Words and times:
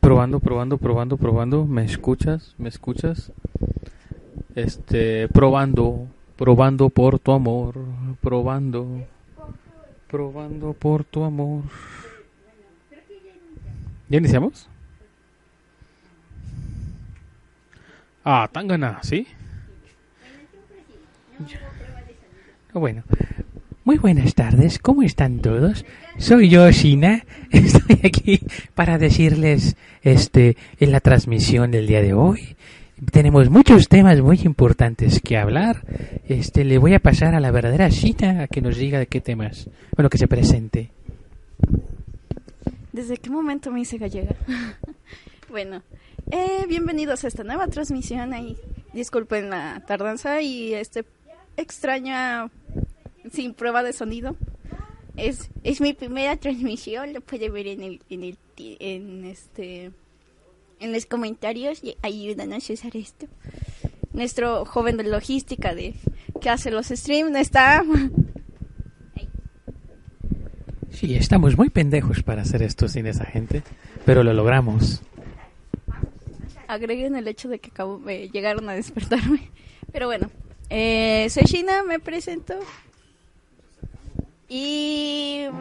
Probando, 0.00 0.40
probando, 0.40 0.78
probando, 0.78 1.16
probando. 1.16 1.66
¿Me 1.66 1.84
escuchas? 1.84 2.54
¿Me 2.58 2.68
escuchas? 2.68 3.32
Este, 4.54 5.28
probando, 5.28 6.08
probando 6.36 6.88
por 6.88 7.18
tu 7.18 7.32
amor, 7.32 7.74
probando, 8.20 9.06
probando 10.08 10.72
por 10.72 11.04
tu 11.04 11.22
amor. 11.22 11.62
¿Ya 14.08 14.18
iniciamos? 14.18 14.68
Ah, 18.24 18.48
Tangana, 18.52 18.98
¿sí? 19.02 19.26
Bueno, 22.72 23.02
muy 23.84 23.98
buenas 23.98 24.34
tardes, 24.34 24.78
¿cómo 24.78 25.02
están 25.02 25.38
todos? 25.40 25.84
Soy 26.20 26.50
yo, 26.50 26.70
Shina. 26.70 27.24
Estoy 27.50 27.98
aquí 28.04 28.40
para 28.74 28.98
decirles, 28.98 29.74
este, 30.02 30.58
en 30.78 30.92
la 30.92 31.00
transmisión 31.00 31.70
del 31.70 31.86
día 31.86 32.02
de 32.02 32.12
hoy. 32.12 32.56
Tenemos 33.10 33.48
muchos 33.48 33.88
temas 33.88 34.20
muy 34.20 34.38
importantes 34.44 35.22
que 35.24 35.38
hablar. 35.38 35.82
Este, 36.28 36.64
le 36.64 36.76
voy 36.76 36.92
a 36.92 37.00
pasar 37.00 37.34
a 37.34 37.40
la 37.40 37.50
verdadera 37.50 37.88
Shina 37.88 38.42
a 38.42 38.48
que 38.48 38.60
nos 38.60 38.76
diga 38.76 38.98
de 38.98 39.06
qué 39.06 39.22
temas. 39.22 39.70
Bueno, 39.96 40.10
que 40.10 40.18
se 40.18 40.28
presente. 40.28 40.90
¿Desde 42.92 43.16
qué 43.16 43.30
momento 43.30 43.72
me 43.72 43.80
hice 43.80 43.96
gallega? 43.96 44.36
bueno, 45.48 45.82
eh, 46.30 46.66
bienvenidos 46.68 47.24
a 47.24 47.28
esta 47.28 47.44
nueva 47.44 47.66
transmisión. 47.68 48.34
Ahí, 48.34 48.58
disculpen 48.92 49.48
la 49.48 49.82
tardanza 49.86 50.42
y 50.42 50.74
este 50.74 51.06
extraña 51.56 52.50
sin 53.32 53.54
prueba 53.54 53.82
de 53.82 53.94
sonido. 53.94 54.36
Es, 55.16 55.50
es 55.64 55.80
mi 55.80 55.92
primera 55.92 56.36
transmisión, 56.36 57.12
lo 57.12 57.20
puede 57.20 57.50
ver 57.50 57.66
en 57.66 57.82
el, 57.82 58.00
en 58.08 58.24
el 58.24 58.38
en 58.56 59.24
este 59.24 59.90
en 60.80 60.92
los 60.92 61.06
comentarios 61.06 61.82
y 61.84 61.96
ayúdanos 62.02 62.68
a 62.70 62.72
usar 62.72 62.96
esto. 62.96 63.26
Nuestro 64.12 64.64
joven 64.64 64.96
de 64.96 65.04
logística 65.04 65.74
de 65.74 65.94
que 66.40 66.50
hace 66.50 66.70
los 66.70 66.88
streams 66.88 67.36
está 67.36 67.84
Sí, 70.90 71.14
estamos 71.14 71.56
muy 71.56 71.70
pendejos 71.70 72.22
para 72.22 72.42
hacer 72.42 72.62
esto 72.62 72.86
sin 72.86 73.06
esa 73.06 73.24
gente, 73.24 73.62
pero 74.04 74.22
lo 74.22 74.34
logramos. 74.34 75.00
Agreguen 76.68 77.16
el 77.16 77.26
hecho 77.26 77.48
de 77.48 77.58
que 77.58 77.70
acabo, 77.70 77.98
de 78.00 78.28
llegaron 78.28 78.68
a 78.68 78.74
despertarme. 78.74 79.50
Pero 79.92 80.06
bueno, 80.08 80.30
eh, 80.68 81.26
soy 81.30 81.44
Shina, 81.44 81.84
me 81.84 82.00
presento. 82.00 82.54
Y 84.46 84.89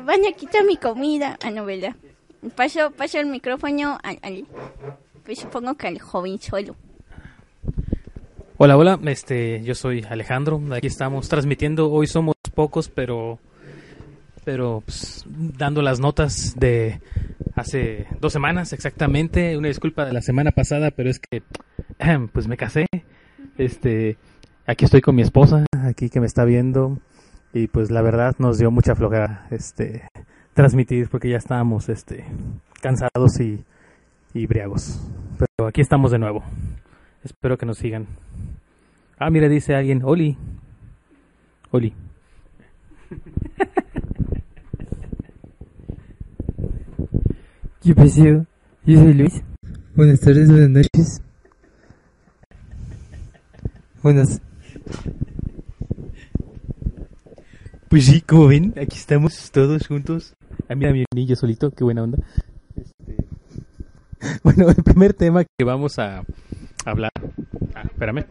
van 0.10 0.26
a 0.26 0.32
quitar 0.36 0.66
mi 0.66 0.76
comida. 0.76 1.38
A 1.44 1.52
novela. 1.52 1.96
Paso, 2.56 2.92
el 3.14 3.28
micrófono 3.28 4.00
al, 4.02 4.46
pues 5.24 5.40
supongo 5.40 5.76
que 5.76 5.88
al 5.88 6.00
joven. 6.00 6.40
Hola, 8.58 8.76
hola, 8.76 9.00
este, 9.06 9.62
yo 9.64 9.76
soy 9.76 10.04
Alejandro, 10.10 10.60
aquí 10.72 10.88
estamos 10.88 11.30
transmitiendo, 11.30 11.92
hoy 11.92 12.08
somos 12.08 12.36
pocos, 12.56 12.90
pero, 12.90 13.40
pero 14.44 14.82
pues, 14.84 15.24
dando 15.28 15.82
las 15.82 16.00
notas 16.00 16.56
de 16.58 17.00
hace 17.56 18.08
dos 18.20 18.34
semanas 18.34 18.74
exactamente, 18.74 19.58
una 19.58 19.68
disculpa 19.68 20.06
de 20.06 20.14
la 20.14 20.22
semana 20.22 20.52
pasada, 20.52 20.92
pero 20.92 21.10
es 21.10 21.20
que, 21.20 21.42
pues 22.34 22.48
me 22.48 22.58
casé, 22.58 22.88
este, 23.58 24.18
aquí 24.66 24.86
estoy 24.86 25.02
con 25.02 25.16
mi 25.16 25.22
esposa, 25.22 25.66
aquí 25.84 26.10
que 26.10 26.20
me 26.20 26.26
está 26.26 26.44
viendo, 26.46 26.98
y 27.54 27.68
pues 27.68 27.92
la 27.92 28.02
verdad 28.02 28.36
nos 28.40 28.58
dio 28.58 28.72
mucha 28.72 28.96
flojera, 28.96 29.48
este, 29.52 30.08
transmitir 30.54 31.10
porque 31.10 31.30
ya 31.30 31.38
estábamos, 31.38 31.90
este, 31.90 32.26
cansados 32.82 33.40
y, 33.40 33.64
y 34.34 34.48
briagos. 34.48 35.00
Pero 35.38 35.68
aquí 35.68 35.82
estamos 35.82 36.12
de 36.12 36.20
nuevo. 36.20 36.44
Espero 37.24 37.58
que 37.58 37.66
nos 37.66 37.78
sigan. 37.78 38.08
Ah, 39.18 39.30
mira, 39.30 39.50
dice 39.50 39.76
alguien, 39.76 40.02
Oli. 40.04 40.38
Oli. 41.72 41.94
¿Qué 47.82 47.96
pasó? 47.96 48.46
Yo 48.86 49.00
soy 49.00 49.14
Luis. 49.14 49.42
Buenas 49.96 50.20
tardes, 50.20 50.50
buenas 50.50 50.70
noches. 50.70 51.22
Buenas. 54.02 54.42
Pues 57.90 58.06
sí, 58.06 58.22
como 58.22 58.48
ven, 58.48 58.74
aquí 58.80 58.98
estamos 58.98 59.50
todos 59.52 59.88
juntos. 59.88 60.34
Ah, 60.70 60.76
mira 60.76 60.92
mi 60.92 61.06
niño 61.16 61.36
solito, 61.36 61.72
qué 61.72 61.84
buena 61.84 62.04
onda. 62.04 62.20
Este... 62.76 63.18
Bueno, 64.44 64.70
el 64.70 64.84
primer 64.84 65.14
tema 65.14 65.44
que 65.44 65.64
vamos 65.66 65.98
a 65.98 66.24
hablar. 66.86 67.12
Ah, 67.74 67.82
espérame. 67.84 68.26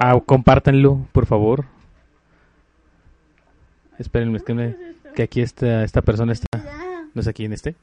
Ah, 0.00 0.20
compártanlo, 0.24 1.06
por 1.12 1.26
favor. 1.26 1.64
Espérenme, 3.98 4.36
es 4.38 4.44
que, 4.44 4.94
que 5.14 5.22
aquí 5.22 5.40
esta, 5.40 5.84
esta 5.84 6.02
persona 6.02 6.32
está. 6.32 6.46
No 7.14 7.22
sé 7.22 7.32
quién 7.32 7.52
esté. 7.52 7.74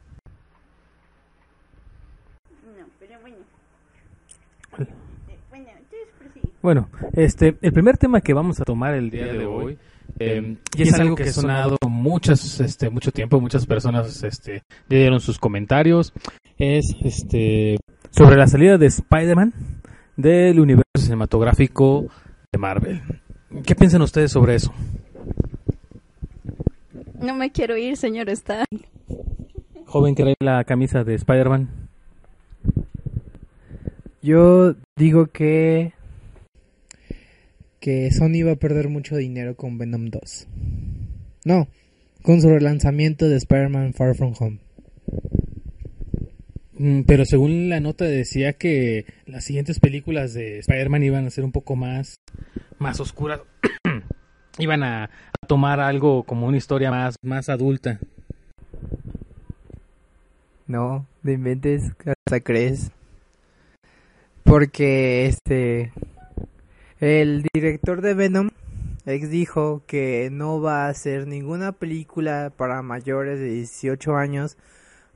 No, 2.78 2.86
pero 3.00 3.20
bueno. 3.22 3.38
Eh, 4.78 4.88
Bueno, 5.50 5.70
entonces 5.70 6.08
prosigue. 6.20 6.50
Bueno, 6.66 6.90
este, 7.14 7.58
el 7.62 7.74
primer 7.74 7.96
tema 7.96 8.22
que 8.22 8.34
vamos 8.34 8.60
a 8.60 8.64
tomar 8.64 8.96
el 8.96 9.12
día 9.12 9.28
de 9.28 9.46
hoy, 9.46 9.78
eh, 10.18 10.58
y 10.76 10.82
es 10.82 10.94
algo 10.96 11.16
que 11.16 11.22
ha 11.22 11.32
sonado 11.32 11.78
muchas, 11.88 12.60
este, 12.60 12.90
mucho 12.90 13.12
tiempo, 13.12 13.40
muchas 13.40 13.68
personas, 13.68 14.24
este, 14.24 14.64
ya 14.90 14.98
dieron 14.98 15.20
sus 15.20 15.38
comentarios, 15.38 16.12
es, 16.58 16.96
este, 17.04 17.78
sobre 18.10 18.36
la 18.36 18.48
salida 18.48 18.80
de 18.80 18.88
Spider-Man 18.88 19.54
del 20.18 20.60
universo 20.60 20.90
cinematográfico 20.98 22.08
de 22.52 22.58
Marvel. 22.58 23.00
¿Qué 23.64 23.76
piensan 23.76 24.02
ustedes 24.02 24.32
sobre 24.32 24.56
eso? 24.56 24.74
No 27.22 27.36
me 27.36 27.52
quiero 27.52 27.78
ir, 27.78 27.96
señor 27.96 28.28
Stark. 28.30 28.66
Joven 29.86 30.16
que 30.16 30.24
trae 30.24 30.36
la 30.40 30.64
camisa 30.64 31.04
de 31.04 31.14
Spider-Man. 31.14 31.70
Yo 34.24 34.74
digo 34.98 35.28
que 35.28 35.94
que 37.86 38.10
Sony 38.10 38.44
va 38.44 38.54
a 38.54 38.56
perder 38.56 38.90
mucho 38.90 39.16
dinero 39.16 39.56
con 39.56 39.78
Venom 39.78 40.06
2. 40.06 40.48
No, 41.46 41.68
con 42.24 42.42
su 42.42 42.50
relanzamiento 42.50 43.30
de 43.30 43.36
Spider-Man 43.36 43.94
Far 43.94 44.16
From 44.16 44.34
Home. 44.40 44.58
Mm, 46.80 47.02
Pero 47.04 47.26
según 47.26 47.70
la 47.70 47.80
nota 47.82 48.06
decía 48.06 48.54
que 48.54 49.06
las 49.28 49.44
siguientes 49.44 49.80
películas 49.80 50.34
de 50.34 50.58
Spider-Man 50.58 51.04
iban 51.04 51.28
a 51.28 51.30
ser 51.30 51.44
un 51.44 51.52
poco 51.52 51.76
más, 51.76 52.16
más 52.80 53.00
oscuras. 53.00 53.42
iban 54.58 54.82
a, 54.82 55.04
a 55.04 55.48
tomar 55.48 55.80
algo 55.80 56.24
como 56.24 56.48
una 56.48 56.58
historia 56.58 56.90
más, 56.90 57.18
más 57.22 57.50
adulta. 57.50 58.00
No, 60.66 61.06
de 61.22 61.34
inventes, 61.34 61.92
hasta 62.04 62.40
crees. 62.40 62.90
Porque 64.44 65.28
este 65.28 65.92
el 67.00 67.46
director 67.54 68.02
de 68.02 68.14
Venom 68.14 68.50
ex 69.06 69.30
dijo 69.30 69.84
que 69.86 70.30
no 70.32 70.62
va 70.62 70.86
a 70.86 70.90
hacer 70.90 71.28
ninguna 71.28 71.72
película 71.74 72.52
para 72.56 72.82
mayores 72.82 73.40
de 73.40 73.50
18 73.50 74.16
años 74.16 74.58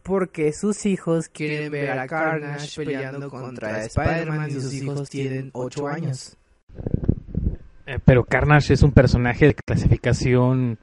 porque 0.04 0.54
sus 0.54 0.86
hijos 0.86 1.30
quieren 1.30 1.72
ver 1.72 1.92
a 1.92 2.08
Carnage 2.08 2.76
peleando 2.76 3.30
contra 3.30 3.84
Spider-Man 3.86 4.50
y 4.50 4.54
sus 4.54 4.74
hijos 4.74 5.10
tienen 5.10 5.50
8 5.54 5.88
años. 5.88 6.38
Eh, 7.86 8.00
pero 8.06 8.24
Carnage 8.24 8.74
es 8.74 8.84
un 8.84 8.92
personaje 8.92 9.48
de 9.48 9.54
clasificación 9.56 10.78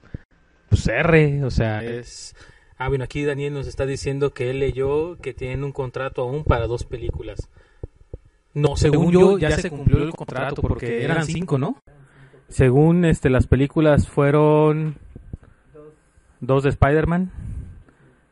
pues, 0.69 0.87
R, 0.89 1.45
o 1.45 1.51
sea, 1.51 1.83
es... 1.83 2.35
Ah, 2.79 2.89
bueno, 2.89 3.05
aquí 3.05 3.25
Daniel 3.25 3.55
nos 3.55 3.67
está 3.67 3.87
diciendo 3.87 4.35
que 4.35 4.51
él 4.51 4.59
leyó 4.59 5.17
que 5.17 5.33
tienen 5.33 5.65
un 5.65 5.73
contrato 5.73 6.23
aún 6.23 6.45
para 6.45 6.67
dos 6.67 6.85
películas. 6.85 7.49
No, 8.57 8.75
según 8.75 9.13
yo 9.13 9.39
ya 9.39 9.51
se 9.51 9.69
cumplió 9.69 10.03
el 10.03 10.13
contrato 10.13 10.63
porque 10.63 11.05
eran 11.05 11.27
cinco, 11.27 11.59
¿no? 11.59 11.77
Según 12.49 13.05
este 13.05 13.29
las 13.29 13.47
películas 13.47 14.09
fueron 14.09 14.97
dos 16.41 16.63
de 16.63 16.71
Spider-Man, 16.71 17.31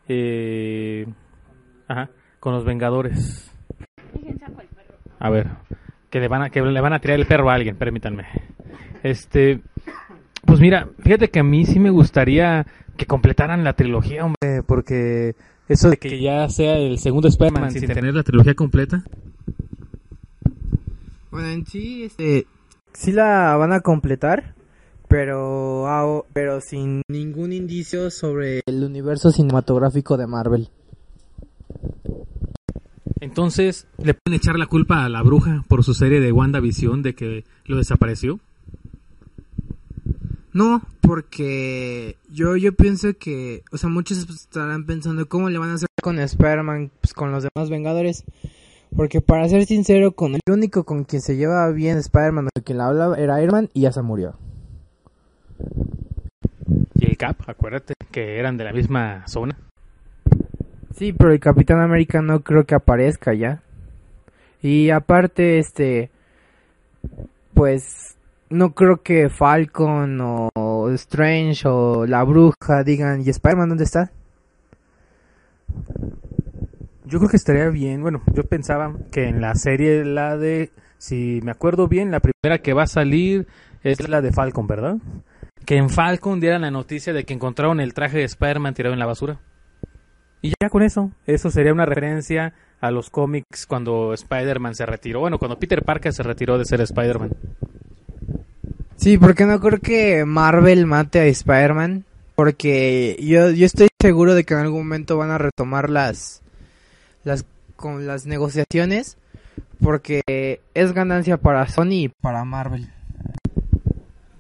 eh, 0.09 1.07
ajá, 1.89 2.09
con 2.41 2.55
los 2.55 2.65
Vengadores. 2.65 3.53
A 5.19 5.29
ver, 5.29 5.49
que 6.09 6.21
le 6.21 6.29
van 6.29 6.41
a, 6.41 6.49
que 6.49 6.63
le 6.63 6.81
van 6.81 6.95
a 6.95 7.01
tirar 7.01 7.21
el 7.21 7.27
perro 7.27 7.51
a 7.51 7.55
alguien, 7.55 7.77
permítanme. 7.77 8.25
Este, 9.03 9.61
pues 10.47 10.59
mira, 10.59 10.89
fíjate 11.01 11.29
que 11.29 11.41
a 11.41 11.45
mí 11.45 11.67
sí 11.67 11.79
me 11.79 11.91
gustaría 11.91 12.67
que 12.97 13.05
completaran 13.05 13.63
la 13.63 13.75
trilogía, 13.75 14.25
hombre, 14.25 14.63
porque 14.67 15.35
eso 15.69 15.91
de 15.91 15.99
que 15.99 16.19
ya 16.19 16.49
sea 16.49 16.79
el 16.79 16.99
segundo 16.99 17.29
Spider-Man 17.29 17.73
sin 17.73 17.89
tener 17.89 18.15
la 18.15 18.23
trilogía 18.23 18.55
completa. 18.55 19.05
Bueno, 21.35 21.49
en 21.49 21.67
sí, 21.67 22.05
este, 22.05 22.47
sí 22.93 23.11
la 23.11 23.57
van 23.57 23.73
a 23.73 23.81
completar, 23.81 24.55
pero, 25.09 25.89
ah, 25.89 26.23
pero 26.33 26.61
sin 26.61 27.03
ningún 27.09 27.53
indicio 27.53 28.13
sobre 28.13 28.61
el 28.67 28.85
universo 28.85 29.33
cinematográfico 29.33 30.17
de 30.17 30.29
Marvel. 30.29 30.69
Entonces, 33.19 33.89
¿le 33.99 34.15
pueden 34.15 34.39
echar 34.39 34.57
la 34.61 34.67
culpa 34.67 35.05
a 35.05 35.09
la 35.09 35.23
bruja 35.23 35.65
por 35.67 35.83
su 35.83 35.93
serie 35.93 36.21
de 36.21 36.31
WandaVision 36.31 37.03
de 37.03 37.17
que 37.17 37.45
lo 37.65 37.79
desapareció? 37.79 38.39
No, 40.53 40.83
porque 41.01 42.17
yo, 42.31 42.55
yo 42.55 42.77
pienso 42.77 43.13
que, 43.19 43.65
o 43.73 43.77
sea, 43.77 43.91
muchos 43.91 44.19
estarán 44.19 44.87
pensando 44.87 45.29
cómo 45.29 45.51
le 45.51 45.59
van 45.59 45.71
a 45.71 45.75
hacer 45.75 45.89
con 46.01 46.21
Spider-Man, 46.21 46.93
pues, 47.01 47.13
con 47.13 47.33
los 47.33 47.43
demás 47.43 47.71
Vengadores. 47.71 48.23
Porque 48.97 49.21
para 49.21 49.49
ser 49.49 49.65
sincero, 49.67 50.13
con 50.13 50.35
el 50.35 50.41
único 50.49 50.85
con 50.85 51.05
quien 51.05 51.21
se 51.21 51.37
lleva 51.37 51.69
bien 51.71 51.99
Spider-Man, 51.99 52.49
o 52.57 52.63
quien 52.63 52.79
la 52.79 52.87
hablaba, 52.87 53.17
era 53.17 53.43
Iron 53.43 53.53
Man 53.53 53.71
y 53.73 53.83
ya 53.83 53.93
se 53.93 54.03
murió. 54.03 54.37
Y 56.95 57.07
el 57.07 57.17
Cap, 57.17 57.37
acuérdate 57.47 57.95
que 58.13 58.39
eran 58.39 58.57
de 58.57 58.65
la 58.65 58.73
misma 58.73 59.27
zona. 59.27 59.59
Sí, 60.95 61.13
pero 61.13 61.33
el 61.33 61.41
Capitán 61.41 61.81
América 61.81 62.23
no 62.23 62.41
creo 62.43 62.65
que 62.65 62.77
aparezca 62.77 63.35
ya. 63.35 63.63
Y 64.63 64.91
aparte, 64.91 65.59
este, 65.59 66.11
pues 67.53 68.17
no 68.49 68.75
creo 68.75 69.03
que 69.03 69.29
Falcon 69.29 70.21
o 70.23 70.91
Strange 70.91 71.67
o 71.67 72.07
la 72.07 72.23
bruja 72.23 72.85
digan, 72.85 73.23
¿y 73.23 73.31
Spider-Man 73.31 73.71
dónde 73.71 73.85
está? 73.85 74.13
Yo 77.05 77.19
creo 77.19 77.31
que 77.31 77.37
estaría 77.37 77.69
bien, 77.69 78.03
bueno, 78.03 78.23
yo 78.33 78.45
pensaba 78.45 78.95
que 79.11 79.29
en 79.29 79.41
la 79.41 79.55
serie, 79.55 80.05
la 80.05 80.37
de, 80.37 80.71
si 80.99 81.41
me 81.43 81.51
acuerdo 81.51 81.87
bien, 81.87 82.11
la 82.11 82.21
primera 82.21 82.63
que 82.63 82.73
va 82.73 82.85
a 82.85 82.87
salir 82.87 83.47
es 83.83 84.09
la 84.09 84.23
de 84.23 84.33
Falcon, 84.33 84.67
¿verdad? 84.67 84.97
Que 85.67 85.77
en 85.77 85.91
Falcon 85.91 86.41
dieran 86.41 86.63
la 86.63 86.71
noticia 86.71 87.13
de 87.13 87.25
que 87.25 87.35
encontraron 87.35 87.81
el 87.81 87.93
traje 87.93 88.19
de 88.19 88.25
Spider-Man 88.25 88.75
tirado 88.75 88.95
en 88.95 88.99
la 88.99 89.07
basura. 89.07 89.39
Y 90.41 90.53
ya 90.61 90.69
con 90.71 90.83
eso, 90.83 91.11
eso 91.27 91.51
sería 91.51 91.73
una 91.73 91.87
referencia 91.87 92.55
a 92.81 92.91
los 92.91 93.11
cómics 93.11 93.67
cuando 93.67 94.13
Spider-Man 94.15 94.75
se 94.75 94.87
retiró, 94.87 95.21
bueno, 95.21 95.39
cuando 95.39 95.59
Peter 95.59 95.83
Parker 95.83 96.13
se 96.13 96.23
retiró 96.23 96.59
de 96.59 96.65
ser 96.65 96.81
Spider-Man. 96.81 97.31
Sí, 98.97 99.19
porque 99.19 99.45
no 99.45 99.61
creo 99.61 99.81
que 99.81 100.25
Marvel 100.25 100.87
mate 100.87 101.21
a 101.21 101.27
Spider-Man. 101.27 102.05
Porque 102.35 103.17
yo, 103.21 103.51
yo 103.51 103.67
estoy 103.67 103.89
seguro 104.01 104.35
de 104.35 104.45
que 104.45 104.55
en 104.55 104.61
algún 104.61 104.81
momento 104.81 105.17
van 105.17 105.31
a 105.31 105.39
retomar 105.39 105.89
las, 105.89 106.43
las, 107.25 107.45
con 107.77 108.07
las 108.07 108.27
negociaciones. 108.27 109.19
Porque 109.83 110.61
es 110.75 110.93
ganancia 110.93 111.37
para 111.37 111.67
Sony 111.67 112.05
y 112.05 112.09
para 112.09 112.45
Marvel. 112.45 112.89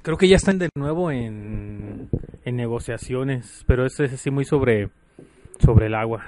Creo 0.02 0.16
que 0.16 0.28
ya 0.28 0.36
están 0.36 0.58
de 0.58 0.68
nuevo 0.76 1.10
en, 1.10 2.08
en 2.44 2.56
negociaciones, 2.56 3.64
pero 3.66 3.86
eso 3.86 4.04
es 4.04 4.12
así 4.12 4.30
muy 4.30 4.44
sobre, 4.44 4.90
sobre 5.58 5.86
el 5.86 5.94
agua. 5.94 6.22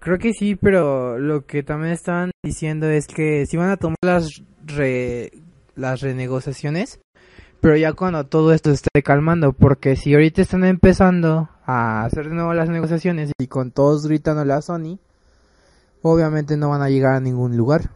Creo 0.00 0.18
que 0.18 0.32
sí, 0.32 0.56
pero 0.56 1.18
lo 1.18 1.44
que 1.44 1.62
también 1.62 1.92
estaban 1.92 2.30
diciendo 2.42 2.88
es 2.88 3.06
que 3.06 3.44
si 3.46 3.56
van 3.56 3.70
a 3.70 3.76
tomar 3.76 3.96
las 4.02 4.42
re, 4.64 5.32
las 5.74 6.00
renegociaciones, 6.00 7.00
pero 7.60 7.76
ya 7.76 7.92
cuando 7.92 8.24
todo 8.24 8.52
esto 8.52 8.70
se 8.70 8.76
esté 8.76 9.02
calmando, 9.02 9.52
porque 9.52 9.96
si 9.96 10.14
ahorita 10.14 10.40
están 10.40 10.64
empezando 10.64 11.50
a 11.68 12.06
hacer 12.06 12.30
de 12.30 12.34
nuevo 12.34 12.54
las 12.54 12.70
negociaciones 12.70 13.30
y 13.38 13.46
con 13.46 13.72
todos 13.72 14.06
gritándole 14.06 14.54
a 14.54 14.62
Sony, 14.62 14.98
obviamente 16.00 16.56
no 16.56 16.70
van 16.70 16.80
a 16.80 16.88
llegar 16.88 17.14
a 17.14 17.20
ningún 17.20 17.58
lugar. 17.58 17.90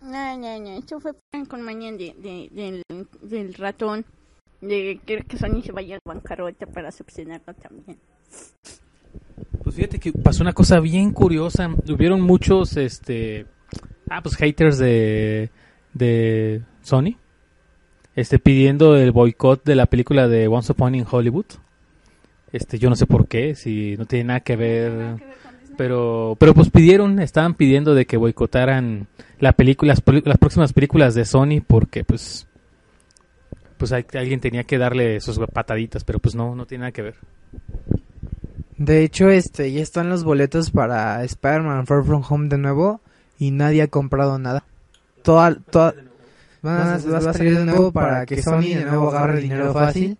No, 0.00 0.38
no, 0.38 0.60
no, 0.60 0.70
esto 0.78 1.00
fue 1.00 1.14
con 1.48 1.62
mañana 1.62 1.96
de, 1.96 2.14
de, 2.22 2.48
del, 2.52 3.06
del 3.22 3.54
ratón. 3.54 4.04
De 4.60 5.00
que, 5.04 5.24
que 5.24 5.36
Sony 5.36 5.60
se 5.64 5.72
vaya 5.72 5.96
a 5.96 6.08
bancarrota 6.08 6.66
para 6.66 6.92
subsidiarlo 6.92 7.52
también. 7.54 7.98
Pues 9.64 9.74
fíjate 9.74 9.98
que 9.98 10.12
pasó 10.12 10.44
una 10.44 10.52
cosa 10.52 10.78
bien 10.78 11.10
curiosa. 11.10 11.68
Hubieron 11.88 12.20
muchos, 12.20 12.76
este, 12.76 13.46
ah, 14.08 14.22
pues 14.22 14.36
haters 14.36 14.78
de, 14.78 15.50
de 15.92 16.62
Sony, 16.82 17.16
este, 18.14 18.38
pidiendo 18.38 18.96
el 18.96 19.12
boicot 19.12 19.64
de 19.64 19.74
la 19.74 19.86
película 19.86 20.28
de 20.28 20.48
Once 20.48 20.72
Upon 20.72 20.94
in 20.94 21.06
Hollywood. 21.10 21.46
Este, 22.52 22.78
yo 22.78 22.90
no 22.90 22.96
sé 22.96 23.06
por 23.06 23.28
qué, 23.28 23.54
si 23.54 23.96
no 23.96 24.04
tiene 24.04 24.24
nada 24.24 24.40
que 24.40 24.56
ver, 24.56 25.16
pero, 25.76 26.36
pero 26.38 26.54
pues 26.54 26.70
pidieron, 26.70 27.18
estaban 27.18 27.54
pidiendo 27.54 27.94
de 27.94 28.04
que 28.06 28.18
boicotaran 28.18 29.08
la 29.38 29.52
película, 29.52 29.94
las, 29.94 30.02
las 30.24 30.38
próximas 30.38 30.72
películas 30.72 31.14
de 31.14 31.24
Sony 31.24 31.62
porque, 31.66 32.04
pues, 32.04 32.46
pues 33.78 33.92
hay, 33.92 34.04
alguien 34.14 34.40
tenía 34.40 34.64
que 34.64 34.76
darle 34.76 35.20
sus 35.20 35.38
pataditas, 35.52 36.04
pero 36.04 36.18
pues 36.18 36.34
no, 36.34 36.54
no 36.54 36.66
tiene 36.66 36.82
nada 36.82 36.92
que 36.92 37.02
ver. 37.02 37.14
De 38.76 39.02
hecho, 39.02 39.30
este, 39.30 39.72
ya 39.72 39.80
están 39.80 40.10
los 40.10 40.24
boletos 40.24 40.70
para 40.70 41.22
Spider-Man 41.24 41.86
Far 41.86 42.04
From 42.04 42.22
Home 42.28 42.48
de 42.48 42.58
nuevo 42.58 43.00
y 43.38 43.50
nadie 43.50 43.82
ha 43.82 43.88
comprado 43.88 44.38
nada. 44.38 44.64
Toda, 45.22 45.54
toda, 45.54 45.94
va 46.62 46.94
a 46.94 47.32
salir 47.32 47.58
de 47.58 47.64
nuevo 47.64 47.92
para 47.92 48.24
que 48.26 48.42
Sony 48.42 48.74
de 48.76 48.84
nuevo 48.84 49.10
agarre 49.10 49.38
el 49.38 49.42
dinero 49.42 49.72
fácil 49.72 50.18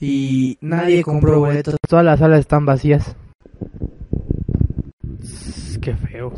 y 0.00 0.58
nadie 0.60 1.02
compró 1.02 1.40
boletos. 1.40 1.76
Todas 1.88 2.04
las 2.04 2.18
salas 2.18 2.40
están 2.40 2.66
vacías. 2.66 3.16
Qué 5.80 5.94
feo. 5.96 6.32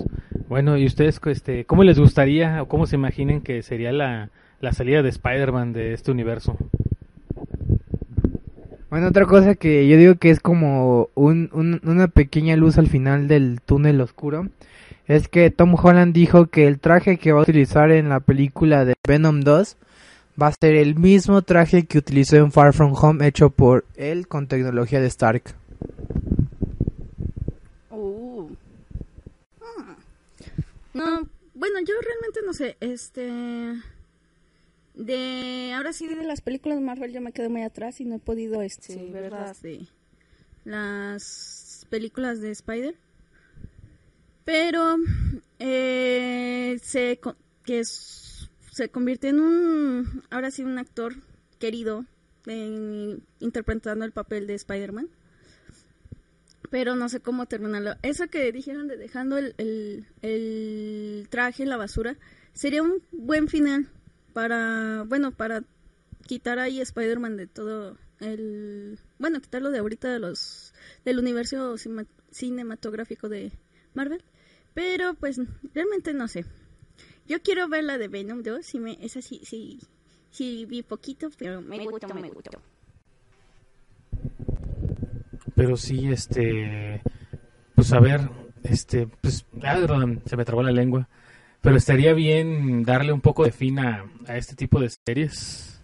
Bueno, 0.49 0.77
¿y 0.77 0.87
ustedes 0.87 1.21
este, 1.27 1.65
cómo 1.65 1.85
les 1.85 1.99
gustaría 1.99 2.63
o 2.63 2.69
cómo 2.69 2.87
se 2.87 2.97
imaginen 2.97 3.41
que 3.41 3.63
sería 3.63 3.93
la, 3.93 4.31
la 4.61 4.73
salida 4.73 5.03
de 5.03 5.09
Spider-Man 5.09 5.73
de 5.73 5.95
este 5.95 6.11
universo? 6.11 6.57
Bueno, 8.91 9.09
otra 9.09 9.27
cosa 9.27 9.55
que 9.55 9.89
yo 9.89 9.97
digo 9.97 10.15
que 10.17 10.31
es 10.31 10.41
como 10.41 11.09
un, 11.15 11.51
un, 11.53 11.81
una 11.85 12.09
pequeña 12.09 12.57
luz 12.57 12.79
al 12.79 12.87
final 12.87 13.27
del 13.27 13.61
túnel 13.61 14.01
oscuro 14.01 14.49
es 15.07 15.29
que 15.29 15.51
Tom 15.51 15.75
Holland 15.75 16.15
dijo 16.15 16.47
que 16.47 16.67
el 16.67 16.81
traje 16.81 17.19
que 17.19 17.33
va 17.33 17.41
a 17.41 17.43
utilizar 17.43 17.91
en 17.91 18.09
la 18.09 18.21
película 18.21 18.85
de 18.85 18.95
Venom 19.07 19.41
2 19.41 19.77
va 20.41 20.49
a 20.49 20.53
ser 20.53 20.75
el 20.75 20.97
mismo 20.97 21.43
traje 21.43 21.87
que 21.87 21.99
utilizó 21.99 22.37
en 22.37 22.51
Far 22.51 22.73
From 22.73 22.95
Home 22.95 23.27
hecho 23.27 23.51
por 23.51 23.85
él 23.97 24.27
con 24.27 24.49
tecnología 24.49 25.01
de 25.01 25.07
Stark. 25.09 25.55
Uh. 27.91 28.49
Hmm. 29.61 29.95
No, 30.95 31.29
bueno, 31.55 31.79
yo 31.81 31.95
realmente 32.01 32.41
no 32.45 32.53
sé, 32.53 32.77
este 32.81 33.31
de 34.95 35.73
ahora 35.75 35.93
sí 35.93 36.07
de 36.07 36.23
las 36.23 36.41
películas 36.41 36.81
Marvel 36.81 37.13
yo 37.13 37.21
me 37.21 37.33
quedé 37.33 37.49
muy 37.49 37.63
atrás 37.63 38.01
y 38.01 38.05
no 38.05 38.15
he 38.15 38.19
podido 38.21 38.63
este 38.63 38.95
Sí, 38.95 39.11
ver 39.13 39.25
¿verdad? 39.25 39.49
las 39.49 39.63
de 39.63 39.87
las 40.65 41.87
películas 41.91 42.41
de 42.41 42.53
Spider 42.53 42.95
pero 44.45 44.97
eh, 45.59 46.79
se 46.83 47.21
que 47.65 47.83
se 47.85 48.89
convierte 48.91 49.29
en 49.29 49.41
un 49.41 50.23
ahora 50.31 50.51
sí 50.51 50.63
un 50.63 50.79
actor 50.79 51.15
querido 51.59 52.05
interpretando 53.41 54.05
el 54.05 54.13
papel 54.13 54.47
de 54.47 54.55
Spider-Man 54.55 55.09
pero 56.75 56.97
no 56.97 57.09
sé 57.09 57.21
cómo 57.21 57.47
terminarlo. 57.47 57.95
Eso 58.03 58.27
que 58.27 58.51
dijeron 58.51 58.89
de 58.89 58.97
dejando 58.97 59.39
el, 59.39 61.27
traje 61.31 61.63
en 61.63 61.69
la 61.69 61.77
basura 61.77 62.17
sería 62.53 62.83
un 62.83 63.01
buen 63.13 63.47
final 63.47 63.89
para, 64.33 65.05
bueno, 65.07 65.31
para 65.31 65.63
quitar 66.27 66.59
ahí 66.59 66.81
Spider-Man 66.81 67.37
de 67.37 67.47
todo 67.47 67.97
el, 68.19 68.99
bueno, 69.21 69.41
quitarlo 69.41 69.71
de 69.71 69.79
ahorita 69.79 70.13
de 70.13 70.19
los, 70.19 70.75
del 71.05 71.21
universo 71.21 71.77
cinematográfico 72.33 73.29
de 73.29 73.53
Marvel. 73.95 74.23
Pero 74.75 75.15
pues 75.15 75.41
realmente 75.73 76.13
no 76.13 76.29
sé. 76.29 76.45
Yo 77.27 77.41
quiero 77.43 77.69
ver 77.69 77.85
la 77.85 77.97
de 77.97 78.09
Venom 78.09 78.43
2, 78.43 78.75
y 78.75 78.79
me, 78.81 78.99
esa 79.01 79.23
sí, 79.23 79.41
sí, 79.45 79.81
sí 80.31 80.67
vi 80.67 80.83
poquito, 80.83 81.31
pero 81.39 81.63
me, 81.63 81.79
gustó, 81.85 82.15
me 82.15 82.29
gustó. 82.29 82.61
Pero 85.55 85.77
sí, 85.77 86.09
este, 86.09 87.01
pues 87.75 87.93
a 87.93 88.01
ver, 88.01 88.29
este, 88.65 89.07
pues, 89.07 89.47
ah, 89.63 89.79
se 90.27 90.37
me 90.37 90.45
trabó 90.45 90.63
la 90.63 90.73
lengua. 90.73 91.09
Pero 91.63 91.77
estaría 91.77 92.13
bien 92.13 92.83
darle 92.83 93.13
un 93.13 93.23
poco 93.23 93.45
de 93.45 93.53
fin 93.53 93.79
a, 93.79 94.05
a 94.27 94.37
este 94.37 94.55
tipo 94.55 94.81
de 94.81 94.91
series. 94.91 95.83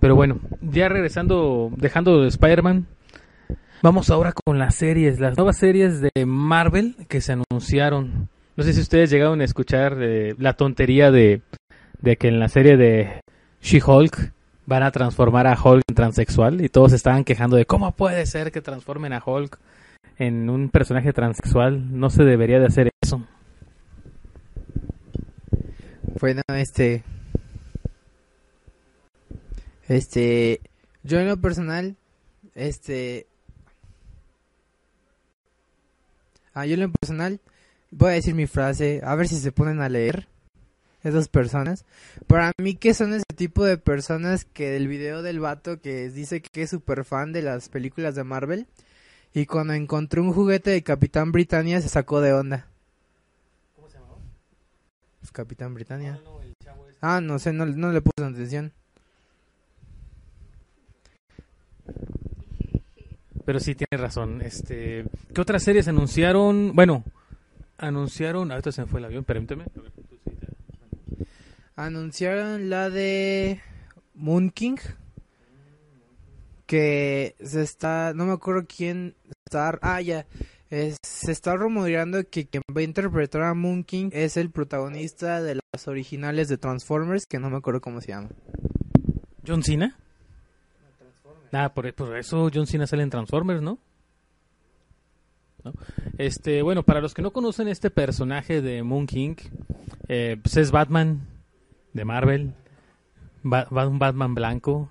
Pero 0.00 0.16
bueno, 0.16 0.40
ya 0.60 0.88
regresando, 0.88 1.70
dejando 1.76 2.22
de 2.22 2.28
Spider-Man, 2.28 2.88
Vamos 3.82 4.10
ahora 4.10 4.32
con 4.32 4.60
las 4.60 4.76
series, 4.76 5.18
las 5.18 5.36
nuevas 5.36 5.58
series 5.58 6.00
de 6.00 6.24
Marvel 6.24 6.94
que 7.08 7.20
se 7.20 7.32
anunciaron. 7.32 8.28
No 8.56 8.62
sé 8.62 8.74
si 8.74 8.80
ustedes 8.80 9.10
llegaron 9.10 9.40
a 9.40 9.44
escuchar 9.44 9.96
la 9.96 10.52
tontería 10.52 11.10
de, 11.10 11.42
de 12.00 12.16
que 12.16 12.28
en 12.28 12.38
la 12.38 12.48
serie 12.48 12.76
de 12.76 13.20
She-Hulk 13.60 14.32
van 14.66 14.84
a 14.84 14.92
transformar 14.92 15.48
a 15.48 15.60
Hulk 15.60 15.82
en 15.88 15.96
transexual 15.96 16.60
y 16.60 16.68
todos 16.68 16.92
estaban 16.92 17.24
quejando 17.24 17.56
de 17.56 17.66
cómo 17.66 17.90
puede 17.90 18.24
ser 18.26 18.52
que 18.52 18.60
transformen 18.60 19.12
a 19.14 19.22
Hulk 19.24 19.58
en 20.16 20.48
un 20.48 20.68
personaje 20.68 21.12
transexual. 21.12 21.98
No 21.98 22.08
se 22.08 22.22
debería 22.22 22.60
de 22.60 22.66
hacer 22.66 22.90
eso. 23.02 23.26
Bueno, 26.20 26.42
este. 26.54 27.02
Este. 29.88 30.60
Yo 31.02 31.18
en 31.18 31.26
lo 31.26 31.40
personal. 31.40 31.96
Este. 32.54 33.26
Ah, 36.54 36.66
yo 36.66 36.74
en 36.74 36.80
lo 36.80 36.92
personal. 36.92 37.40
Voy 37.90 38.10
a 38.10 38.14
decir 38.14 38.34
mi 38.34 38.46
frase. 38.46 39.00
A 39.04 39.14
ver 39.14 39.28
si 39.28 39.36
se 39.36 39.52
ponen 39.52 39.80
a 39.80 39.88
leer. 39.88 40.28
Esas 41.02 41.28
personas. 41.28 41.84
Para 42.28 42.52
mí, 42.58 42.76
que 42.76 42.94
son 42.94 43.12
ese 43.12 43.24
tipo 43.34 43.64
de 43.64 43.76
personas 43.76 44.44
que 44.44 44.70
del 44.70 44.86
video 44.86 45.22
del 45.22 45.40
vato 45.40 45.80
que 45.80 46.08
dice 46.10 46.40
que 46.42 46.62
es 46.62 46.70
súper 46.70 47.04
fan 47.04 47.32
de 47.32 47.42
las 47.42 47.68
películas 47.68 48.14
de 48.14 48.24
Marvel. 48.24 48.66
Y 49.34 49.46
cuando 49.46 49.72
encontró 49.72 50.22
un 50.22 50.32
juguete 50.32 50.70
de 50.70 50.82
Capitán 50.82 51.32
Britannia 51.32 51.80
se 51.80 51.88
sacó 51.88 52.20
de 52.20 52.32
onda. 52.32 52.68
¿Cómo 53.74 53.88
se 53.88 53.98
llamaba? 53.98 54.18
Pues 55.20 55.32
Capitán 55.32 55.74
Britannia. 55.74 56.20
Ah, 57.00 57.20
no 57.20 57.38
sé, 57.40 57.52
no, 57.52 57.66
no 57.66 57.90
le 57.90 58.00
puse 58.00 58.24
atención. 58.24 58.72
Pero 63.44 63.58
sí 63.60 63.74
tiene 63.74 64.02
razón. 64.02 64.40
Este, 64.42 65.04
¿qué 65.34 65.40
otras 65.40 65.62
series 65.62 65.88
anunciaron? 65.88 66.72
Bueno, 66.74 67.04
anunciaron, 67.78 68.50
ahorita 68.52 68.70
se 68.72 68.82
me 68.82 68.86
fue 68.86 69.00
el 69.00 69.06
avión, 69.06 69.24
permíteme. 69.24 69.64
Anunciaron 71.76 72.70
la 72.70 72.90
de 72.90 73.60
Moon 74.14 74.50
King. 74.50 74.76
Que 76.66 77.34
se 77.42 77.60
está, 77.62 78.12
no 78.14 78.24
me 78.24 78.32
acuerdo 78.32 78.64
quién 78.66 79.14
está, 79.44 79.78
ah 79.82 80.00
ya, 80.00 80.26
es- 80.70 80.96
se 81.02 81.30
está 81.30 81.54
rumoreando 81.54 82.24
que 82.30 82.46
quien 82.46 82.62
va 82.74 82.80
a 82.80 82.84
interpretar 82.84 83.42
a 83.42 83.52
Moon 83.52 83.84
King 83.84 84.08
es 84.12 84.38
el 84.38 84.50
protagonista 84.50 85.42
de 85.42 85.56
las 85.56 85.86
originales 85.86 86.48
de 86.48 86.56
Transformers, 86.56 87.26
que 87.26 87.38
no 87.38 87.50
me 87.50 87.58
acuerdo 87.58 87.82
cómo 87.82 88.00
se 88.00 88.08
llama. 88.12 88.30
¿John 89.46 89.62
Cena? 89.62 89.98
Ah, 91.52 91.72
por, 91.74 91.86
eso 91.86 92.50
John 92.52 92.66
Cena 92.66 92.86
sale 92.86 93.02
en 93.02 93.10
Transformers, 93.10 93.60
¿no? 93.60 93.78
Este, 96.18 96.62
bueno, 96.62 96.82
para 96.82 97.00
los 97.00 97.14
que 97.14 97.22
no 97.22 97.30
conocen 97.30 97.68
este 97.68 97.90
personaje 97.90 98.62
de 98.62 98.82
Moon 98.82 99.06
King, 99.06 99.36
eh, 100.08 100.36
pues 100.42 100.56
es 100.56 100.70
Batman 100.70 101.20
de 101.92 102.04
Marvel, 102.04 102.54
un 103.44 103.98
Batman 103.98 104.34
blanco, 104.34 104.90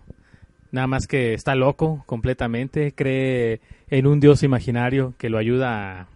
nada 0.72 0.88
más 0.88 1.08
que 1.08 1.34
está 1.34 1.56
loco 1.56 2.04
completamente, 2.06 2.94
cree 2.94 3.60
en 3.90 4.08
un 4.08 4.20
dios 4.20 4.44
imaginario 4.44 5.14
que 5.18 5.30
lo 5.30 5.38
ayuda 5.38 6.02
a, 6.02 6.08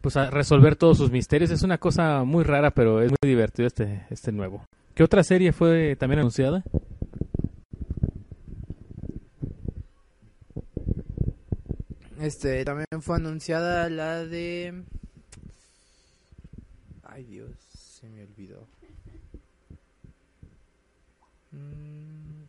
pues 0.00 0.16
a 0.16 0.30
resolver 0.30 0.76
todos 0.76 0.98
sus 0.98 1.10
misterios. 1.10 1.50
Es 1.50 1.62
una 1.62 1.78
cosa 1.78 2.24
muy 2.24 2.44
rara, 2.44 2.70
pero 2.70 3.00
es 3.00 3.10
muy 3.10 3.28
divertido 3.28 3.66
este, 3.66 4.06
este 4.10 4.32
nuevo. 4.32 4.64
¿Qué 4.94 5.02
otra 5.02 5.24
serie 5.24 5.52
fue 5.52 5.96
también 5.96 6.20
anunciada? 6.20 6.62
Este, 12.20 12.64
también 12.64 12.86
fue 13.00 13.16
anunciada 13.16 13.90
la 13.90 14.24
de... 14.24 14.84
Ay 17.02 17.24
Dios, 17.24 17.50
se 17.72 18.08
me 18.08 18.22
olvidó. 18.22 18.66
Mm. 21.52 22.44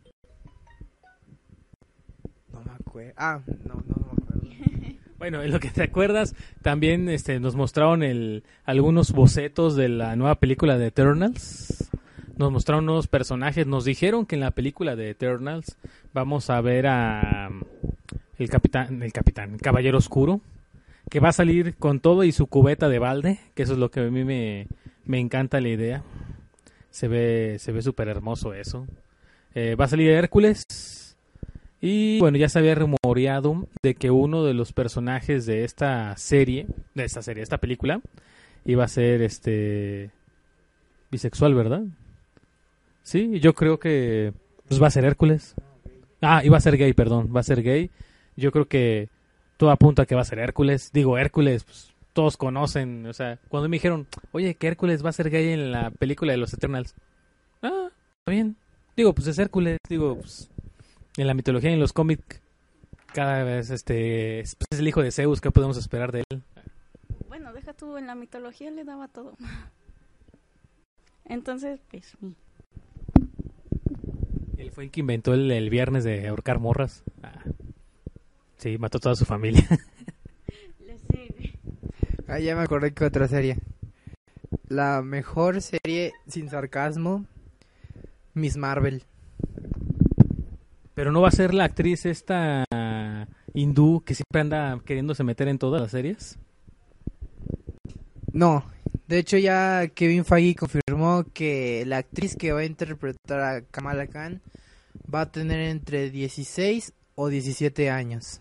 No 2.52 2.62
me 2.64 2.72
acuerdo. 2.72 3.12
Ah, 3.16 3.40
no, 3.46 3.74
no, 3.74 3.94
no 3.96 4.12
me 4.12 4.22
acuerdo. 4.22 4.38
Bueno, 5.18 5.42
en 5.42 5.50
lo 5.50 5.58
que 5.58 5.70
te 5.70 5.82
acuerdas, 5.82 6.36
también 6.62 7.08
este, 7.08 7.40
nos 7.40 7.56
mostraron 7.56 8.04
el, 8.04 8.44
algunos 8.64 9.10
bocetos 9.10 9.74
de 9.74 9.88
la 9.88 10.14
nueva 10.14 10.36
película 10.36 10.78
de 10.78 10.86
Eternals. 10.86 11.90
Nos 12.36 12.52
mostraron 12.52 12.86
nuevos 12.86 13.08
personajes. 13.08 13.66
Nos 13.66 13.84
dijeron 13.84 14.26
que 14.26 14.36
en 14.36 14.42
la 14.42 14.52
película 14.52 14.94
de 14.94 15.10
Eternals 15.10 15.76
vamos 16.14 16.50
a 16.50 16.60
ver 16.60 16.86
a 16.86 17.50
el 18.38 18.48
capitán, 18.48 19.02
el 19.02 19.12
capitán, 19.12 19.54
el 19.54 19.60
caballero 19.60 19.98
oscuro, 19.98 20.40
que 21.10 21.20
va 21.20 21.30
a 21.30 21.32
salir 21.32 21.74
con 21.76 22.00
todo 22.00 22.24
y 22.24 22.32
su 22.32 22.46
cubeta 22.46 22.88
de 22.88 22.98
balde, 22.98 23.40
que 23.54 23.62
eso 23.62 23.72
es 23.72 23.78
lo 23.78 23.90
que 23.90 24.00
a 24.00 24.10
mí 24.10 24.24
me, 24.24 24.68
me 25.04 25.18
encanta 25.18 25.60
la 25.60 25.68
idea. 25.68 26.02
Se 26.90 27.08
ve, 27.08 27.56
se 27.58 27.72
ve 27.72 27.82
súper 27.82 28.08
hermoso 28.08 28.54
eso. 28.54 28.86
Eh, 29.54 29.74
va 29.74 29.86
a 29.86 29.88
salir 29.88 30.10
Hércules. 30.10 30.64
Y 31.80 32.18
bueno, 32.18 32.38
ya 32.38 32.48
se 32.48 32.58
había 32.58 32.74
rumoreado 32.74 33.68
de 33.82 33.94
que 33.94 34.10
uno 34.10 34.44
de 34.44 34.54
los 34.54 34.72
personajes 34.72 35.46
de 35.46 35.64
esta 35.64 36.16
serie, 36.16 36.66
de 36.94 37.04
esta 37.04 37.22
serie, 37.22 37.42
esta 37.42 37.58
película, 37.58 38.00
iba 38.64 38.84
a 38.84 38.88
ser 38.88 39.22
este 39.22 40.10
bisexual, 41.10 41.54
¿verdad? 41.54 41.82
Sí, 43.02 43.40
yo 43.40 43.54
creo 43.54 43.78
que 43.78 44.32
pues 44.68 44.82
va 44.82 44.88
a 44.88 44.90
ser 44.90 45.04
Hércules. 45.04 45.54
Ah, 46.20 46.42
iba 46.44 46.56
a 46.56 46.60
ser 46.60 46.76
gay, 46.76 46.92
perdón, 46.92 47.32
va 47.34 47.40
a 47.40 47.44
ser 47.44 47.62
gay. 47.62 47.90
Yo 48.38 48.52
creo 48.52 48.68
que 48.68 49.08
todo 49.56 49.70
apunta 49.70 50.02
a 50.02 50.06
que 50.06 50.14
va 50.14 50.20
a 50.20 50.24
ser 50.24 50.38
Hércules. 50.38 50.92
Digo, 50.92 51.18
Hércules, 51.18 51.64
pues, 51.64 51.92
todos 52.12 52.36
conocen, 52.36 53.04
o 53.06 53.12
sea, 53.12 53.38
cuando 53.48 53.68
me 53.68 53.76
dijeron, 53.76 54.06
oye, 54.32 54.54
que 54.54 54.68
Hércules 54.68 55.04
va 55.04 55.10
a 55.10 55.12
ser 55.12 55.28
gay 55.28 55.50
en 55.50 55.72
la 55.72 55.90
película 55.90 56.32
de 56.32 56.38
los 56.38 56.52
Eternals. 56.54 56.94
Ah, 57.62 57.88
está 57.90 58.30
bien. 58.30 58.56
Digo, 58.96 59.12
pues 59.12 59.26
es 59.26 59.38
Hércules, 59.38 59.78
digo, 59.88 60.16
pues 60.16 60.50
en 61.16 61.26
la 61.26 61.34
mitología 61.34 61.70
y 61.70 61.74
en 61.74 61.80
los 61.80 61.92
cómics 61.92 62.40
cada 63.12 63.42
vez 63.42 63.70
este 63.70 64.40
es 64.40 64.56
es 64.70 64.78
el 64.78 64.86
hijo 64.86 65.02
de 65.02 65.10
Zeus, 65.10 65.40
¿qué 65.40 65.50
podemos 65.50 65.76
esperar 65.76 66.12
de 66.12 66.22
él? 66.30 66.42
Bueno, 67.28 67.52
deja 67.52 67.72
tú, 67.72 67.96
en 67.96 68.06
la 68.06 68.14
mitología 68.14 68.70
le 68.70 68.84
daba 68.84 69.08
todo. 69.08 69.36
Entonces, 71.24 71.80
pues, 71.90 72.16
sí. 72.20 72.36
Él 74.56 74.70
fue 74.70 74.84
el 74.84 74.90
que 74.90 75.00
inventó 75.00 75.34
el, 75.34 75.50
el 75.50 75.70
viernes 75.70 76.04
de 76.04 76.28
ahorcar 76.28 76.60
morras. 76.60 77.02
Ah. 77.22 77.42
Sí, 78.58 78.76
mató 78.76 78.98
a 78.98 79.00
toda 79.00 79.16
su 79.16 79.24
familia. 79.24 79.66
Le 80.84 80.98
sé. 80.98 81.58
Ah, 82.26 82.40
ya 82.40 82.56
me 82.56 82.62
acordé 82.62 82.92
que 82.92 83.04
otra 83.04 83.28
serie. 83.28 83.58
La 84.68 85.00
mejor 85.02 85.62
serie 85.62 86.12
sin 86.26 86.50
sarcasmo, 86.50 87.24
Miss 88.34 88.56
Marvel. 88.56 89.04
Pero 90.94 91.12
no 91.12 91.20
va 91.20 91.28
a 91.28 91.32
ser 91.32 91.54
la 91.54 91.64
actriz 91.64 92.04
esta 92.04 92.64
hindú 93.54 94.02
que 94.04 94.14
siempre 94.14 94.40
anda 94.40 94.80
queriéndose 94.84 95.22
meter 95.22 95.46
en 95.46 95.58
todas 95.58 95.80
las 95.80 95.92
series. 95.92 96.38
No, 98.32 98.64
de 99.06 99.18
hecho 99.18 99.38
ya 99.38 99.86
Kevin 99.94 100.24
Feige 100.24 100.56
confirmó 100.56 101.24
que 101.32 101.84
la 101.86 101.98
actriz 101.98 102.36
que 102.36 102.52
va 102.52 102.60
a 102.60 102.64
interpretar 102.64 103.40
a 103.40 103.62
Kamala 103.62 104.08
Khan 104.08 104.42
va 105.12 105.22
a 105.22 105.30
tener 105.30 105.60
entre 105.60 106.10
16 106.10 106.92
o 107.14 107.28
17 107.28 107.90
años. 107.90 108.40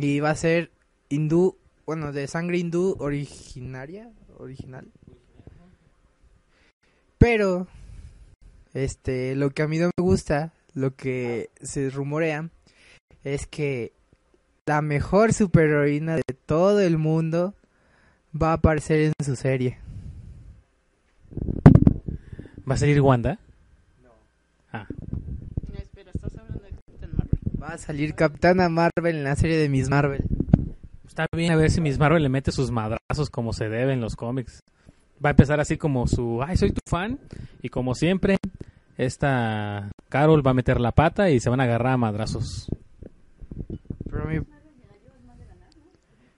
Y 0.00 0.20
va 0.20 0.30
a 0.30 0.34
ser 0.34 0.70
hindú, 1.10 1.56
bueno, 1.84 2.12
de 2.12 2.26
sangre 2.26 2.56
hindú 2.58 2.96
originaria, 2.98 4.10
original. 4.38 4.86
Pero, 7.18 7.66
este, 8.72 9.36
lo 9.36 9.50
que 9.50 9.62
a 9.62 9.68
mí 9.68 9.78
no 9.78 9.90
me 9.94 10.02
gusta, 10.02 10.54
lo 10.72 10.96
que 10.96 11.50
se 11.60 11.90
rumorea, 11.90 12.48
es 13.24 13.46
que 13.46 13.92
la 14.64 14.80
mejor 14.80 15.34
superheroína 15.34 16.16
de 16.16 16.22
todo 16.46 16.80
el 16.80 16.96
mundo 16.96 17.54
va 18.40 18.52
a 18.52 18.54
aparecer 18.54 19.00
en 19.00 19.12
su 19.22 19.36
serie. 19.36 19.78
¿Va 22.68 22.74
a 22.74 22.78
salir 22.78 23.00
Wanda? 23.02 23.38
Ah, 24.72 24.86
No, 24.88 25.78
espera, 25.78 26.12
estás 26.14 26.36
hablando 26.38 26.62
de 26.62 26.70
Captain 26.70 27.10
Marvel. 27.16 27.38
Va 27.62 27.74
a 27.74 27.78
salir 27.78 28.14
Capitana 28.14 28.70
Marvel 28.70 29.16
en 29.16 29.24
la 29.24 29.36
serie 29.36 29.58
de 29.58 29.68
Miss 29.68 29.90
Marvel. 29.90 30.24
está 31.06 31.26
bien 31.36 31.52
a 31.52 31.56
ver 31.56 31.70
si 31.70 31.82
Miss 31.82 31.98
Marvel 31.98 32.22
le 32.22 32.30
mete 32.30 32.52
sus 32.52 32.70
madrazos 32.70 33.28
como 33.30 33.52
se 33.52 33.68
debe 33.68 33.92
en 33.92 34.00
los 34.00 34.16
cómics. 34.16 34.62
Va 35.22 35.28
a 35.28 35.32
empezar 35.32 35.60
así 35.60 35.76
como 35.76 36.06
su, 36.06 36.42
ay, 36.42 36.56
soy 36.56 36.72
tu 36.72 36.80
fan. 36.86 37.18
Y 37.60 37.68
como 37.68 37.94
siempre, 37.94 38.38
esta 38.96 39.90
Carol 40.08 40.46
va 40.46 40.52
a 40.52 40.54
meter 40.54 40.80
la 40.80 40.92
pata 40.92 41.28
y 41.28 41.38
se 41.38 41.50
van 41.50 41.60
a 41.60 41.64
agarrar 41.64 41.92
a 41.92 41.96
madrazos. 41.98 42.66
Pero 44.10 44.24
mi, 44.24 44.40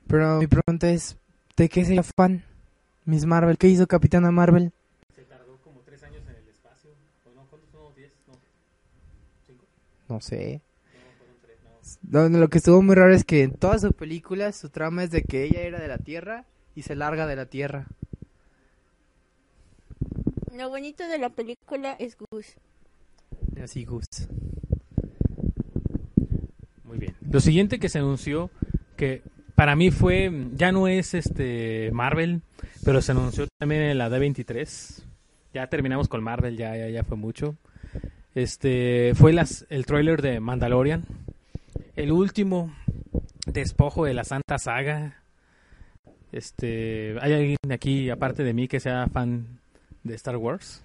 pero 0.08 0.38
mi 0.40 0.48
pregunta 0.48 0.90
es, 0.90 1.16
¿de 1.56 1.68
qué 1.68 1.84
sería 1.84 2.02
fan 2.02 2.42
Miss 3.04 3.26
Marvel? 3.26 3.58
¿Qué 3.58 3.68
hizo 3.68 3.86
Capitana 3.86 4.32
Marvel? 4.32 4.72
Se 5.14 5.22
tardó 5.22 5.56
como 5.58 5.82
tres 5.82 6.02
años 6.02 6.22
en 6.26 6.34
el 6.34 6.48
espacio. 6.48 6.90
¿O 7.26 7.34
no? 7.36 7.46
¿Cuántos 7.48 7.70
son? 7.70 7.94
¿Diez? 7.94 8.12
No. 8.26 8.34
¿Cinco? 9.46 9.64
No 10.08 10.20
sé. 10.20 10.60
No. 12.02 12.28
Lo, 12.28 12.38
lo 12.38 12.48
que 12.48 12.58
estuvo 12.58 12.82
muy 12.82 12.94
raro 12.94 13.14
es 13.14 13.24
que 13.24 13.42
en 13.42 13.52
todas 13.52 13.80
sus 13.80 13.92
películas 13.92 14.56
su 14.56 14.68
trama 14.68 15.04
es 15.04 15.10
de 15.10 15.22
que 15.22 15.44
ella 15.44 15.60
era 15.60 15.80
de 15.80 15.88
la 15.88 15.98
Tierra 15.98 16.44
y 16.74 16.82
se 16.82 16.94
larga 16.94 17.26
de 17.26 17.36
la 17.36 17.46
Tierra. 17.46 17.86
Lo 20.56 20.68
bonito 20.68 21.06
de 21.08 21.18
la 21.18 21.30
película 21.30 21.92
es 21.98 22.16
Gus. 22.16 22.56
Así, 23.62 23.84
Gus. 23.84 24.04
Muy 26.84 26.98
bien. 26.98 27.16
Lo 27.22 27.40
siguiente 27.40 27.78
que 27.78 27.88
se 27.88 27.98
anunció, 27.98 28.50
que 28.96 29.22
para 29.54 29.76
mí 29.76 29.90
fue, 29.90 30.30
ya 30.54 30.72
no 30.72 30.88
es 30.88 31.14
este 31.14 31.90
Marvel, 31.92 32.42
pero 32.84 33.00
se 33.00 33.12
anunció 33.12 33.46
también 33.58 33.82
en 33.82 33.98
la 33.98 34.10
D23. 34.10 35.04
Ya 35.54 35.66
terminamos 35.68 36.08
con 36.08 36.22
Marvel, 36.22 36.56
ya, 36.56 36.76
ya, 36.76 36.88
ya 36.88 37.04
fue 37.04 37.16
mucho. 37.16 37.56
Este 38.34 39.12
fue 39.14 39.32
las, 39.32 39.66
el 39.68 39.86
tráiler 39.86 40.20
de 40.22 40.40
Mandalorian, 40.40 41.04
el 42.02 42.10
último 42.10 42.74
despojo 43.46 44.04
de 44.04 44.12
la 44.12 44.24
Santa 44.24 44.58
Saga. 44.58 45.22
Este, 46.32 47.16
¿hay 47.20 47.32
alguien 47.32 47.56
aquí 47.70 48.10
aparte 48.10 48.42
de 48.42 48.52
mí 48.52 48.66
que 48.66 48.80
sea 48.80 49.06
fan 49.06 49.60
de 50.02 50.16
Star 50.16 50.36
Wars? 50.36 50.82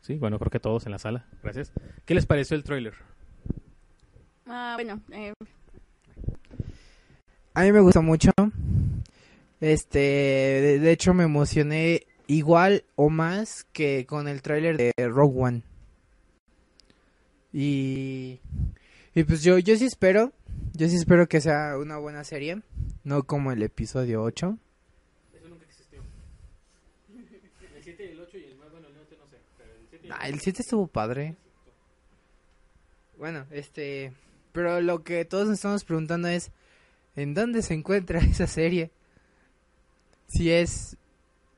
Sí, 0.00 0.14
bueno, 0.14 0.38
creo 0.38 0.50
que 0.50 0.60
todos 0.60 0.86
en 0.86 0.92
la 0.92 1.00
sala. 1.00 1.26
Gracias. 1.42 1.72
¿Qué 2.04 2.14
les 2.14 2.24
pareció 2.24 2.56
el 2.56 2.62
tráiler? 2.62 2.94
Ah, 4.46 4.74
bueno, 4.76 5.00
eh, 5.10 5.32
A 7.54 7.62
mí 7.62 7.72
me 7.72 7.80
gustó 7.80 8.00
mucho. 8.00 8.30
Este, 9.60 9.98
de, 9.98 10.78
de 10.78 10.92
hecho 10.92 11.14
me 11.14 11.24
emocioné 11.24 12.06
igual 12.28 12.84
o 12.94 13.10
más 13.10 13.64
que 13.72 14.06
con 14.06 14.28
el 14.28 14.40
tráiler 14.42 14.76
de 14.76 14.92
Rogue 15.08 15.40
One. 15.40 15.62
Y, 17.52 18.38
y 19.14 19.24
pues 19.24 19.42
yo, 19.42 19.58
yo 19.58 19.76
sí 19.76 19.84
espero, 19.84 20.32
yo 20.74 20.88
sí 20.88 20.96
espero 20.96 21.28
que 21.28 21.40
sea 21.40 21.76
una 21.78 21.98
buena 21.98 22.24
serie, 22.24 22.62
no 23.04 23.24
como 23.24 23.52
el 23.52 23.62
episodio 23.62 24.22
8. 24.22 24.58
Eso 25.34 25.48
nunca 25.48 25.64
existió. 25.64 26.00
El 27.74 27.82
7 27.82 28.04
y 28.04 28.12
el 28.12 28.20
8 28.20 28.38
y 28.38 28.44
el 28.44 28.56
9, 28.56 28.70
bueno, 28.72 28.88
el 28.88 28.94
9 28.94 29.16
no 29.18 29.26
sé, 29.28 29.36
pero 29.56 29.72
el 29.72 29.86
7 29.88 30.06
y 30.06 30.06
el 30.06 30.12
Ah, 30.12 30.28
el 30.28 30.40
7 30.40 30.62
estuvo 30.62 30.86
padre. 30.86 31.36
Bueno, 33.18 33.46
este, 33.50 34.12
pero 34.52 34.80
lo 34.80 35.02
que 35.02 35.24
todos 35.24 35.48
nos 35.48 35.58
estamos 35.58 35.84
preguntando 35.84 36.28
es, 36.28 36.52
¿en 37.16 37.34
dónde 37.34 37.62
se 37.62 37.74
encuentra 37.74 38.18
esa 38.20 38.46
serie? 38.46 38.90
Si 40.28 40.50
es 40.52 40.96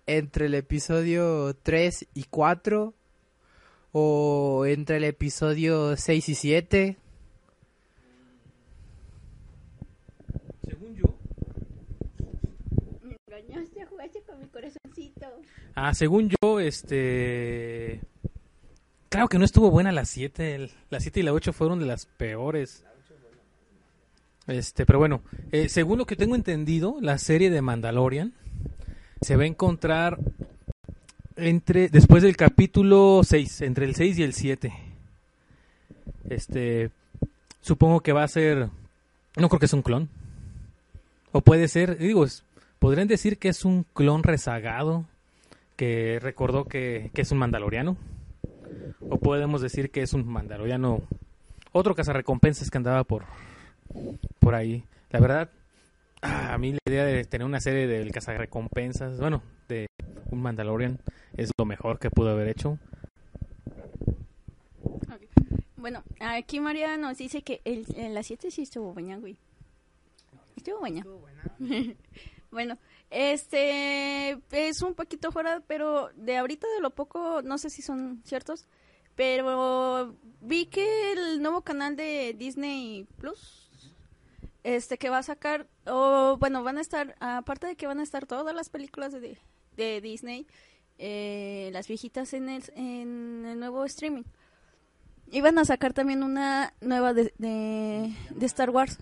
entre 0.06 0.46
el 0.46 0.54
episodio 0.54 1.54
3 1.62 2.06
y 2.14 2.24
4 2.24 2.94
o 3.92 4.66
entre 4.66 4.96
el 4.96 5.04
episodio 5.04 5.96
6 5.96 6.28
y 6.28 6.34
7. 6.34 6.96
Según 10.68 10.94
yo, 10.94 11.14
me 13.02 13.16
engañaste, 13.26 13.84
jugaste 13.86 14.22
con 14.22 14.38
mi 14.38 14.46
Ah, 15.74 15.94
según 15.94 16.30
yo, 16.42 16.60
este... 16.60 18.00
Claro 19.08 19.28
que 19.28 19.38
no 19.38 19.44
estuvo 19.44 19.70
buena 19.70 19.92
la 19.92 20.04
7. 20.04 20.54
el- 20.54 20.70
La 20.90 21.00
7 21.00 21.20
y 21.20 21.22
la 21.22 21.32
8 21.32 21.52
fueron 21.52 21.78
de 21.80 21.86
las 21.86 22.06
peores. 22.06 22.84
Este, 24.46 24.84
pero 24.86 24.98
bueno, 24.98 25.22
eh, 25.52 25.68
según 25.68 25.98
lo 25.98 26.06
que 26.06 26.16
tengo 26.16 26.34
entendido, 26.34 26.96
la 27.00 27.18
serie 27.18 27.50
de 27.50 27.62
Mandalorian 27.62 28.32
se 29.20 29.36
va 29.36 29.44
a 29.44 29.46
encontrar 29.46 30.18
entre 31.36 31.88
después 31.88 32.22
del 32.22 32.36
capítulo 32.36 33.20
6, 33.24 33.60
entre 33.62 33.84
el 33.86 33.94
6 33.94 34.18
y 34.18 34.22
el 34.22 34.32
7. 34.34 34.72
Este, 36.28 36.90
supongo 37.60 38.00
que 38.00 38.12
va 38.12 38.24
a 38.24 38.28
ser 38.28 38.68
no 39.36 39.48
creo 39.48 39.60
que 39.60 39.66
es 39.66 39.72
un 39.72 39.82
clon. 39.82 40.08
O 41.32 41.40
puede 41.42 41.68
ser, 41.68 41.98
digo, 41.98 42.24
es- 42.24 42.42
podrían 42.80 43.06
decir 43.06 43.38
que 43.38 43.48
es 43.48 43.64
un 43.64 43.84
clon 43.84 44.24
rezagado 44.24 45.04
que 45.76 46.18
recordó 46.20 46.64
que, 46.64 47.10
que 47.14 47.22
es 47.22 47.30
un 47.30 47.38
mandaloriano. 47.38 47.96
O 49.08 49.18
podemos 49.18 49.60
decir 49.60 49.90
que 49.90 50.02
es 50.02 50.12
un 50.12 50.26
mandaloriano, 50.26 51.02
otro 51.72 51.94
cazarrecompensas 51.94 52.70
que 52.70 52.78
andaba 52.78 53.04
por, 53.04 53.24
por 54.40 54.54
ahí. 54.54 54.84
La 55.10 55.20
verdad, 55.20 55.50
a 56.22 56.56
mí 56.58 56.72
la 56.72 56.78
idea 56.86 57.04
de 57.04 57.24
tener 57.24 57.46
una 57.46 57.60
serie 57.60 57.86
del 57.86 58.12
cazarrecompensas, 58.12 59.18
bueno, 59.18 59.42
de 59.68 59.86
un 60.30 60.42
mandalorian, 60.42 60.98
es 61.36 61.50
lo 61.56 61.64
mejor 61.64 61.98
que 61.98 62.10
pudo 62.10 62.30
haber 62.30 62.48
hecho. 62.48 62.78
Bueno, 65.76 66.02
aquí 66.20 66.60
María 66.60 66.98
nos 66.98 67.16
dice 67.16 67.42
que 67.42 67.62
el, 67.64 67.86
en 67.96 68.12
la 68.12 68.22
7 68.22 68.50
sí 68.50 68.62
estuvo 68.62 68.92
buena, 68.92 69.16
güey. 69.16 69.38
Estuvo 70.56 70.78
buena. 70.78 71.04
Bueno, 72.50 72.78
este 73.10 74.40
es 74.50 74.82
un 74.82 74.94
poquito 74.94 75.30
fuera, 75.30 75.62
pero 75.66 76.10
de 76.16 76.36
ahorita 76.36 76.66
de 76.74 76.80
lo 76.80 76.90
poco, 76.90 77.42
no 77.42 77.58
sé 77.58 77.70
si 77.70 77.80
son 77.80 78.22
ciertos, 78.24 78.66
pero 79.14 80.16
vi 80.40 80.66
que 80.66 81.12
el 81.12 81.42
nuevo 81.42 81.62
canal 81.62 81.94
de 81.94 82.34
Disney 82.36 83.06
Plus, 83.18 83.70
este 84.64 84.98
que 84.98 85.10
va 85.10 85.18
a 85.18 85.22
sacar, 85.22 85.68
o 85.86 86.36
bueno, 86.38 86.64
van 86.64 86.78
a 86.78 86.80
estar, 86.80 87.14
aparte 87.20 87.68
de 87.68 87.76
que 87.76 87.86
van 87.86 88.00
a 88.00 88.02
estar 88.02 88.26
todas 88.26 88.54
las 88.54 88.68
películas 88.68 89.12
de, 89.12 89.38
de 89.76 90.00
Disney, 90.00 90.46
eh, 90.98 91.70
las 91.72 91.86
viejitas 91.86 92.34
en 92.34 92.48
el, 92.48 92.64
en 92.74 93.46
el 93.46 93.60
nuevo 93.60 93.84
streaming. 93.84 94.24
Iban 95.30 95.58
a 95.58 95.64
sacar 95.64 95.92
también 95.92 96.24
una 96.24 96.74
nueva 96.80 97.14
de, 97.14 97.32
de, 97.38 98.12
de 98.30 98.46
Star 98.46 98.70
Wars. 98.70 98.98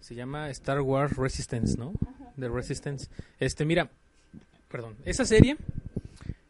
Se 0.00 0.14
llama 0.14 0.48
Star 0.50 0.80
Wars 0.80 1.16
Resistance, 1.16 1.76
¿no? 1.76 1.92
De 2.36 2.48
Resistance. 2.48 3.08
Este, 3.40 3.64
mira, 3.64 3.90
perdón, 4.70 4.94
esa 5.04 5.24
serie, 5.24 5.56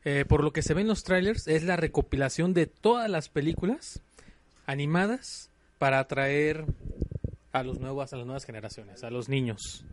eh, 0.05 0.25
por 0.29 0.42
lo 0.44 0.53
que 0.53 0.62
se 0.62 0.75
ve 0.75 0.81
en 0.83 0.88
los 0.88 1.03
trailers, 1.05 1.46
es 1.49 1.62
la 1.64 1.77
recopilación 1.77 2.55
de 2.55 2.66
todas 2.66 3.09
las 3.11 3.29
películas 3.29 4.01
animadas 4.66 5.51
para 5.79 5.99
atraer 6.01 6.64
a 7.53 7.62
los 7.62 7.79
nuevos, 7.81 8.12
a 8.12 8.16
las 8.16 8.27
nuevas 8.27 8.44
generaciones, 8.44 9.05
a 9.05 9.11
los 9.11 9.29
niños. 9.29 9.85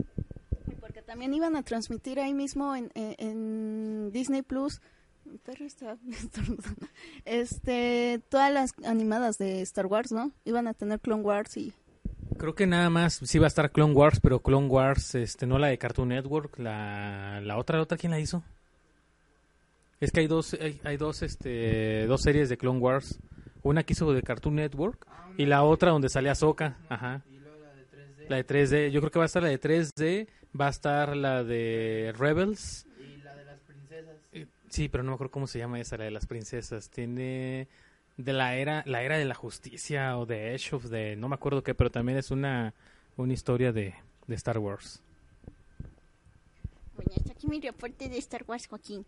Porque 0.80 1.02
también 1.02 1.32
iban 1.34 1.56
a 1.56 1.62
transmitir 1.62 2.18
ahí 2.20 2.34
mismo 2.34 2.74
en, 2.76 2.90
en- 2.94 3.14
en 3.18 4.10
Disney 4.12 4.42
Plus. 4.42 4.80
Está. 5.60 5.96
Este, 7.24 8.20
todas 8.28 8.52
las 8.52 8.72
animadas 8.84 9.38
de 9.38 9.62
Star 9.62 9.86
Wars, 9.86 10.12
¿no? 10.12 10.32
Iban 10.44 10.66
a 10.68 10.74
tener 10.74 11.00
Clone 11.00 11.22
Wars 11.22 11.56
y 11.56 11.72
Creo 12.38 12.54
que 12.54 12.66
nada 12.66 12.90
más 12.90 13.20
sí 13.22 13.38
va 13.38 13.46
a 13.46 13.48
estar 13.48 13.70
Clone 13.70 13.94
Wars, 13.94 14.20
pero 14.20 14.40
Clone 14.40 14.66
Wars, 14.68 15.14
este, 15.14 15.46
no 15.46 15.58
la 15.58 15.68
de 15.68 15.78
Cartoon 15.78 16.08
Network, 16.08 16.58
la, 16.58 17.40
la 17.42 17.56
otra, 17.56 17.76
la 17.76 17.82
otra, 17.84 17.96
¿quién 17.96 18.10
la 18.10 18.20
hizo? 18.20 18.42
Es 20.00 20.10
que 20.10 20.20
hay 20.20 20.26
dos, 20.26 20.54
hay, 20.54 20.80
hay 20.84 20.96
dos, 20.96 21.22
este, 21.22 22.06
dos 22.06 22.22
series 22.22 22.48
de 22.48 22.56
Clone 22.56 22.80
Wars. 22.80 23.18
Una 23.62 23.82
que 23.82 23.94
hizo 23.94 24.12
de 24.12 24.22
Cartoon 24.22 24.56
Network 24.56 25.06
y 25.36 25.46
la 25.46 25.62
otra 25.62 25.90
donde 25.90 26.08
sale 26.08 26.28
Ahsoka, 26.30 26.76
ajá. 26.88 27.22
La 28.28 28.36
de 28.36 28.46
3D, 28.46 28.90
yo 28.90 29.00
creo 29.00 29.10
que 29.10 29.18
va 29.18 29.24
a 29.24 29.26
estar 29.26 29.42
la 29.42 29.48
de 29.48 29.60
3D, 29.60 30.28
va 30.58 30.66
a 30.66 30.70
estar 30.70 31.16
la 31.16 31.44
de 31.44 32.14
Rebels. 32.16 32.86
Y 32.98 33.22
la 33.22 33.34
de 33.34 33.44
las 33.44 33.60
princesas. 33.60 34.16
Eh, 34.32 34.46
Sí, 34.68 34.88
pero 34.88 35.02
no 35.02 35.10
me 35.10 35.14
acuerdo 35.14 35.30
cómo 35.30 35.46
se 35.46 35.58
llama 35.58 35.80
esa, 35.80 35.96
la 35.96 36.04
de 36.04 36.10
las 36.10 36.26
princesas. 36.26 36.88
Tiene 36.90 37.68
de 38.16 38.32
la 38.32 38.56
era, 38.56 38.82
la 38.86 39.02
era 39.02 39.18
de 39.18 39.24
la 39.24 39.34
justicia 39.34 40.16
o 40.18 40.26
de 40.26 40.54
Edge 40.54 40.74
of 40.74 40.90
the, 40.90 41.16
no 41.16 41.28
me 41.28 41.34
acuerdo 41.34 41.62
qué, 41.62 41.74
pero 41.74 41.90
también 41.90 42.18
es 42.18 42.30
una, 42.30 42.74
una 43.16 43.32
historia 43.32 43.72
de, 43.72 43.94
de 44.26 44.34
Star 44.34 44.58
Wars. 44.58 45.02
Bueno, 46.94 47.12
está 47.16 47.32
aquí 47.32 47.46
mi 47.48 47.60
reporte 47.60 48.08
de 48.08 48.18
Star 48.18 48.44
Wars, 48.46 48.66
Joaquín. 48.68 49.04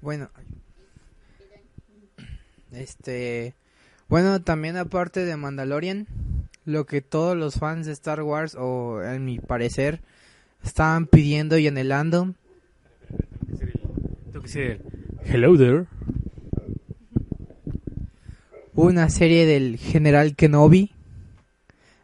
Bueno. 0.00 0.30
Este. 2.72 3.54
Bueno, 4.08 4.42
también 4.42 4.76
aparte 4.76 5.24
de 5.24 5.36
Mandalorian, 5.36 6.06
lo 6.64 6.86
que 6.86 7.00
todos 7.00 7.36
los 7.36 7.56
fans 7.56 7.86
de 7.86 7.92
Star 7.92 8.22
Wars, 8.22 8.56
o 8.56 9.02
en 9.02 9.24
mi 9.24 9.38
parecer, 9.38 10.00
estaban 10.62 11.06
pidiendo 11.06 11.58
y 11.58 11.66
anhelando, 11.66 12.34
Tengo 14.26 14.32
que 14.32 14.40
decir 14.42 14.82
el 15.24 15.34
hello 15.34 15.56
there. 15.56 15.95
Una 18.76 19.08
serie 19.10 19.46
del 19.46 19.78
General 19.78 20.34
Kenobi. 20.36 20.92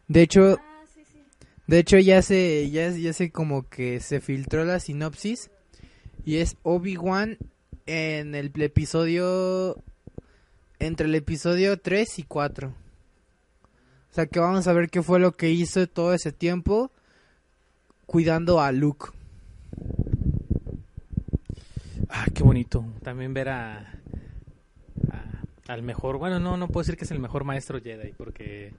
De 0.07 0.21
hecho, 0.21 0.59
Ah, 0.59 0.83
sí, 0.93 1.01
sí. 1.09 1.19
de 1.67 1.79
hecho 1.79 1.97
ya 1.99 2.21
se, 2.21 2.69
ya, 2.69 2.89
ya 2.91 3.13
se 3.13 3.31
como 3.31 3.67
que 3.69 3.99
se 3.99 4.19
filtró 4.19 4.65
la 4.65 4.79
sinopsis 4.79 5.49
y 6.25 6.37
es 6.37 6.57
Obi-Wan 6.63 7.37
en 7.85 8.35
el 8.35 8.51
episodio 8.61 9.77
entre 10.79 11.07
el 11.07 11.15
episodio 11.15 11.77
3 11.77 12.19
y 12.19 12.23
4. 12.23 12.69
O 12.69 14.13
sea 14.15 14.25
que 14.27 14.39
vamos 14.39 14.67
a 14.67 14.73
ver 14.73 14.89
qué 14.89 15.01
fue 15.01 15.19
lo 15.19 15.31
que 15.31 15.49
hizo 15.51 15.87
todo 15.87 16.13
ese 16.13 16.31
tiempo 16.31 16.91
cuidando 18.05 18.59
a 18.61 18.71
Luke. 18.71 19.07
Ah, 22.09 22.25
qué 22.33 22.43
bonito. 22.43 22.85
También 23.01 23.33
ver 23.33 23.49
a, 23.49 23.79
a- 23.79 23.93
al 25.67 25.81
mejor, 25.81 26.17
bueno, 26.17 26.39
no, 26.39 26.57
no 26.57 26.67
puedo 26.67 26.83
decir 26.83 26.97
que 26.97 27.05
es 27.05 27.11
el 27.11 27.19
mejor 27.19 27.43
maestro 27.43 27.79
Jedi, 27.81 28.13
porque 28.17 28.73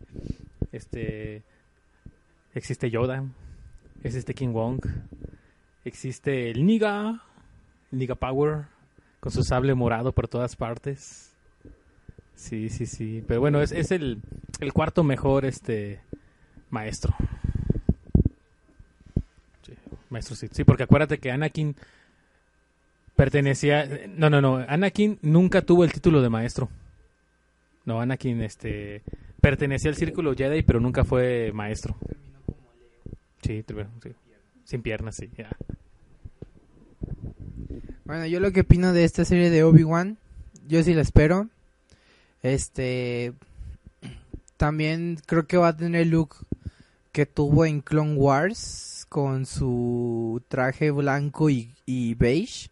Este 0.72 1.42
existe 2.54 2.90
Yoda, 2.90 3.24
existe 4.02 4.34
King 4.34 4.52
Wong, 4.52 4.80
existe 5.84 6.50
el 6.50 6.66
Niga, 6.66 7.22
Niga 7.90 8.14
Power 8.14 8.64
con 9.20 9.32
su 9.32 9.42
sable 9.42 9.74
morado 9.74 10.12
por 10.12 10.28
todas 10.28 10.56
partes. 10.56 11.32
Sí, 12.34 12.68
sí, 12.68 12.86
sí. 12.86 13.24
Pero 13.26 13.40
bueno, 13.40 13.62
es, 13.62 13.72
es 13.72 13.90
el, 13.90 14.20
el 14.60 14.72
cuarto 14.72 15.04
mejor 15.04 15.44
este 15.44 16.00
maestro. 16.70 17.14
Sí, 19.62 19.72
maestro 20.10 20.36
sí. 20.36 20.48
Sí, 20.50 20.64
porque 20.64 20.82
acuérdate 20.82 21.18
que 21.18 21.30
Anakin 21.30 21.76
pertenecía... 23.16 23.88
No, 24.08 24.30
no, 24.30 24.40
no. 24.40 24.56
Anakin 24.56 25.18
nunca 25.22 25.62
tuvo 25.62 25.84
el 25.84 25.92
título 25.92 26.22
de 26.22 26.30
maestro. 26.30 26.68
No, 27.84 28.00
Anakin 28.00 28.40
este, 28.42 29.02
pertenecía 29.40 29.90
al 29.90 29.96
círculo 29.96 30.34
Jedi, 30.34 30.62
pero 30.62 30.80
nunca 30.80 31.04
fue 31.04 31.52
maestro. 31.52 31.96
Sí, 33.42 33.62
sí. 34.02 34.10
sin 34.64 34.82
piernas, 34.82 35.16
sí. 35.16 35.30
ya. 35.36 35.50
Bueno, 38.04 38.26
yo 38.26 38.40
lo 38.40 38.52
que 38.52 38.60
opino 38.60 38.92
de 38.92 39.04
esta 39.04 39.24
serie 39.24 39.50
de 39.50 39.64
Obi-Wan, 39.64 40.16
yo 40.66 40.82
sí 40.82 40.94
la 40.94 41.02
espero. 41.02 41.48
Este. 42.42 43.34
También 44.56 45.18
creo 45.26 45.46
que 45.46 45.56
va 45.56 45.68
a 45.68 45.76
tener 45.76 46.02
el 46.02 46.10
look 46.10 46.36
que 47.12 47.26
tuvo 47.26 47.66
en 47.66 47.80
Clone 47.80 48.14
Wars 48.14 49.06
con 49.08 49.46
su 49.46 50.42
traje 50.48 50.90
blanco 50.90 51.50
y 51.50 52.14
beige. 52.14 52.70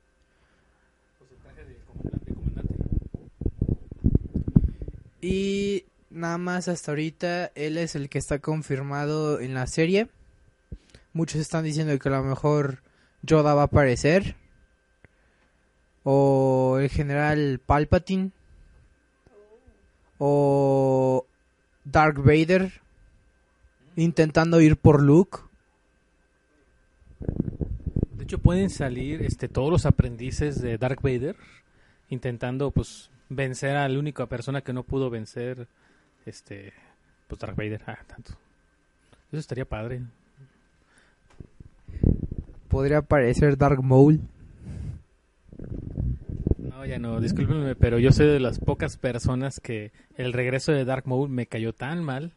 Y 5.22 5.84
nada 6.10 6.36
más 6.36 6.66
hasta 6.66 6.90
ahorita 6.90 7.52
él 7.54 7.78
es 7.78 7.94
el 7.94 8.08
que 8.08 8.18
está 8.18 8.40
confirmado 8.40 9.38
en 9.38 9.54
la 9.54 9.68
serie. 9.68 10.08
Muchos 11.12 11.40
están 11.40 11.62
diciendo 11.62 11.96
que 11.96 12.08
a 12.08 12.12
lo 12.12 12.24
mejor 12.24 12.82
Yoda 13.22 13.54
va 13.54 13.62
a 13.62 13.66
aparecer. 13.66 14.34
O 16.02 16.78
el 16.80 16.88
general 16.88 17.60
Palpatine. 17.64 18.32
O 20.18 21.24
Dark 21.84 22.18
Vader. 22.18 22.80
Intentando 23.94 24.60
ir 24.60 24.76
por 24.76 25.00
Luke. 25.00 25.38
De 28.16 28.24
hecho 28.24 28.38
pueden 28.38 28.70
salir 28.70 29.22
este 29.22 29.48
todos 29.48 29.70
los 29.70 29.86
aprendices 29.86 30.60
de 30.60 30.78
Dark 30.78 31.00
Vader 31.00 31.36
intentando 32.12 32.70
pues 32.70 33.10
vencer 33.30 33.76
a 33.76 33.88
la 33.88 33.98
única 33.98 34.26
persona 34.26 34.60
que 34.60 34.72
no 34.74 34.82
pudo 34.82 35.08
vencer 35.10 35.66
este 36.26 36.72
pues 37.26 37.40
Dark 37.40 37.56
Vader 37.56 37.82
ah, 37.86 37.98
tanto 38.06 38.32
eso 39.30 39.38
estaría 39.40 39.64
padre 39.64 40.02
Podría 42.68 42.98
aparecer 42.98 43.56
Dark 43.58 43.82
Maul. 43.82 44.20
no 46.58 46.84
ya 46.86 46.98
no 46.98 47.20
discúlpenme 47.20 47.74
pero 47.76 47.98
yo 47.98 48.12
soy 48.12 48.26
de 48.26 48.40
las 48.40 48.58
pocas 48.58 48.96
personas 48.96 49.60
que 49.60 49.92
el 50.16 50.32
regreso 50.32 50.72
de 50.72 50.84
Dark 50.84 51.06
Maul 51.06 51.28
me 51.28 51.46
cayó 51.46 51.72
tan 51.72 52.02
mal 52.04 52.32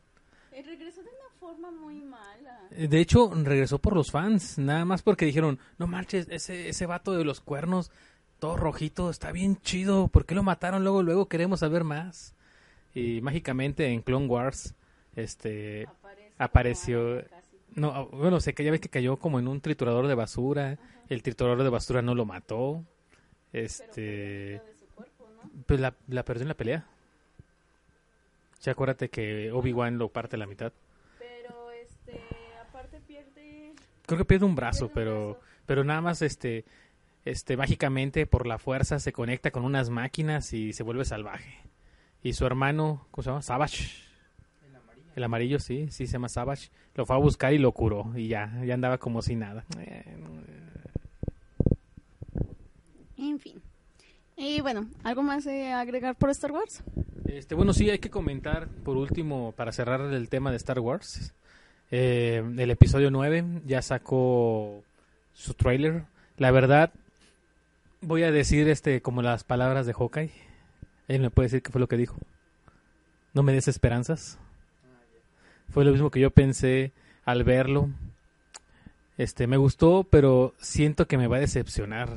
Eh, 0.52 0.64
regresó 0.66 1.02
de 1.04 1.10
una 1.10 1.30
forma 1.40 1.72
muy 1.72 2.02
mala. 2.02 2.60
de 2.72 3.00
hecho 3.00 3.32
regresó 3.44 3.80
por 3.80 3.94
los 3.96 4.12
fans 4.12 4.58
nada 4.58 4.86
más 4.86 5.02
porque 5.04 5.26
dijeron 5.26 5.60
no 5.78 5.88
marches 5.88 6.28
ese 6.30 6.70
ese 6.70 6.86
vato 6.86 7.14
de 7.14 7.24
los 7.26 7.40
cuernos 7.42 7.92
todo 8.39 8.58
rojito 8.58 9.10
está 9.10 9.32
bien 9.32 9.58
chido 9.62 10.08
¿por 10.08 10.26
qué 10.26 10.36
lo 10.36 10.43
mataron 10.43 10.84
luego 10.84 11.04
luego 11.04 11.28
queremos 11.28 11.62
saber 11.62 11.84
más 11.84 12.36
y 12.93 13.21
mágicamente 13.21 13.88
en 13.88 14.02
Clone 14.02 14.28
Wars 14.28 14.74
este 15.15 15.88
Aparece 16.38 16.93
Apareció-. 16.93 17.24
No, 17.76 17.91
ah, 17.91 18.08
bueno, 18.12 18.39
sé 18.39 18.54
que 18.54 18.63
ya 18.63 18.71
ves 18.71 18.82
que 18.82 18.89
cayó 18.89 19.17
como 19.17 19.39
en 19.39 19.48
un 19.48 19.62
triturador 19.62 20.08
de 20.08 20.15
basura. 20.15 20.78
El 21.10 21.24
triturador 21.24 21.63
de 21.63 21.69
basura 21.69 22.02
no 22.02 22.15
lo 22.15 22.26
mató. 22.26 22.84
Este. 23.54 24.62
Pero. 24.62 24.76
Pues 25.65 25.80
la, 25.80 25.93
la 26.08 26.24
perdió 26.24 26.43
en 26.43 26.50
la 26.50 26.56
pelea. 26.56 26.86
Ya 28.62 28.71
acuérdate 28.74 29.10
que 29.10 29.52
Obi-Wan 29.52 29.98
lo 29.98 30.10
parte 30.10 30.36
a 30.36 30.39
la 30.39 30.48
mitad. 30.48 30.74
Pero 31.19 31.71
este, 31.71 32.19
aparte 32.67 33.00
pierde. 33.08 33.74
Creo 34.06 34.17
que 34.17 34.26
pierde 34.26 34.45
un 34.45 34.56
brazo, 34.56 34.88
Pierde 34.88 35.10
un 35.10 35.15
pero. 35.15 35.30
brazo. 35.34 35.45
Pero 35.65 35.84
nada 35.84 36.02
más 36.02 36.21
este. 36.21 36.65
Este, 37.26 37.58
mágicamente 37.58 38.28
por 38.28 38.46
la 38.46 38.60
fuerza 38.60 39.00
se 39.00 39.12
conecta 39.12 39.50
con 39.50 39.66
unas 39.66 39.90
máquinas 39.90 40.54
y 40.54 40.74
se 40.74 40.84
vuelve 40.84 41.06
salvaje. 41.06 41.58
Y 42.22 42.34
su 42.34 42.46
hermano, 42.46 43.08
¿cómo 43.12 43.24
se 43.24 43.30
llama? 43.32 43.42
Savage. 43.42 43.90
El 45.16 45.24
amarillo, 45.24 45.60
sí, 45.60 45.88
sí 45.90 46.06
se 46.06 46.14
llama 46.14 46.30
Savage. 46.30 46.70
Lo 46.94 47.06
fue 47.06 47.16
a 47.16 47.20
buscar 47.20 47.54
y 47.54 47.58
lo 47.58 47.72
curó. 47.72 48.12
Y 48.16 48.28
ya, 48.28 48.62
ya 48.64 48.76
andaba 48.76 48.98
como 49.00 49.22
si 49.22 49.36
nada. 49.36 49.66
En 53.18 53.40
fin. 53.40 53.62
Y 54.38 54.62
bueno, 54.62 54.88
¿algo 55.04 55.24
más 55.24 55.46
de 55.46 55.72
agregar 55.72 56.16
por 56.16 56.30
Star 56.30 56.52
Wars? 56.52 56.84
Este, 57.26 57.56
bueno, 57.56 57.74
sí, 57.74 57.90
hay 57.90 58.00
que 58.00 58.10
comentar 58.10 58.68
por 58.68 58.98
último, 58.98 59.54
para 59.54 59.72
cerrar 59.72 60.02
el 60.02 60.30
tema 60.30 60.52
de 60.52 60.58
Star 60.58 60.80
Wars. 60.80 61.34
eh, 61.92 62.44
el 62.58 62.70
episodio 62.72 63.10
9 63.10 63.62
ya 63.66 63.82
sacó 63.82 64.84
su 65.34 65.54
trailer. 65.54 66.04
La 66.38 66.52
verdad, 66.52 66.92
voy 68.06 68.24
a 68.24 68.32
decir 68.32 68.68
este 68.70 69.02
como 69.02 69.22
las 69.22 69.44
palabras 69.44 69.86
de 69.86 69.94
Hawkeye. 69.94 70.32
Él 71.08 71.22
me 71.22 71.30
puede 71.30 71.48
decir 71.48 71.62
qué 71.62 71.72
fue 71.72 71.82
lo 71.82 71.88
que 71.88 71.98
dijo. 71.98 72.18
No 73.34 73.44
me 73.44 73.54
des 73.54 73.68
esperanzas. 73.68 74.39
Fue 75.70 75.84
lo 75.86 75.91
mismo 75.91 76.10
que 76.12 76.20
yo 76.20 76.32
pensé 76.32 76.91
al 77.26 77.44
verlo. 77.44 77.89
Este, 79.18 79.48
me 79.48 79.58
gustó, 79.58 80.04
pero 80.10 80.54
siento 80.60 81.08
que 81.08 81.18
me 81.18 81.28
va 81.28 81.38
a 81.38 81.41
decepcionar. 81.41 82.10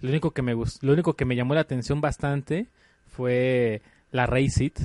Lo 0.00 0.10
único 0.10 0.32
que 0.32 0.42
me 0.42 0.54
gustó, 0.54 0.86
lo 0.86 0.92
único 0.92 1.14
que 1.14 1.24
me 1.24 1.36
llamó 1.36 1.54
la 1.54 1.60
atención 1.60 2.00
bastante 2.00 2.66
fue 3.06 3.82
la 4.10 4.28
Sith, 4.48 4.78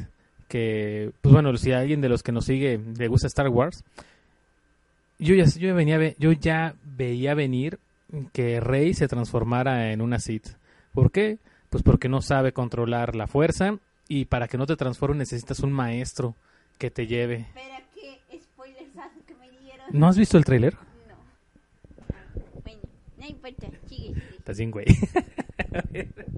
que 0.47 1.12
pues 1.21 1.34
bueno, 1.34 1.56
si 1.58 1.71
alguien 1.71 2.02
de 2.02 2.10
los 2.10 2.23
que 2.23 2.32
nos 2.32 2.45
sigue 2.45 2.80
le 2.97 3.08
gusta 3.08 3.28
Star 3.28 3.49
Wars, 3.49 3.84
yo 5.17 5.36
ya 5.36 5.45
yo 5.45 5.73
venía 5.75 5.97
ve- 5.97 6.15
yo 6.19 6.32
ya 6.32 6.75
veía 6.84 7.34
venir 7.34 7.80
que 8.34 8.60
Rey 8.60 8.93
se 8.93 9.08
transformara 9.08 9.91
en 9.91 10.02
una 10.02 10.19
Sith. 10.19 10.48
¿Por 10.93 11.12
qué? 11.12 11.39
Pues 11.69 11.84
porque 11.84 12.10
no 12.10 12.22
sabe 12.22 12.52
controlar 12.52 13.15
la 13.15 13.28
fuerza 13.28 13.78
y 14.08 14.26
para 14.26 14.48
que 14.48 14.58
no 14.58 14.65
te 14.65 14.76
transformes 14.76 15.17
necesitas 15.17 15.60
un 15.60 15.72
maestro 15.72 16.36
que 16.78 16.89
te 16.89 17.08
lleve. 17.08 17.48
Espera, 17.56 17.82
qué 17.93 18.19
spoilers 18.41 18.89
que 19.28 19.36
me 19.36 19.50
dieron. 19.50 19.88
¿No 19.91 20.08
has 20.08 20.17
visto 20.17 20.38
el 20.38 20.45
tráiler? 20.45 20.74
No. 20.74 21.15
Bueno, 22.63 22.80
no 23.17 23.26
importa, 23.28 23.67
sigue, 23.88 24.08
sigue. 24.08 24.24
Estás 24.38 24.58
bien, 24.58 24.72
güey. 24.72 24.86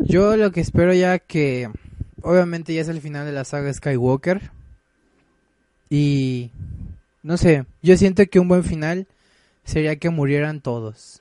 Yo 0.00 0.36
lo 0.36 0.52
que 0.52 0.60
espero 0.60 0.94
ya 0.94 1.18
que 1.18 1.68
obviamente 2.22 2.74
ya 2.74 2.80
es 2.80 2.88
el 2.88 3.00
final 3.00 3.26
de 3.26 3.32
la 3.32 3.44
saga 3.44 3.72
Skywalker 3.72 4.50
y 5.90 6.50
no 7.22 7.36
sé, 7.36 7.66
yo 7.82 7.96
siento 7.96 8.24
que 8.26 8.38
un 8.38 8.48
buen 8.48 8.64
final 8.64 9.06
sería 9.66 9.96
que 9.96 10.08
murieran 10.08 10.62
todos. 10.62 11.20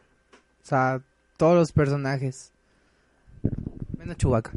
O 0.64 0.68
sea, 0.68 1.02
todos 1.36 1.56
los 1.56 1.72
personajes. 1.74 2.54
Menos 3.98 4.18
Chewbacca. 4.18 4.52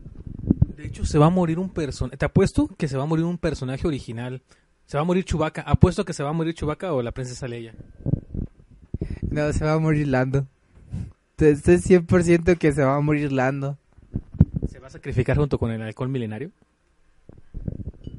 De 0.76 0.86
hecho, 0.86 1.04
se 1.04 1.18
va 1.18 1.26
a 1.26 1.30
morir 1.30 1.58
un 1.58 1.70
personaje. 1.70 2.16
Te 2.16 2.26
apuesto 2.26 2.68
que 2.68 2.86
se 2.86 2.96
va 2.96 3.02
a 3.02 3.06
morir 3.06 3.24
un 3.24 3.38
personaje 3.38 3.86
original. 3.88 4.40
Se 4.86 4.96
va 4.96 5.02
a 5.02 5.04
morir 5.04 5.24
Chewbacca. 5.24 5.62
Apuesto 5.62 6.04
que 6.04 6.12
se 6.12 6.22
va 6.22 6.30
a 6.30 6.32
morir 6.32 6.54
Chewbacca 6.54 6.92
o 6.92 7.02
la 7.02 7.12
princesa 7.12 7.48
Leia. 7.48 7.74
No, 9.30 9.52
se 9.52 9.64
va 9.64 9.72
a 9.72 9.78
morir 9.78 10.06
Lando. 10.06 10.46
Estoy 11.36 11.76
100% 11.76 12.58
que 12.58 12.72
se 12.72 12.84
va 12.84 12.96
a 12.96 13.00
morir 13.00 13.32
Lando. 13.32 13.78
¿Se 14.70 14.78
va 14.78 14.88
a 14.88 14.90
sacrificar 14.90 15.36
junto 15.36 15.58
con 15.58 15.70
el 15.70 15.82
halcón 15.82 16.12
milenario? 16.12 16.50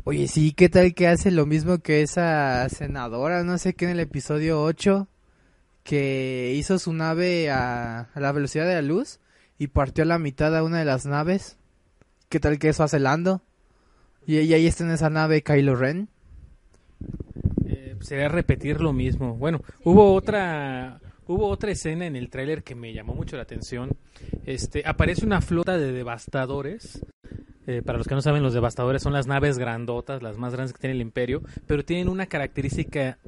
Oye, 0.03 0.27
sí, 0.27 0.53
¿qué 0.53 0.69
tal 0.69 0.93
que 0.93 1.07
hace 1.07 1.29
lo 1.29 1.45
mismo 1.45 1.79
que 1.79 2.01
esa 2.01 2.67
senadora, 2.69 3.43
no 3.43 3.57
sé 3.57 3.73
qué, 3.73 3.85
en 3.85 3.91
el 3.91 3.99
episodio 3.99 4.61
8? 4.63 5.07
Que 5.83 6.53
hizo 6.55 6.77
su 6.79 6.93
nave 6.93 7.49
a, 7.49 8.09
la 8.15 8.31
velocidad 8.31 8.67
de 8.67 8.75
la 8.75 8.81
luz 8.81 9.19
y 9.57 9.67
partió 9.67 10.03
a 10.03 10.07
la 10.07 10.19
mitad 10.19 10.55
a 10.55 10.63
una 10.63 10.79
de 10.79 10.85
las 10.85 11.05
naves. 11.05 11.57
¿Qué 12.29 12.39
tal 12.39 12.59
que 12.59 12.69
eso 12.69 12.83
hace 12.83 12.99
Lando? 12.99 13.41
Y, 14.25 14.39
y 14.39 14.53
ahí 14.53 14.67
está 14.67 14.83
en 14.83 14.91
esa 14.91 15.09
nave 15.09 15.41
Kylo 15.41 15.75
Ren. 15.75 16.09
Eh, 17.65 17.95
sería 18.01 18.29
repetir 18.29 18.81
lo 18.81 18.93
mismo. 18.93 19.35
Bueno, 19.35 19.61
hubo 19.83 20.13
otra 20.13 20.99
hubo 21.29 21.47
otra 21.47 21.71
escena 21.71 22.07
en 22.07 22.15
el 22.15 22.29
tráiler 22.29 22.63
que 22.63 22.73
me 22.73 22.91
llamó 22.91 23.13
mucho 23.13 23.35
la 23.35 23.43
atención. 23.43 23.91
Este 24.45 24.83
aparece 24.85 25.25
una 25.25 25.41
flota 25.41 25.77
de 25.77 25.91
devastadores. 25.91 27.05
Eh, 27.67 27.83
para 27.83 27.99
los 27.99 28.07
que 28.07 28.15
no 28.15 28.21
saben, 28.23 28.41
los 28.41 28.55
devastadores 28.55 29.03
son 29.03 29.13
las 29.13 29.27
naves 29.27 29.59
grandotas, 29.59 30.23
las 30.23 30.39
más 30.39 30.53
grandes 30.53 30.73
que 30.73 30.79
tiene 30.79 30.95
el 30.95 31.01
imperio, 31.01 31.43
pero 31.67 31.85
tienen 31.85 32.09
una 32.09 32.25
característica 32.25 33.19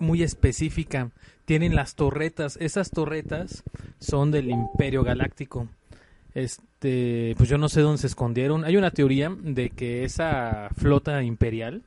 muy 0.00 0.22
específica. 0.22 1.10
Tienen 1.44 1.74
las 1.74 1.94
torretas. 1.94 2.56
Esas 2.60 2.90
torretas 2.90 3.64
son 3.98 4.30
del 4.30 4.50
imperio 4.50 5.02
galáctico. 5.02 5.68
Es, 6.34 6.60
este, 6.80 7.34
pues 7.36 7.50
yo 7.50 7.58
no 7.58 7.68
sé 7.68 7.82
dónde 7.82 7.98
se 7.98 8.06
escondieron. 8.06 8.64
Hay 8.64 8.78
una 8.78 8.90
teoría 8.90 9.28
de 9.38 9.68
que 9.68 10.04
esa 10.04 10.70
flota 10.78 11.22
imperial 11.22 11.82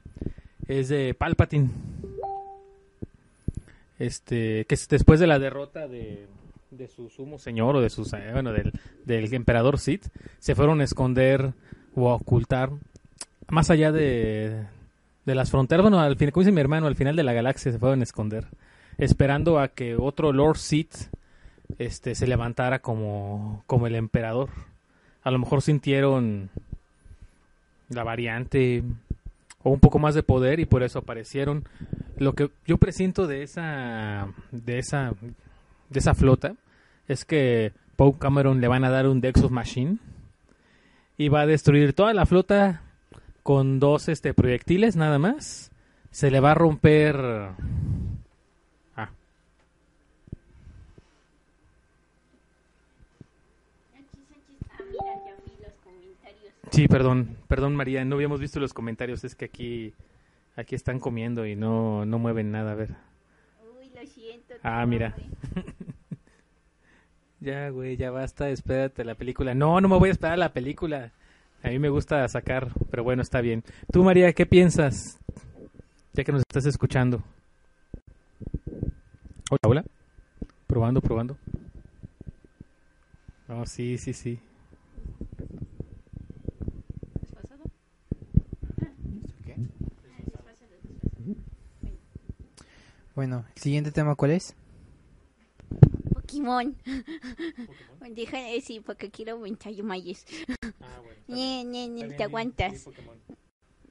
es 0.67 0.88
de 0.89 1.15
Palpatine. 1.15 1.69
Este, 3.97 4.65
que 4.65 4.76
es 4.76 4.88
después 4.88 5.19
de 5.19 5.26
la 5.26 5.39
derrota 5.39 5.88
de, 5.88 6.28
de 6.69 6.88
su 6.88 7.10
sumo 7.10 7.39
señor 7.39 7.76
o 7.76 7.82
de 7.82 7.89
sus, 7.89 8.13
eh, 8.13 8.30
bueno, 8.34 8.54
del, 8.54 8.71
del 9.04 9.34
emperador 9.34 9.80
Sith, 9.80 10.06
se 10.38 10.54
fueron 10.54 10.80
a 10.82 10.84
esconder 10.84 11.54
o 11.95 12.12
a 12.12 12.15
ocultar 12.15 12.69
más 13.49 13.71
allá 13.71 13.91
de, 13.91 14.67
de 15.25 15.36
las 15.36 15.51
fronteras. 15.51 15.83
Bueno, 15.83 15.99
al 15.99 16.15
final, 16.15 16.33
como 16.33 16.41
dice 16.41 16.51
mi 16.51 16.62
hermano, 16.62 16.88
al 16.88 16.95
final 16.95 17.15
de 17.15 17.23
la 17.23 17.33
galaxia 17.33 17.71
se 17.71 17.79
fueron 17.79 18.01
a 18.01 18.03
esconder, 18.03 18.47
esperando 18.97 19.59
a 19.59 19.69
que 19.69 19.95
otro 19.95 20.33
Lord 20.33 20.57
Sith 20.57 20.95
este, 21.77 22.15
se 22.15 22.27
levantara 22.27 22.79
como, 22.79 23.63
como 23.67 23.88
el 23.88 23.95
emperador. 23.95 24.49
A 25.23 25.31
lo 25.31 25.39
mejor 25.39 25.62
sintieron 25.62 26.49
la 27.89 28.03
variante 28.03 28.83
o 29.63 29.69
un 29.69 29.79
poco 29.79 29.99
más 29.99 30.15
de 30.15 30.23
poder 30.23 30.59
y 30.59 30.65
por 30.65 30.83
eso 30.83 30.99
aparecieron. 30.99 31.63
Lo 32.17 32.33
que 32.33 32.49
yo 32.65 32.77
presiento 32.77 33.27
de 33.27 33.43
esa 33.43 34.27
de 34.51 34.77
esa 34.77 35.13
de 35.89 35.99
esa 35.99 36.13
flota 36.13 36.55
es 37.07 37.25
que 37.25 37.71
Poe 37.95 38.17
Cameron 38.17 38.62
le 38.62 38.67
van 38.67 38.83
a 38.83 38.89
dar 38.89 39.07
un 39.07 39.21
Dexos 39.21 39.51
Machine 39.51 39.97
y 41.17 41.29
va 41.29 41.41
a 41.41 41.45
destruir 41.45 41.93
toda 41.93 42.13
la 42.13 42.25
flota 42.25 42.81
con 43.43 43.79
dos 43.79 44.08
este 44.08 44.34
proyectiles 44.34 44.95
nada 44.95 45.19
más. 45.19 45.71
Se 46.10 46.32
le 46.32 46.39
va 46.39 46.51
a 46.51 46.56
romper 46.56 47.15
ah, 48.95 49.10
Sí, 56.71 56.88
perdón, 56.88 57.38
perdón 57.47 57.75
María, 57.75 58.03
no 58.06 58.15
habíamos 58.15 58.39
visto 58.39 58.60
los 58.60 58.73
comentarios, 58.73 59.23
es 59.23 59.36
que 59.36 59.45
aquí 59.45 59.93
aquí 60.56 60.75
están 60.75 60.99
comiendo 60.99 61.45
y 61.45 61.56
no 61.56 62.06
no 62.06 62.19
mueven 62.19 62.51
nada, 62.51 62.71
a 62.71 62.75
ver. 62.75 62.95
Uy, 63.79 63.91
lo 63.93 64.08
siento. 64.08 64.53
Ah, 64.63 64.86
mira. 64.86 65.15
ya, 67.39 67.69
güey, 67.69 67.97
ya 67.97 68.12
basta, 68.12 68.49
espérate 68.49 69.03
la 69.03 69.15
película. 69.15 69.53
No, 69.53 69.82
no 69.82 69.89
me 69.89 69.97
voy 69.97 70.10
a 70.10 70.13
esperar 70.13 70.34
a 70.34 70.38
la 70.38 70.53
película. 70.53 71.12
A 71.63 71.69
mí 71.69 71.80
me 71.80 71.88
gusta 71.88 72.28
sacar, 72.28 72.67
pero 72.91 73.06
bueno, 73.06 73.21
está 73.21 73.39
bien. 73.39 73.63
Tú, 73.91 74.04
María, 74.04 74.34
¿qué 74.34 74.45
piensas? 74.45 75.17
Ya 76.12 76.26
que 76.26 76.34
nos 76.34 76.41
estás 76.41 76.65
escuchando. 76.65 77.23
Hola. 79.65 79.86
Probando, 80.67 80.99
probando. 80.99 81.38
Oh, 83.47 83.65
sí, 83.65 83.97
sí, 83.97 84.12
sí. 84.13 84.39
Bueno, 93.15 93.45
el 93.56 93.62
siguiente 93.62 93.91
tema, 93.91 94.15
¿cuál 94.15 94.32
es? 94.32 94.56
Pokémon. 96.23 96.75
Deja 98.15 98.38
de 98.39 98.53
decir 98.53 98.81
porque 98.83 99.09
quiero 99.12 99.33
aumentar 99.33 99.71
yo 99.73 99.83
mayes. 99.83 100.25
Ah, 100.81 100.99
bueno. 101.03 101.21
Nie, 101.27 101.63
nie, 101.63 101.88
nie, 101.88 102.09
te 102.09 102.23
aguantas. 102.23 102.86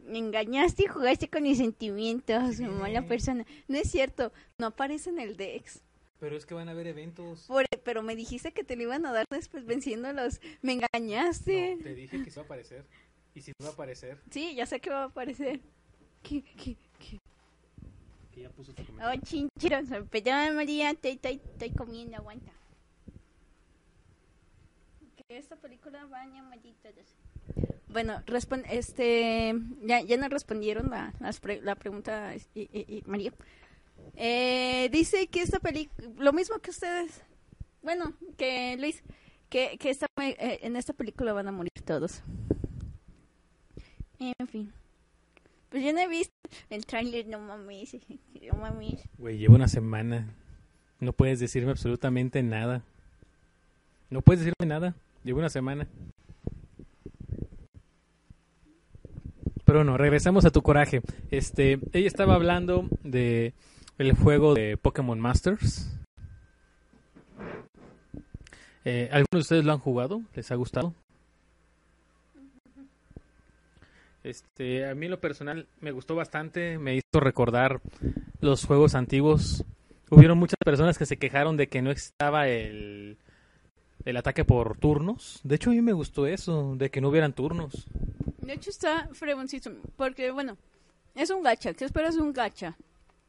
Me 0.05 0.18
engañaste 0.18 0.85
y 0.85 0.87
jugaste 0.87 1.29
con 1.29 1.45
mis 1.45 1.59
sentimientos, 1.59 2.59
mala 2.61 3.03
persona. 3.07 3.47
No 3.68 3.79
es 3.79 3.90
cierto, 3.90 4.33
no 4.59 4.66
aparece 4.66 5.11
en 5.11 5.21
el 5.21 5.37
Dex. 5.37 5.81
Pero 6.18 6.37
es 6.37 6.45
que 6.47 6.55
van 6.55 6.68
a 6.68 6.73
haber 6.73 6.87
eventos. 6.88 7.47
Por- 7.47 7.66
pero 7.85 8.03
me 8.03 8.14
dijiste 8.16 8.53
que 8.53 8.64
te 8.64 8.77
lo 8.77 8.83
iban 8.83 9.07
a 9.07 9.12
dar 9.12 9.27
después 9.31 9.64
venciéndolos. 9.64 10.40
Me 10.61 10.73
engañaste. 10.75 11.79
te 11.83 11.95
dije 11.95 12.23
que 12.23 12.31
se 12.31 12.37
va 12.40 12.42
a 12.42 12.47
aparecer. 12.47 12.85
Y 13.35 13.40
si 13.40 13.53
no 13.59 13.64
va 13.64 13.71
a 13.71 13.73
aparecer, 13.73 14.18
Sí, 14.31 14.55
ya 14.55 14.66
sé 14.66 14.81
que 14.81 14.90
va 14.90 15.03
a 15.05 15.07
aparecer. 15.07 15.61
¿Qué, 16.23 16.42
qué, 16.42 16.77
qué? 16.99 17.18
Que 18.33 18.42
ya 18.42 18.51
puso 18.51 18.73
tu 18.75 18.83
Oh, 18.83 19.14
chincheros. 19.23 19.88
Perdón, 20.11 20.57
María, 20.57 20.90
estoy, 20.90 21.12
estoy, 21.12 21.40
estoy 21.53 21.71
comiendo, 21.71 22.16
aguanta. 22.16 22.53
Que 25.29 25.37
esta 25.38 25.57
película 25.57 26.05
baña 26.07 26.42
malditos. 26.42 26.92
Bueno, 27.88 28.23
respon- 28.27 28.64
este, 28.71 29.55
ya, 29.83 30.01
ya 30.01 30.16
nos 30.16 30.31
respondieron 30.31 30.90
la, 30.90 31.12
las 31.21 31.40
pre- 31.40 31.61
la 31.61 31.75
pregunta 31.75 32.35
y, 32.55 32.61
y- 32.61 32.97
y 32.97 33.03
María. 33.07 33.33
Eh, 34.16 34.88
dice 34.90 35.27
que 35.29 35.42
esta 35.42 35.61
película, 35.61 36.09
lo 36.18 36.33
mismo 36.33 36.59
que 36.59 36.71
ustedes, 36.71 37.23
bueno, 37.83 38.14
que 38.38 38.77
Luis, 38.79 39.03
que, 39.51 39.77
que 39.79 39.90
esta, 39.90 40.07
eh, 40.21 40.61
en 40.62 40.77
esta 40.77 40.92
película 40.95 41.33
van 41.35 41.49
a 41.49 41.53
morir 41.53 41.71
todos. 41.85 42.23
En 44.18 44.47
fin. 44.49 44.73
Pues 45.73 45.85
yo 45.85 45.93
no 45.95 46.01
he 46.01 46.09
visto 46.09 46.35
el 46.69 46.85
tráiler, 46.85 47.27
no 47.27 47.41
mames, 47.41 47.97
no 48.53 48.59
mames. 48.59 49.09
Güey, 49.17 49.39
llevo 49.39 49.55
una 49.55 49.69
semana. 49.69 50.29
No 51.01 51.15
puedes 51.15 51.41
decirme 51.41 51.71
absolutamente 51.71 52.43
nada. 52.43 52.85
No 54.11 54.21
puedes 54.21 54.41
decirme 54.41 54.67
nada. 54.67 54.95
Llevo 55.25 55.39
una 55.39 55.49
semana. 55.49 55.89
Pero 59.65 59.83
no, 59.83 59.97
regresamos 59.97 60.45
a 60.45 60.51
tu 60.51 60.61
coraje. 60.61 61.01
Este, 61.31 61.79
ella 61.95 62.07
estaba 62.07 62.35
hablando 62.35 62.87
de 63.03 63.55
el 63.97 64.13
juego 64.13 64.53
de 64.53 64.77
Pokémon 64.77 65.19
Masters. 65.19 65.99
Eh, 68.85 69.09
¿Algunos 69.11 69.31
de 69.33 69.39
ustedes 69.39 69.65
lo 69.65 69.73
han 69.73 69.79
jugado? 69.79 70.21
¿Les 70.35 70.51
ha 70.53 70.57
gustado? 70.57 70.95
Este, 74.25 74.89
a 74.89 74.95
mí 74.95 75.09
lo 75.09 75.21
personal 75.21 75.67
me 75.81 75.91
gustó 75.91 76.15
bastante, 76.15 76.79
me 76.79 76.95
hizo 76.95 77.21
recordar 77.21 77.81
los 78.41 78.65
juegos 78.65 78.95
antiguos. 78.95 79.65
Hubieron 80.11 80.39
muchas 80.39 80.59
personas 80.65 80.99
que 80.99 81.07
se 81.07 81.17
quejaron 81.17 81.57
de 81.57 81.69
que 81.69 81.83
no 81.83 81.91
estaba 81.91 82.47
el, 82.49 83.17
el 84.05 84.17
ataque 84.17 84.45
por 84.45 84.77
turnos. 84.79 85.41
De 85.43 85.57
hecho, 85.57 85.71
a 85.71 85.73
mí 85.73 85.83
me 85.83 85.93
gustó 85.93 86.27
eso, 86.27 86.75
de 86.77 86.91
que 86.91 87.01
no 87.01 87.09
hubieran 87.09 87.33
turnos. 87.33 87.87
De 88.39 88.53
hecho 88.53 88.71
está 88.71 89.09
fregoncito, 89.13 89.73
porque 89.97 90.31
bueno, 90.31 90.57
es 91.15 91.31
un 91.31 91.43
gacha, 91.43 91.73
¿qué 91.75 91.85
esperas 91.85 92.15
de 92.15 92.23
un 92.23 92.33
gacha? 92.33 92.77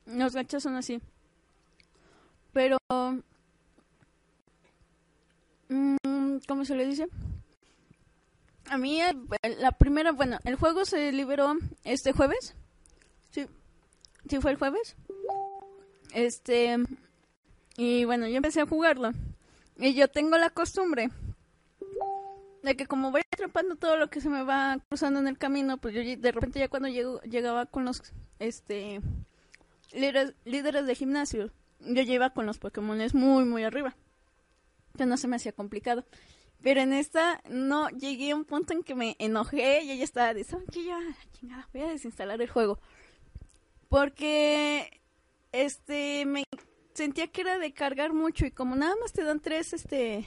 Los 0.06 0.36
gachas 0.36 0.64
son 0.64 0.76
así. 0.76 1.00
Pero... 2.52 2.78
mm, 5.70 6.38
¿Cómo 6.48 6.66
se 6.66 6.76
le 6.76 6.86
dice? 6.86 7.08
A 8.70 8.78
mí 8.78 9.02
eh, 9.02 9.14
la 9.60 9.72
primera, 9.72 10.12
bueno, 10.12 10.40
el 10.44 10.56
juego 10.56 10.86
se 10.86 11.12
liberó 11.12 11.56
este 11.84 12.12
jueves. 12.14 12.56
Sí, 13.32 13.46
sí 14.28 14.40
fue 14.40 14.52
el 14.52 14.58
jueves. 14.58 14.96
Este... 16.14 16.78
Y 17.76 18.06
bueno, 18.06 18.28
yo 18.28 18.38
empecé 18.38 18.62
a 18.62 18.68
jugarlo. 18.68 19.12
Y 19.78 19.94
yo 19.96 20.08
tengo 20.08 20.38
la 20.38 20.52
costumbre 20.52 21.10
de 22.64 22.78
que 22.78 22.88
como 22.88 23.12
voy 23.12 23.22
atrapando 23.32 23.76
todo 23.76 23.98
lo 23.98 24.10
que 24.10 24.22
se 24.22 24.30
me 24.30 24.44
va 24.44 24.78
cruzando 24.88 25.20
en 25.20 25.28
el 25.28 25.38
camino, 25.38 25.78
pues 25.78 25.94
yo 25.94 26.02
de 26.02 26.32
repente 26.32 26.60
ya 26.60 26.70
cuando 26.70 26.88
llego, 26.88 27.20
llegaba 27.22 27.66
con 27.66 27.84
los 27.84 28.02
este 28.40 29.02
líderes, 29.92 30.34
líderes 30.46 30.86
de 30.88 30.96
gimnasio, 30.96 31.52
yo 31.80 32.02
ya 32.02 32.30
con 32.30 32.46
los 32.46 32.60
Pokémones 32.60 33.14
muy 33.14 33.44
muy 33.44 33.64
arriba. 33.64 33.96
Que 34.98 35.06
no 35.06 35.18
se 35.18 35.28
me 35.28 35.36
hacía 35.36 35.52
complicado. 35.52 36.06
Pero 36.64 36.80
en 36.80 36.94
esta 36.94 37.42
no 37.50 37.90
llegué 37.90 38.32
a 38.32 38.36
un 38.36 38.46
punto 38.46 38.72
en 38.72 38.84
que 38.84 38.96
me 38.96 39.18
enojé 39.20 39.84
y 39.84 39.92
ella 39.92 40.06
estaba 40.06 40.34
de 40.34 40.46
¿saben 40.46 40.66
qué? 40.72 40.86
ya 40.86 40.98
chingada, 41.34 41.68
voy 41.74 41.84
a 41.84 41.90
desinstalar 41.90 42.42
el 42.42 42.50
juego. 42.50 42.80
Porque 43.90 45.02
este 45.52 46.26
me 46.26 46.46
sentía 46.94 47.28
que 47.28 47.42
era 47.42 47.60
de 47.60 47.74
cargar 47.74 48.14
mucho 48.14 48.46
y 48.46 48.52
como 48.52 48.78
nada 48.78 48.96
más 49.02 49.12
te 49.12 49.24
dan 49.24 49.42
tres 49.42 49.74
este 49.74 50.26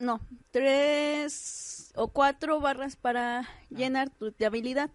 no, 0.00 0.20
tres 0.50 1.92
o 1.94 2.08
cuatro 2.08 2.60
barras 2.60 2.96
para 2.96 3.48
llenar 3.70 4.10
tu 4.10 4.32
de 4.32 4.46
habilidad. 4.46 4.90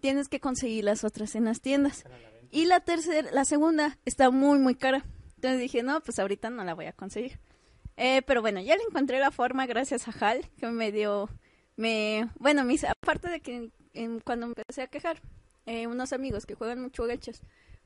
Tienes 0.00 0.28
que 0.28 0.40
conseguir 0.40 0.84
las 0.84 1.04
otras 1.04 1.36
en 1.36 1.44
las 1.44 1.60
tiendas. 1.60 2.04
Y 2.50 2.66
la 2.66 2.80
tercera, 2.80 3.30
la 3.30 3.44
segunda 3.44 3.98
está 4.04 4.30
muy 4.30 4.58
muy 4.58 4.74
cara. 4.74 5.04
Entonces 5.36 5.60
dije, 5.60 5.84
no, 5.84 6.00
pues 6.00 6.18
ahorita 6.18 6.50
no 6.50 6.64
la 6.64 6.74
voy 6.74 6.86
a 6.86 6.92
conseguir. 6.92 7.38
Eh, 7.96 8.22
pero 8.22 8.40
bueno, 8.42 8.60
ya 8.60 8.76
le 8.76 8.82
encontré 8.82 9.18
la 9.20 9.30
forma 9.30 9.66
gracias 9.66 10.08
a 10.08 10.12
Hal, 10.12 10.48
que 10.58 10.66
me 10.68 10.90
dio, 10.90 11.28
me, 11.76 12.28
bueno, 12.38 12.64
mis, 12.64 12.84
aparte 12.84 13.28
de 13.28 13.40
que 13.40 13.70
en- 13.94 14.20
cuando 14.20 14.46
me 14.48 14.54
empecé 14.56 14.82
a 14.82 14.88
quejar, 14.88 15.20
eh, 15.66 15.86
unos 15.86 16.12
amigos 16.12 16.44
que 16.46 16.54
juegan 16.54 16.80
mucho 16.82 17.06
gachas, 17.06 17.42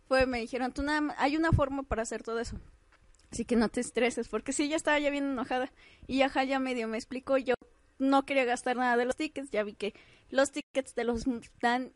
fue, 0.07 0.27
me 0.27 0.41
dijeron, 0.41 0.73
tú 0.73 0.83
nada 0.83 1.15
hay 1.19 1.37
una 1.37 1.53
forma 1.53 1.83
para 1.83 2.03
hacer 2.03 2.23
todo 2.23 2.41
eso. 2.41 2.59
Así 3.31 3.45
que 3.45 3.57
no 3.57 3.69
te 3.69 3.81
estreses, 3.81 4.29
porque 4.29 4.53
sí, 4.53 4.69
ya 4.69 4.77
estaba 4.77 4.99
ya 4.99 5.11
bien 5.11 5.25
enojada. 5.25 5.71
Y 6.07 6.19
ya 6.19 6.27
Hal 6.35 6.49
ya 6.49 6.59
medio 6.61 6.89
me 6.89 6.97
explicó, 6.97 7.37
yo 7.39 7.55
no 7.99 8.25
quería 8.25 8.45
gastar 8.47 8.77
nada 8.77 8.97
de 8.97 9.05
los 9.05 9.17
tickets, 9.17 9.51
ya 9.51 9.63
vi 9.65 9.75
que 9.75 9.95
los 10.31 10.53
tickets 10.53 10.95
te 10.95 11.05
los 11.05 11.25
dan 11.61 11.93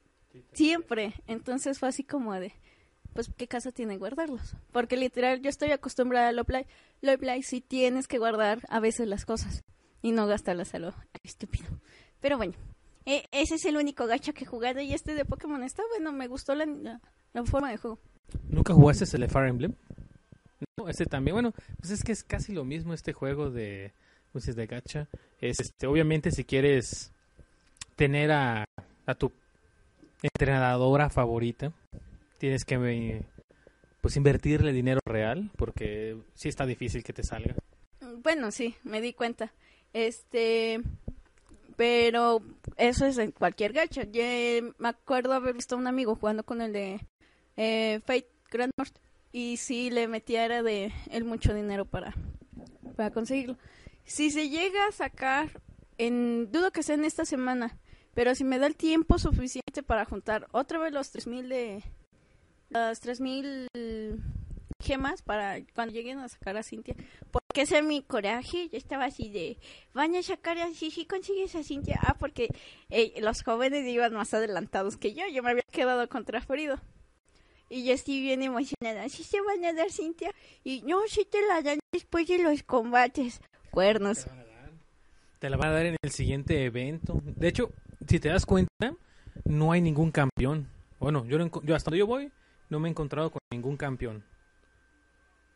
siempre. 0.53 1.14
Entonces 1.27 1.79
fue 1.79 1.88
así 1.88 2.05
como 2.05 2.35
de, 2.35 2.53
pues, 3.14 3.31
¿qué 3.37 3.46
casa 3.46 3.72
tiene 3.72 3.98
guardarlos? 3.98 4.55
Porque 4.72 4.96
literal, 4.96 5.40
yo 5.42 5.51
estoy 5.51 5.70
acostumbrada 5.70 6.29
a 6.29 6.33
lo 6.33 6.44
play. 6.44 6.66
Lo 7.01 7.16
play 7.18 7.42
sí 7.42 7.61
tienes 7.61 8.09
que 8.09 8.18
guardar 8.18 8.61
a 8.68 8.81
veces 8.81 9.07
las 9.09 9.25
cosas. 9.25 9.62
y 10.03 10.12
no 10.12 10.27
gastarlas 10.27 10.75
a 10.75 10.79
lo 10.81 10.92
estúpido. 11.22 11.66
Pero 12.20 12.37
bueno, 12.37 12.55
eh, 13.07 13.25
ese 13.33 13.55
es 13.55 13.64
el 13.64 13.77
único 13.77 14.07
gacha 14.07 14.33
que 14.33 14.44
he 14.44 14.46
jugado 14.46 14.81
y 14.81 14.92
este 14.92 15.14
de 15.14 15.25
Pokémon 15.25 15.62
está 15.62 15.83
bueno, 15.90 16.12
me 16.12 16.27
gustó 16.27 16.55
la, 16.55 16.66
la, 16.66 17.01
la 17.33 17.44
forma 17.44 17.70
de 17.70 17.77
juego. 17.77 17.98
¿Nunca 18.48 18.75
jugaste 18.75 19.05
el 19.16 19.29
Fire 19.29 19.48
Emblem? 19.48 19.75
No, 20.79 20.88
ese 20.88 21.07
también. 21.07 21.35
Bueno, 21.35 21.53
pues 21.81 21.90
es 21.90 22.03
que 22.03 22.12
es 22.12 22.25
casi 22.25 22.53
lo 22.53 22.64
mismo 22.64 22.94
este 22.94 23.12
juego 23.12 23.51
de 23.51 23.92
pues 24.33 24.48
es 24.48 24.57
de 24.57 24.66
gacha. 24.66 25.09
Es, 25.40 25.61
este, 25.61 25.87
obviamente 25.87 26.31
si 26.31 26.44
quieres 26.44 27.12
tener 27.96 28.33
a, 28.33 28.64
a 29.07 29.14
tu 29.14 29.31
entrenadora 30.22 31.11
favorita, 31.11 31.72
tienes 32.43 32.65
que 32.65 33.23
pues 34.01 34.17
invertirle 34.17 34.73
dinero 34.73 34.99
real 35.05 35.53
porque 35.57 36.17
sí 36.35 36.49
está 36.49 36.67
difícil 36.67 37.05
que 37.05 37.13
te 37.13 37.23
salga. 37.23 37.55
Bueno, 38.25 38.51
sí, 38.51 38.75
me 38.83 39.01
di 39.01 39.13
cuenta. 39.13 39.53
Este, 39.93 40.81
pero 41.77 42.43
eso 42.79 43.07
es 43.07 43.19
en 43.19 43.31
cualquier 43.31 43.73
gacha. 43.73 44.03
Yo 44.11 44.23
me 44.79 44.89
acuerdo 44.89 45.35
haber 45.35 45.55
visto 45.55 45.77
a 45.77 45.79
un 45.79 45.87
amigo 45.87 46.17
jugando 46.17 46.43
con 46.43 46.61
el 46.63 46.73
de 46.73 46.99
eh, 47.57 48.01
Fate 48.05 48.29
Grand 48.51 48.73
North 48.77 48.97
y 49.31 49.57
sí 49.59 49.91
le 49.91 50.09
metiera 50.09 50.65
de 50.65 50.93
él 51.13 51.23
mucho 51.23 51.55
dinero 51.55 51.85
para, 51.85 52.13
para 52.97 53.13
conseguirlo. 53.13 53.57
Si 54.05 54.33
se 54.33 54.49
llega 54.49 54.89
a 54.89 54.91
sacar, 54.93 55.63
en 55.97 56.51
dudo 56.51 56.73
que 56.73 56.83
sea 56.83 56.97
en 56.97 57.05
esta 57.05 57.25
semana, 57.25 57.79
pero 58.15 58.35
si 58.35 58.43
me 58.43 58.59
da 58.59 58.67
el 58.67 58.75
tiempo 58.75 59.17
suficiente 59.21 59.85
para 59.87 60.05
juntar 60.07 60.49
otra 60.51 60.81
vez 60.81 60.93
los 60.93 61.13
3000 61.13 61.49
de 61.49 61.85
las 62.73 63.01
3000 63.01 63.69
gemas 64.83 65.23
para 65.23 65.61
cuando 65.75 65.95
lleguen 65.95 66.19
a 66.19 66.29
sacar 66.29 66.57
a 66.57 66.63
Cintia, 66.63 66.95
porque 67.31 67.63
ese 67.63 67.79
es 67.79 67.85
mi 67.85 68.03
coraje, 68.03 68.69
yo 68.69 68.77
estaba 68.77 69.05
así 69.05 69.29
de, 69.29 69.59
van 69.95 70.15
a 70.17 70.23
sacar 70.23 70.59
así, 70.59 70.91
si 70.91 71.07
consigues 71.07 71.55
a 71.55 71.63
Cintia, 71.63 71.99
ah, 72.03 72.17
porque 72.19 72.49
eh, 72.91 73.15
los 73.21 73.43
jóvenes 73.43 73.87
iban 73.87 74.13
más 74.13 74.35
adelantados 74.35 74.97
que 74.97 75.15
yo, 75.15 75.23
yo 75.33 75.43
me 75.43 75.51
había 75.51 75.63
quedado 75.71 76.09
contraferido. 76.09 76.81
Y 77.71 77.85
yo 77.85 77.95
estoy 77.95 78.21
bien 78.21 78.43
emocionada. 78.43 79.09
¿Sí 79.09 79.25
se 79.25 79.41
van 79.41 79.65
a 79.65 79.73
dar, 79.73 79.91
Cintia? 79.91 80.31
Y 80.63 80.83
no, 80.83 81.09
si 81.09 81.25
te 81.25 81.41
la 81.41 81.63
dan 81.63 81.79
después 81.91 82.29
de 82.29 82.37
los 82.37 82.63
combates. 82.65 83.41
Cuernos. 83.71 84.27
Te 85.39 85.49
la 85.49 85.57
van 85.57 85.71
a 85.71 85.73
dar 85.73 85.87
en 85.87 85.97
el 86.03 86.11
siguiente 86.11 86.67
evento. 86.67 87.23
De 87.25 87.49
hecho, 87.49 87.73
si 88.07 88.21
te 88.21 88.29
das 88.29 88.45
cuenta, 88.45 88.95
no 89.47 89.73
hay 89.73 89.81
ningún 89.81 90.11
campeón. 90.11 90.69
Bueno, 91.01 91.25
yo, 91.25 91.39
yo 91.63 91.75
hasta 91.75 91.91
donde 91.91 92.01
yo 92.01 92.07
voy, 92.07 92.31
no 92.73 92.81
me 92.81 92.89
he 92.89 92.91
encontrado 92.91 93.31
con 93.31 93.41
ningún 93.53 93.77
campeón. 93.77 94.25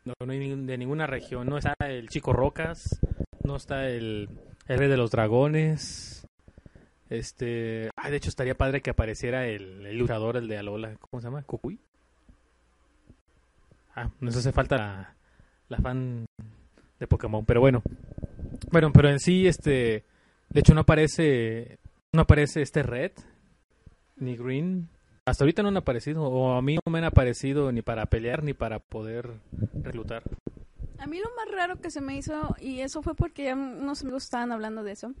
No, 0.05 0.13
hay 0.29 0.55
de 0.55 0.77
ninguna 0.77 1.07
región. 1.07 1.49
No 1.49 1.57
está 1.57 1.73
el 1.81 2.09
Chico 2.09 2.31
Rocas, 2.31 3.01
no 3.43 3.55
está 3.55 3.89
el, 3.89 4.29
Rey 4.67 4.87
de 4.87 4.97
los 4.97 5.09
Dragones. 5.09 6.25
Este, 7.09 7.89
ah, 7.95 8.11
de 8.11 8.17
hecho 8.17 8.29
estaría 8.29 8.55
padre 8.55 8.81
que 8.81 8.91
apareciera 8.91 9.47
el, 9.47 9.85
el 9.87 9.97
luchador, 9.97 10.37
el 10.37 10.47
de 10.47 10.59
Alola, 10.59 10.95
¿cómo 10.97 11.19
se 11.19 11.27
llama? 11.27 11.41
Kukui. 11.41 11.79
Ah, 13.95 14.11
nos 14.19 14.35
hace 14.35 14.51
falta 14.51 14.77
la, 14.77 15.15
la, 15.69 15.77
fan 15.77 16.25
de 16.99 17.07
Pokémon, 17.07 17.45
pero 17.45 17.61
bueno. 17.61 17.81
Bueno, 18.71 18.91
pero 18.93 19.09
en 19.09 19.19
sí, 19.19 19.47
este, 19.47 20.03
de 20.49 20.59
hecho 20.59 20.75
no 20.75 20.81
aparece, 20.81 21.79
no 22.13 22.21
aparece 22.21 22.61
este 22.61 22.83
Red, 22.83 23.13
ni 24.17 24.37
Green. 24.37 24.87
Hasta 25.27 25.43
ahorita 25.43 25.61
no 25.61 25.67
han 25.67 25.75
aparecido, 25.75 26.23
o 26.23 26.53
a 26.53 26.61
mí 26.61 26.75
no 26.75 26.89
me 26.89 26.99
han 26.99 27.03
aparecido 27.03 27.69
ni 27.73 27.81
para 27.81 28.05
pelear 28.05 28.43
ni 28.43 28.53
para 28.53 28.79
poder 28.79 29.29
reclutar. 29.83 30.23
A 30.99 31.05
mí 31.05 31.19
lo 31.19 31.29
más 31.35 31.53
raro 31.53 31.81
que 31.81 31.91
se 31.91 31.99
me 31.99 32.15
hizo, 32.15 32.55
y 32.61 32.79
eso 32.79 33.01
fue 33.01 33.13
porque 33.13 33.43
ya 33.43 33.55
unos 33.55 34.03
amigos 34.03 34.23
estaban 34.23 34.53
hablando 34.53 34.83
de 34.83 34.93
eso, 34.93 35.11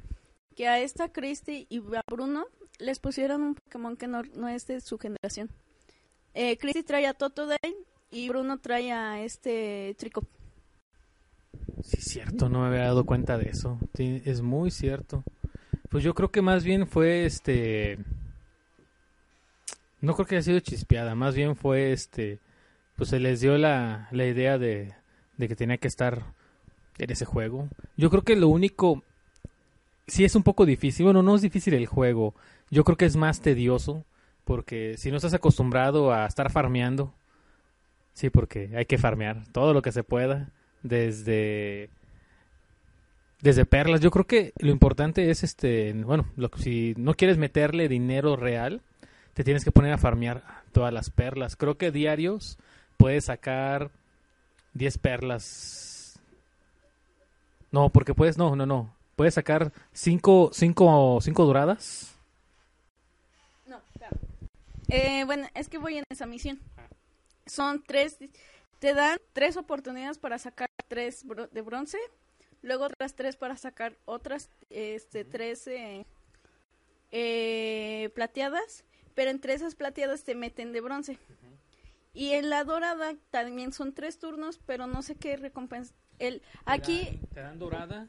que 0.55 0.69
a 0.69 0.79
esta 0.79 1.11
Christy 1.11 1.67
y 1.69 1.79
a 1.93 2.01
Bruno 2.09 2.45
les 2.79 2.99
pusieron 2.99 3.41
un 3.41 3.55
Pokémon 3.55 3.97
que 3.97 4.07
no, 4.07 4.21
no 4.33 4.47
es 4.47 4.65
de 4.65 4.79
su 4.79 4.97
generación. 4.97 5.49
Eh, 6.33 6.57
Christy 6.57 6.83
trae 6.83 7.05
a 7.05 7.13
Totodile 7.13 7.75
y 8.09 8.29
Bruno 8.29 8.59
trae 8.59 8.93
a 8.93 9.21
este 9.21 9.93
Trico. 9.99 10.23
Sí, 11.83 11.97
cierto, 11.99 12.47
no 12.47 12.61
me 12.61 12.67
había 12.67 12.85
dado 12.85 13.05
cuenta 13.05 13.37
de 13.37 13.49
eso. 13.49 13.77
Sí, 13.93 14.21
es 14.23 14.41
muy 14.41 14.71
cierto. 14.71 15.25
Pues 15.89 16.01
yo 16.01 16.13
creo 16.13 16.31
que 16.31 16.41
más 16.41 16.63
bien 16.63 16.87
fue 16.87 17.25
este. 17.25 17.99
No 20.01 20.13
creo 20.13 20.25
que 20.25 20.35
haya 20.35 20.43
sido 20.43 20.59
chispeada, 20.59 21.15
más 21.15 21.35
bien 21.35 21.55
fue 21.55 21.91
este. 21.91 22.39
Pues 22.95 23.09
se 23.09 23.19
les 23.19 23.41
dio 23.41 23.57
la, 23.57 24.07
la 24.11 24.25
idea 24.25 24.57
de, 24.57 24.93
de 25.37 25.47
que 25.47 25.55
tenía 25.55 25.77
que 25.77 25.87
estar 25.87 26.23
en 26.97 27.11
ese 27.11 27.25
juego. 27.25 27.67
Yo 27.95 28.09
creo 28.09 28.23
que 28.23 28.35
lo 28.35 28.47
único. 28.47 29.03
Sí 30.07 30.23
es 30.23 30.35
un 30.35 30.43
poco 30.43 30.65
difícil. 30.65 31.05
Bueno, 31.05 31.21
no 31.21 31.35
es 31.35 31.41
difícil 31.41 31.73
el 31.73 31.85
juego. 31.85 32.33
Yo 32.69 32.83
creo 32.83 32.97
que 32.97 33.05
es 33.05 33.15
más 33.15 33.41
tedioso. 33.41 34.05
Porque 34.45 34.95
si 34.97 35.11
no 35.11 35.17
estás 35.17 35.33
acostumbrado 35.33 36.13
a 36.13 36.25
estar 36.25 36.49
farmeando, 36.49 37.13
Sí, 38.17 38.31
porque 38.31 38.71
hay 38.75 38.85
que 38.85 38.97
farmear 38.97 39.43
todo 39.51 39.75
lo 39.75 39.83
que 39.83 39.91
se 39.91 40.03
pueda, 40.03 40.49
desde 40.81 41.91
desde 43.41 43.63
perlas. 43.67 44.01
Yo 44.01 44.09
creo 44.09 44.25
que 44.25 44.53
lo 44.57 44.71
importante 44.71 45.29
es 45.29 45.43
este, 45.43 45.93
bueno, 45.93 46.25
lo, 46.35 46.49
si 46.57 46.95
no 46.97 47.13
quieres 47.13 47.37
meterle 47.37 47.87
dinero 47.87 48.35
real, 48.35 48.81
te 49.37 49.43
tienes 49.43 49.63
que 49.63 49.71
poner 49.71 49.93
a 49.93 49.99
farmear 49.99 50.43
todas 50.71 50.91
las 50.91 51.11
perlas. 51.11 51.55
Creo 51.55 51.77
que 51.77 51.91
diarios 51.91 52.57
puedes 52.97 53.25
sacar 53.25 53.91
10 54.73 54.97
perlas. 54.97 56.19
No, 57.69 57.89
porque 57.89 58.15
puedes, 58.15 58.39
no, 58.39 58.55
no, 58.55 58.65
no. 58.65 58.91
Puedes 59.15 59.35
sacar 59.35 59.71
5 59.93 60.49
cinco, 60.53 61.19
cinco 61.21 61.45
doradas. 61.45 62.15
No, 63.67 63.79
claro. 63.95 64.17
Eh, 64.87 65.23
bueno, 65.25 65.47
es 65.53 65.69
que 65.69 65.77
voy 65.77 65.99
en 65.99 66.03
esa 66.09 66.25
misión 66.25 66.59
son 67.45 67.83
tres, 67.83 68.17
te 68.79 68.95
dan 68.95 69.19
tres 69.33 69.55
oportunidades 69.55 70.17
para 70.17 70.39
sacar 70.39 70.67
tres 70.87 71.23
de 71.51 71.61
bronce, 71.61 71.99
luego 72.63 72.85
otras 72.85 73.13
tres 73.13 73.35
para 73.35 73.55
sacar 73.55 73.95
otras 74.05 74.49
este, 74.71 75.25
tres 75.25 75.67
eh, 75.67 76.07
eh, 77.11 78.09
plateadas, 78.15 78.83
pero 79.17 79.31
entre 79.31 79.55
esas 79.55 79.73
plateadas 79.73 80.23
te 80.23 80.35
meten 80.35 80.71
de 80.71 80.79
bronce. 80.79 81.17
Y 82.13 82.33
en 82.33 82.51
la 82.51 82.63
dorada 82.63 83.15
también 83.31 83.73
son 83.73 83.91
tres 83.95 84.19
turnos, 84.19 84.59
pero 84.63 84.85
no 84.85 85.01
sé 85.01 85.15
qué 85.15 85.37
recompensa. 85.37 85.95
El, 86.19 86.43
aquí... 86.65 87.19
¿Te 87.33 87.39
dan 87.41 87.57
dorada? 87.57 88.07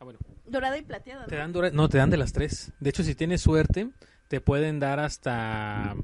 Ah, 0.00 0.04
bueno. 0.04 0.18
Dorada 0.46 0.76
y 0.76 0.82
plateada. 0.82 1.26
Te 1.26 1.36
dan 1.36 1.52
no, 1.72 1.88
te 1.88 1.98
dan 1.98 2.10
de 2.10 2.16
las 2.16 2.32
tres. 2.32 2.72
De 2.80 2.90
hecho, 2.90 3.04
si 3.04 3.14
tienes 3.14 3.42
suerte, 3.42 3.90
te 4.26 4.40
pueden 4.40 4.80
dar 4.80 4.98
hasta 4.98 5.94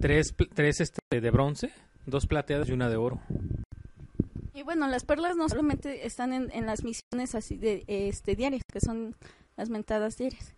tres, 0.00 0.34
tres 0.54 0.80
este, 0.80 1.20
de 1.20 1.30
bronce 1.30 1.70
Dos 2.06 2.26
plateadas 2.26 2.70
y 2.70 2.72
una 2.72 2.88
de 2.88 2.96
oro. 2.96 3.20
Y 4.54 4.62
bueno, 4.62 4.88
las 4.88 5.04
perlas 5.04 5.36
no 5.36 5.50
solamente 5.50 6.06
están 6.06 6.32
en, 6.32 6.50
en 6.54 6.64
las 6.64 6.82
misiones 6.82 7.34
así 7.34 7.58
de 7.58 7.84
este 7.86 8.36
diarias, 8.36 8.62
que 8.72 8.80
son 8.80 9.16
las 9.54 9.68
mentadas 9.68 10.16
diarias. 10.16 10.56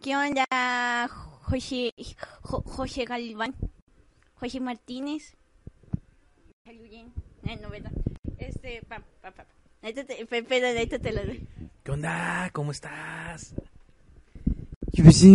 ¿Qué 0.00 0.14
onda, 0.14 1.08
José, 1.42 1.92
José 2.42 3.04
Galván? 3.04 3.54
José 4.34 4.60
Martínez. 4.60 5.34
Eh, 6.64 7.58
no, 7.60 7.70
¿verdad? 7.70 7.90
Este, 8.36 8.82
pam, 8.88 9.02
pam, 9.20 9.32
te, 9.34 10.26
ahí 10.78 10.86
te, 10.86 10.98
te 11.00 11.12
lo 11.12 11.24
doy. 11.24 11.46
¿Qué 11.82 11.90
onda? 11.90 12.48
¿Cómo 12.52 12.70
estás? 12.70 13.54
¿Qué 14.94 15.02
pasó? 15.02 15.26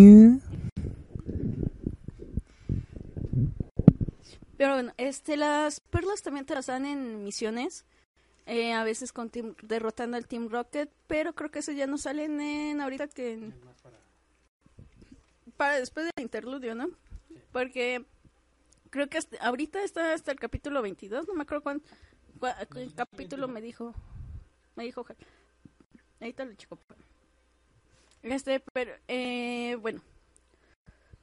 Pero 4.57 4.73
bueno, 4.75 4.93
este, 4.97 5.35
las 5.35 5.81
perlas 5.81 6.21
también 6.21 6.45
te 6.45 6.55
las 6.55 6.67
dan 6.67 6.85
en 6.85 7.23
misiones. 7.25 7.85
Eh, 8.45 8.73
a 8.73 8.83
veces 8.83 9.11
con 9.11 9.31
derrotando 9.61 10.15
al 10.15 10.27
Team 10.27 10.49
Rocket, 10.49 10.89
pero 11.07 11.33
creo 11.33 11.51
que 11.51 11.59
eso 11.59 11.71
ya 11.71 11.87
no 11.87 11.97
salen 11.97 12.39
en 12.39 12.81
ahorita 12.81 13.07
que 13.07 13.51
para 15.63 15.79
después 15.79 16.05
del 16.07 16.23
interludio, 16.25 16.75
¿no? 16.75 16.89
Porque 17.53 18.05
creo 18.89 19.07
que 19.07 19.17
hasta, 19.17 19.37
ahorita 19.37 19.81
está 19.81 20.13
hasta 20.13 20.33
el 20.33 20.37
capítulo 20.37 20.81
22, 20.81 21.25
no 21.25 21.33
me 21.35 21.43
acuerdo 21.43 21.63
cuál, 21.63 21.81
capítulo 22.93 23.47
me 23.47 23.61
dijo. 23.61 23.93
Me 24.75 24.83
dijo, 24.83 25.05
ahí 26.19 26.31
está 26.31 26.43
el 26.43 26.57
chico. 26.57 26.77
Este, 28.23 28.59
pero 28.73 28.91
eh, 29.07 29.77
bueno, 29.79 30.01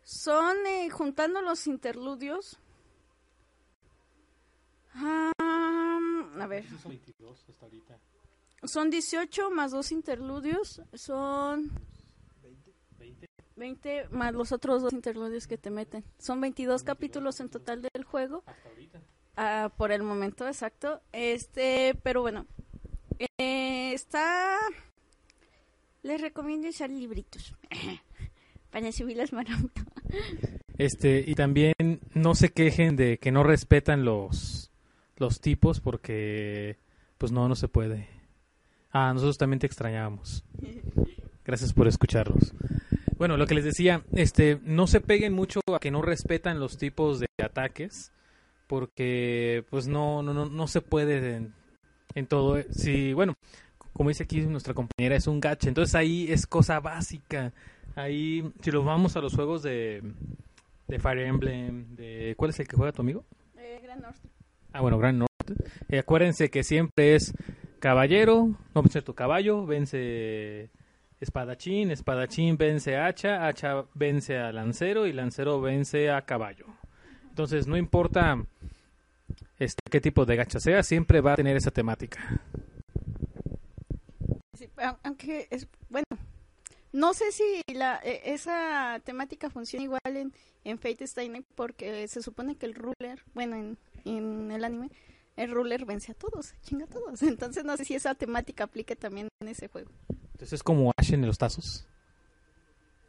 son 0.04 0.56
eh, 0.66 0.88
juntando 0.88 1.42
los 1.42 1.66
interludios 1.66 2.58
a 4.94 6.46
ver. 6.48 6.64
Son 8.64 8.88
18 8.88 9.50
más 9.50 9.72
dos 9.72 9.92
interludios. 9.92 10.80
Son 10.94 11.70
20. 13.60 13.88
20 13.90 14.08
más 14.10 14.34
los 14.34 14.52
otros 14.52 14.82
dos 14.82 14.92
interludios 14.92 15.46
que 15.46 15.58
te 15.58 15.70
meten. 15.70 16.02
Son 16.18 16.40
22 16.40 16.82
capítulos 16.82 17.38
en 17.40 17.50
total 17.50 17.82
del 17.82 18.04
juego. 18.04 18.42
Ah, 19.36 19.70
por 19.76 19.92
el 19.92 20.02
momento, 20.02 20.46
exacto. 20.46 21.00
Este, 21.12 21.94
pero 22.02 22.22
bueno. 22.22 22.46
Eh, 23.38 23.92
está... 23.92 24.56
Les 26.02 26.20
recomiendo 26.20 26.68
usar 26.68 26.88
libritos 26.88 27.54
para 28.70 28.90
subir 28.90 29.18
las 29.18 29.34
manos. 29.34 29.52
Este, 30.78 31.22
y 31.26 31.34
también 31.34 31.74
no 32.14 32.34
se 32.34 32.52
quejen 32.52 32.96
de 32.96 33.18
que 33.18 33.30
no 33.30 33.42
respetan 33.42 34.06
los, 34.06 34.70
los 35.16 35.42
tipos 35.42 35.80
porque 35.80 36.78
pues 37.18 37.32
no, 37.32 37.46
no 37.48 37.54
se 37.54 37.68
puede. 37.68 38.08
Ah, 38.90 39.12
nosotros 39.12 39.36
también 39.36 39.60
te 39.60 39.66
extrañábamos. 39.66 40.42
Gracias 41.44 41.74
por 41.74 41.86
escucharlos. 41.86 42.54
Bueno, 43.20 43.36
lo 43.36 43.46
que 43.46 43.54
les 43.54 43.64
decía, 43.64 44.02
este, 44.14 44.60
no 44.64 44.86
se 44.86 45.02
peguen 45.02 45.34
mucho 45.34 45.60
a 45.74 45.78
que 45.78 45.90
no 45.90 46.00
respetan 46.00 46.58
los 46.58 46.78
tipos 46.78 47.20
de 47.20 47.26
ataques, 47.44 48.14
porque 48.66 49.62
pues 49.68 49.86
no, 49.88 50.22
no, 50.22 50.32
no, 50.32 50.46
no 50.46 50.66
se 50.66 50.80
puede 50.80 51.36
en, 51.36 51.52
en 52.14 52.26
todo. 52.26 52.62
Si, 52.70 53.12
bueno, 53.12 53.34
como 53.92 54.08
dice 54.08 54.22
aquí 54.22 54.40
nuestra 54.40 54.72
compañera, 54.72 55.16
es 55.16 55.26
un 55.26 55.38
gacha, 55.38 55.68
entonces 55.68 55.94
ahí 55.94 56.32
es 56.32 56.46
cosa 56.46 56.80
básica. 56.80 57.52
Ahí, 57.94 58.50
si 58.62 58.70
lo 58.70 58.82
vamos 58.84 59.14
a 59.16 59.20
los 59.20 59.34
juegos 59.34 59.62
de, 59.62 60.02
de 60.88 60.98
Fire 60.98 61.18
Emblem, 61.18 61.94
de 61.96 62.32
¿cuál 62.38 62.52
es 62.52 62.60
el 62.60 62.68
que 62.68 62.76
juega 62.78 62.92
tu 62.92 63.02
amigo? 63.02 63.26
Eh, 63.58 63.80
Gran 63.82 64.00
Norte. 64.00 64.30
Ah, 64.72 64.80
bueno, 64.80 64.96
Gran 64.96 65.18
Norte. 65.18 65.62
Eh, 65.90 65.98
acuérdense 65.98 66.48
que 66.48 66.62
siempre 66.62 67.16
es 67.16 67.34
caballero, 67.80 68.56
no 68.74 68.80
vence 68.82 69.02
tu 69.02 69.12
caballo, 69.12 69.66
vence 69.66 70.70
espadachín, 71.20 71.90
espadachín 71.90 72.56
vence 72.56 72.96
hacha, 72.96 73.46
hacha 73.46 73.84
vence 73.94 74.38
a 74.38 74.52
lancero 74.52 75.06
y 75.06 75.12
lancero 75.12 75.60
vence 75.60 76.10
a 76.10 76.22
caballo. 76.22 76.66
Entonces, 77.28 77.66
no 77.66 77.76
importa 77.76 78.42
este, 79.58 79.80
qué 79.90 80.00
tipo 80.00 80.24
de 80.24 80.36
gacha 80.36 80.58
sea, 80.60 80.82
siempre 80.82 81.20
va 81.20 81.34
a 81.34 81.36
tener 81.36 81.56
esa 81.56 81.70
temática. 81.70 82.40
A- 84.78 84.98
aunque 85.04 85.46
es 85.50 85.68
bueno, 85.88 86.06
no 86.92 87.12
sé 87.14 87.32
si 87.32 87.62
la 87.72 88.00
eh, 88.02 88.22
esa 88.24 89.00
temática 89.04 89.50
funciona 89.50 89.84
igual 89.84 90.00
en, 90.04 90.32
en 90.64 90.78
Fate 90.78 91.04
Stay 91.04 91.30
porque 91.54 92.08
se 92.08 92.22
supone 92.22 92.56
que 92.56 92.66
el 92.66 92.74
ruler, 92.74 93.22
bueno, 93.34 93.56
en, 93.56 93.78
en 94.04 94.50
el 94.50 94.64
anime, 94.64 94.90
el 95.36 95.50
ruler 95.50 95.84
vence 95.84 96.12
a 96.12 96.14
todos, 96.14 96.54
chinga 96.62 96.84
a 96.86 96.88
todos. 96.88 97.22
Entonces 97.22 97.64
no 97.64 97.76
sé 97.76 97.84
si 97.84 97.94
esa 97.94 98.14
temática 98.14 98.64
aplique 98.64 98.96
también 98.96 99.28
en 99.40 99.48
ese 99.48 99.68
juego. 99.68 99.90
Entonces 100.40 100.54
es 100.54 100.62
como 100.62 100.90
Ash 100.96 101.12
en 101.12 101.26
los 101.26 101.36
tazos. 101.36 101.84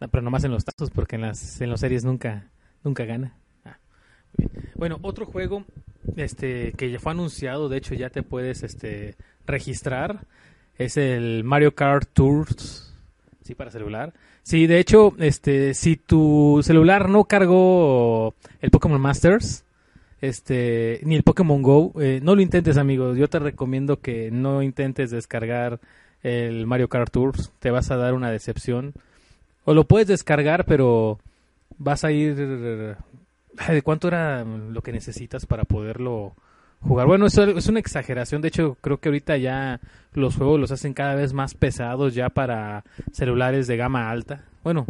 No, 0.02 0.10
pero 0.10 0.22
nomás 0.22 0.44
en 0.44 0.52
los 0.52 0.66
tazos, 0.66 0.90
porque 0.90 1.16
en 1.16 1.22
las, 1.22 1.62
en 1.62 1.70
las 1.70 1.80
series 1.80 2.04
nunca, 2.04 2.50
nunca 2.84 3.06
gana. 3.06 3.38
Ah. 3.64 3.78
Bueno, 4.76 5.00
otro 5.02 5.26
juego 5.26 5.64
este, 6.18 6.74
que 6.74 6.92
ya 6.92 7.00
fue 7.00 7.14
anunciado, 7.14 7.70
de 7.70 7.78
hecho 7.78 7.96
ya 7.96 8.10
te 8.10 8.22
puedes 8.22 8.64
este, 8.64 9.16
registrar, 9.46 10.26
es 10.78 10.98
el 10.98 11.46
Mario 11.46 11.74
Kart 11.74 12.10
Tours, 12.12 12.94
sí, 13.44 13.56
para 13.56 13.72
celular. 13.72 14.12
Sí, 14.44 14.68
de 14.68 14.80
hecho, 14.80 15.14
este, 15.18 15.74
si 15.74 15.96
tu 15.96 16.60
celular 16.64 17.08
no 17.08 17.24
cargó 17.24 18.36
el 18.60 18.72
Pokémon 18.72 19.00
Masters, 19.00 19.64
este, 20.20 21.00
ni 21.04 21.16
el 21.16 21.24
Pokémon 21.24 21.62
Go, 21.62 21.94
eh, 22.02 22.20
no 22.22 22.36
lo 22.36 22.42
intentes, 22.42 22.76
amigos. 22.76 23.18
Yo 23.18 23.30
te 23.30 23.40
recomiendo 23.40 24.02
que 24.02 24.32
no 24.32 24.62
intentes 24.62 25.12
descargar 25.12 25.80
el 26.24 26.68
Mario 26.68 26.88
Kart 26.88 27.12
Tours, 27.12 27.52
te 27.60 27.72
vas 27.72 27.92
a 27.92 27.98
dar 27.98 28.14
una 28.14 28.32
decepción. 28.32 28.94
O 29.66 29.74
lo 29.74 29.86
puedes 29.86 30.08
descargar, 30.08 30.66
pero 30.66 31.20
vas 31.78 32.04
a 32.04 32.12
ir... 32.12 32.36
¿De 33.68 33.82
cuánto 33.84 34.08
era 34.08 34.46
lo 34.46 34.82
que 34.82 34.94
necesitas 34.94 35.46
para 35.46 35.66
poderlo 35.66 36.36
jugar? 36.80 37.06
Bueno, 37.06 37.26
eso 37.26 37.44
es 37.44 37.68
una 37.68 37.80
exageración. 37.80 38.42
De 38.42 38.48
hecho, 38.48 38.78
creo 38.82 38.98
que 38.98 39.10
ahorita 39.10 39.38
ya 39.38 39.80
los 40.14 40.38
juegos 40.38 40.60
los 40.60 40.72
hacen 40.72 40.94
cada 40.94 41.16
vez 41.16 41.34
más 41.34 41.54
pesados 41.54 42.16
ya 42.16 42.30
para 42.30 42.84
celulares 43.12 43.68
de 43.68 43.78
gama 43.78 44.10
alta. 44.10 44.46
Bueno, 44.64 44.88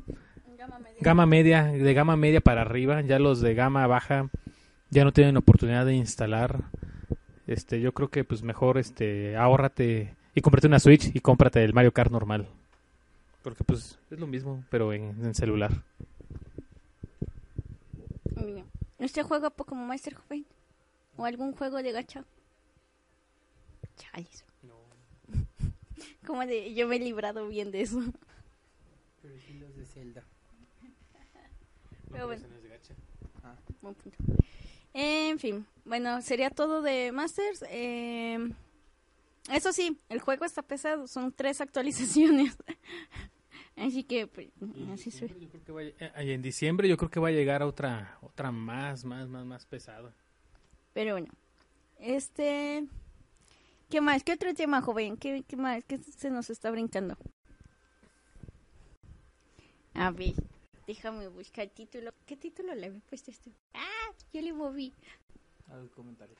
gama 1.01 1.25
media, 1.25 1.65
de 1.65 1.93
gama 1.93 2.15
media 2.15 2.39
para 2.39 2.61
arriba. 2.61 3.01
Ya 3.01 3.19
los 3.19 3.41
de 3.41 3.55
gama 3.55 3.87
baja 3.87 4.29
ya 4.91 5.03
no 5.03 5.11
tienen 5.11 5.37
oportunidad 5.37 5.85
de 5.85 5.95
instalar. 5.95 6.59
Este, 7.47 7.81
yo 7.81 7.93
creo 7.93 8.09
que 8.09 8.23
pues 8.23 8.43
mejor 8.43 8.77
este 8.77 9.35
ahórrate 9.35 10.13
y 10.35 10.41
cómprate 10.41 10.67
una 10.67 10.79
Switch 10.79 11.13
y 11.13 11.19
cómprate 11.19 11.63
el 11.63 11.73
Mario 11.73 11.91
Kart 11.91 12.11
normal. 12.11 12.47
Porque 13.43 13.63
pues 13.63 13.97
es 14.09 14.19
lo 14.19 14.27
mismo, 14.27 14.63
pero 14.69 14.93
en, 14.93 15.15
en 15.23 15.33
celular. 15.33 15.71
Mira, 18.35 18.63
¿Usted 18.99 19.23
juega 19.23 19.49
Pokémon 19.49 19.87
Master 19.87 20.13
Joven? 20.13 20.45
¿O 21.17 21.25
algún 21.25 21.53
juego 21.53 21.81
de 21.81 21.91
gacha? 21.91 22.23
Chales. 23.97 24.45
Como 26.25 26.45
de, 26.45 26.73
yo 26.75 26.87
me 26.87 26.97
he 26.97 26.99
librado 26.99 27.47
bien 27.47 27.71
de 27.71 27.81
eso. 27.81 27.99
Pero 29.21 29.33
sí 29.39 29.53
los 29.59 29.75
de 29.75 29.85
Zelda. 29.85 30.23
Pero 32.11 32.27
bueno. 32.27 32.45
Buen 33.81 33.95
punto. 33.95 34.17
En 34.93 35.39
fin, 35.39 35.65
bueno, 35.85 36.21
sería 36.21 36.51
todo 36.51 36.83
de 36.83 37.11
Masters. 37.11 37.63
Eh, 37.69 38.37
eso 39.49 39.71
sí, 39.73 39.99
el 40.09 40.19
juego 40.19 40.45
está 40.45 40.61
pesado, 40.61 41.07
son 41.07 41.31
tres 41.31 41.61
actualizaciones. 41.61 42.55
Así 43.77 44.03
que, 44.03 44.27
pues, 44.27 44.49
así 44.93 45.09
Yo 45.11 45.17
sue- 45.17 45.29
creo 45.49 45.63
que 45.63 45.71
va 45.71 45.81
a- 45.81 46.21
eh, 46.21 46.33
en 46.33 46.41
diciembre 46.41 46.87
yo 46.89 46.97
creo 46.97 47.09
que 47.09 47.19
va 47.21 47.29
a 47.29 47.31
llegar 47.31 47.61
a 47.61 47.67
otra 47.67 48.17
otra 48.21 48.51
más 48.51 49.05
más 49.05 49.27
más 49.29 49.45
más 49.45 49.65
pesada. 49.65 50.13
Pero 50.93 51.13
bueno, 51.13 51.29
este... 51.97 52.85
¿Qué 53.89 54.01
más? 54.01 54.23
¿Qué 54.23 54.33
otro 54.33 54.53
tema, 54.53 54.81
joven? 54.81 55.15
¿Qué, 55.17 55.43
qué 55.47 55.55
más? 55.55 55.83
¿Qué 55.85 55.97
se 55.97 56.29
nos 56.29 56.49
está 56.49 56.69
brincando? 56.69 57.17
A 59.93 60.11
ver, 60.11 60.33
déjame 60.85 61.27
buscar 61.29 61.63
el 61.65 61.71
título. 61.71 62.11
¿Qué 62.25 62.35
título 62.37 62.75
le 62.75 62.87
había 62.87 62.99
puesto 63.01 63.31
esto? 63.31 63.51
¡Ah! 63.73 64.13
Yo 64.33 64.41
le 64.41 64.53
moví. 64.53 64.93
A 65.69 65.75
los 65.77 65.89
comentarios. 65.91 66.37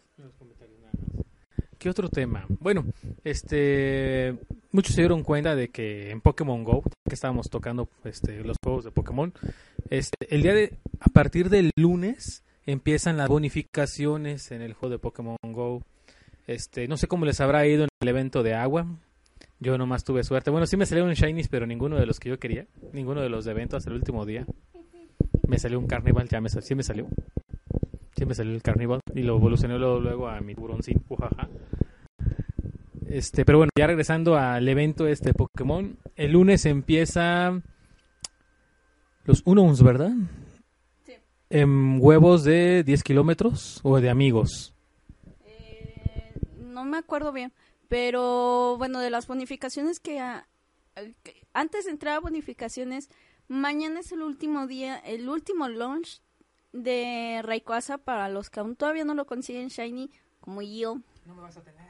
¿Qué 1.81 1.89
otro 1.89 2.09
tema? 2.09 2.45
Bueno, 2.59 2.85
este 3.23 4.35
muchos 4.71 4.93
se 4.93 5.01
dieron 5.01 5.23
cuenta 5.23 5.55
de 5.55 5.69
que 5.69 6.11
en 6.11 6.21
Pokémon 6.21 6.63
Go, 6.63 6.83
que 6.83 7.15
estábamos 7.15 7.49
tocando 7.49 7.89
este, 8.03 8.43
los 8.43 8.57
juegos 8.63 8.85
de 8.85 8.91
Pokémon, 8.91 9.33
este, 9.89 10.15
el 10.29 10.43
día 10.43 10.53
de 10.53 10.77
a 10.99 11.07
partir 11.09 11.49
del 11.49 11.71
lunes 11.75 12.43
empiezan 12.67 13.17
las 13.17 13.29
bonificaciones 13.29 14.51
en 14.51 14.61
el 14.61 14.73
juego 14.73 14.91
de 14.91 14.99
Pokémon 14.99 15.37
Go. 15.41 15.81
Este, 16.45 16.87
no 16.87 16.97
sé 16.97 17.07
cómo 17.07 17.25
les 17.25 17.41
habrá 17.41 17.65
ido 17.65 17.85
en 17.85 17.89
el 17.99 18.07
evento 18.09 18.43
de 18.43 18.53
agua. 18.53 18.85
Yo 19.59 19.75
nomás 19.79 20.03
tuve 20.03 20.23
suerte. 20.23 20.51
Bueno, 20.51 20.67
sí 20.67 20.77
me 20.77 20.85
salieron 20.85 21.11
shinies, 21.13 21.47
pero 21.47 21.65
ninguno 21.65 21.97
de 21.97 22.05
los 22.05 22.19
que 22.19 22.29
yo 22.29 22.37
quería. 22.37 22.67
Ninguno 22.93 23.21
de 23.21 23.29
los 23.29 23.43
de 23.45 23.51
evento 23.51 23.75
hasta 23.75 23.89
el 23.89 23.95
último 23.95 24.23
día. 24.27 24.45
Me 25.47 25.57
salió 25.57 25.79
un 25.79 25.87
Carnival, 25.87 26.29
ya 26.29 26.41
me, 26.41 26.49
sal- 26.49 26.61
sí 26.63 26.75
me 26.75 26.83
salió. 26.83 27.07
Salió 28.29 28.53
el 28.53 28.61
Carnival 28.61 29.01
y 29.13 29.23
lo 29.23 29.35
evolucioné 29.35 29.77
luego, 29.77 30.29
a 30.29 30.39
mi 30.39 30.53
Buroncín, 30.53 31.03
ujaja. 31.09 31.49
Este, 33.07 33.43
pero 33.43 33.57
bueno, 33.57 33.71
ya 33.77 33.87
regresando 33.87 34.37
al 34.37 34.67
evento 34.69 35.05
este 35.05 35.29
de 35.29 35.33
Pokémon, 35.33 35.97
el 36.15 36.31
lunes 36.31 36.65
empieza 36.65 37.61
los 39.25 39.41
Unons, 39.43 39.83
¿verdad? 39.83 40.11
Sí. 41.05 41.13
En 41.49 41.97
huevos 41.99 42.45
de 42.45 42.83
10 42.85 43.03
kilómetros 43.03 43.81
o 43.83 43.99
de 43.99 44.09
amigos. 44.09 44.73
Eh, 45.45 46.33
no 46.57 46.85
me 46.85 46.97
acuerdo 46.97 47.33
bien, 47.33 47.51
pero 47.89 48.77
bueno, 48.77 48.99
de 49.01 49.09
las 49.09 49.27
bonificaciones 49.27 49.99
que, 49.99 50.21
ah, 50.21 50.47
que 51.23 51.35
antes 51.53 51.85
de 51.85 51.91
entrar 51.91 52.15
a 52.15 52.19
bonificaciones, 52.19 53.09
mañana 53.49 53.99
es 53.99 54.13
el 54.13 54.21
último 54.21 54.67
día, 54.67 54.97
el 54.99 55.27
último 55.27 55.67
launch 55.67 56.21
de 56.73 57.41
Rayquaza 57.43 57.97
para 57.97 58.29
los 58.29 58.49
que 58.49 58.59
aún 58.59 58.75
todavía 58.75 59.05
no 59.05 59.13
lo 59.13 59.25
consiguen 59.25 59.69
shiny, 59.69 60.09
como 60.39 60.61
yo. 60.61 60.99
No 61.25 61.35
me 61.35 61.41
vas 61.41 61.57
a 61.57 61.63
tener. 61.63 61.81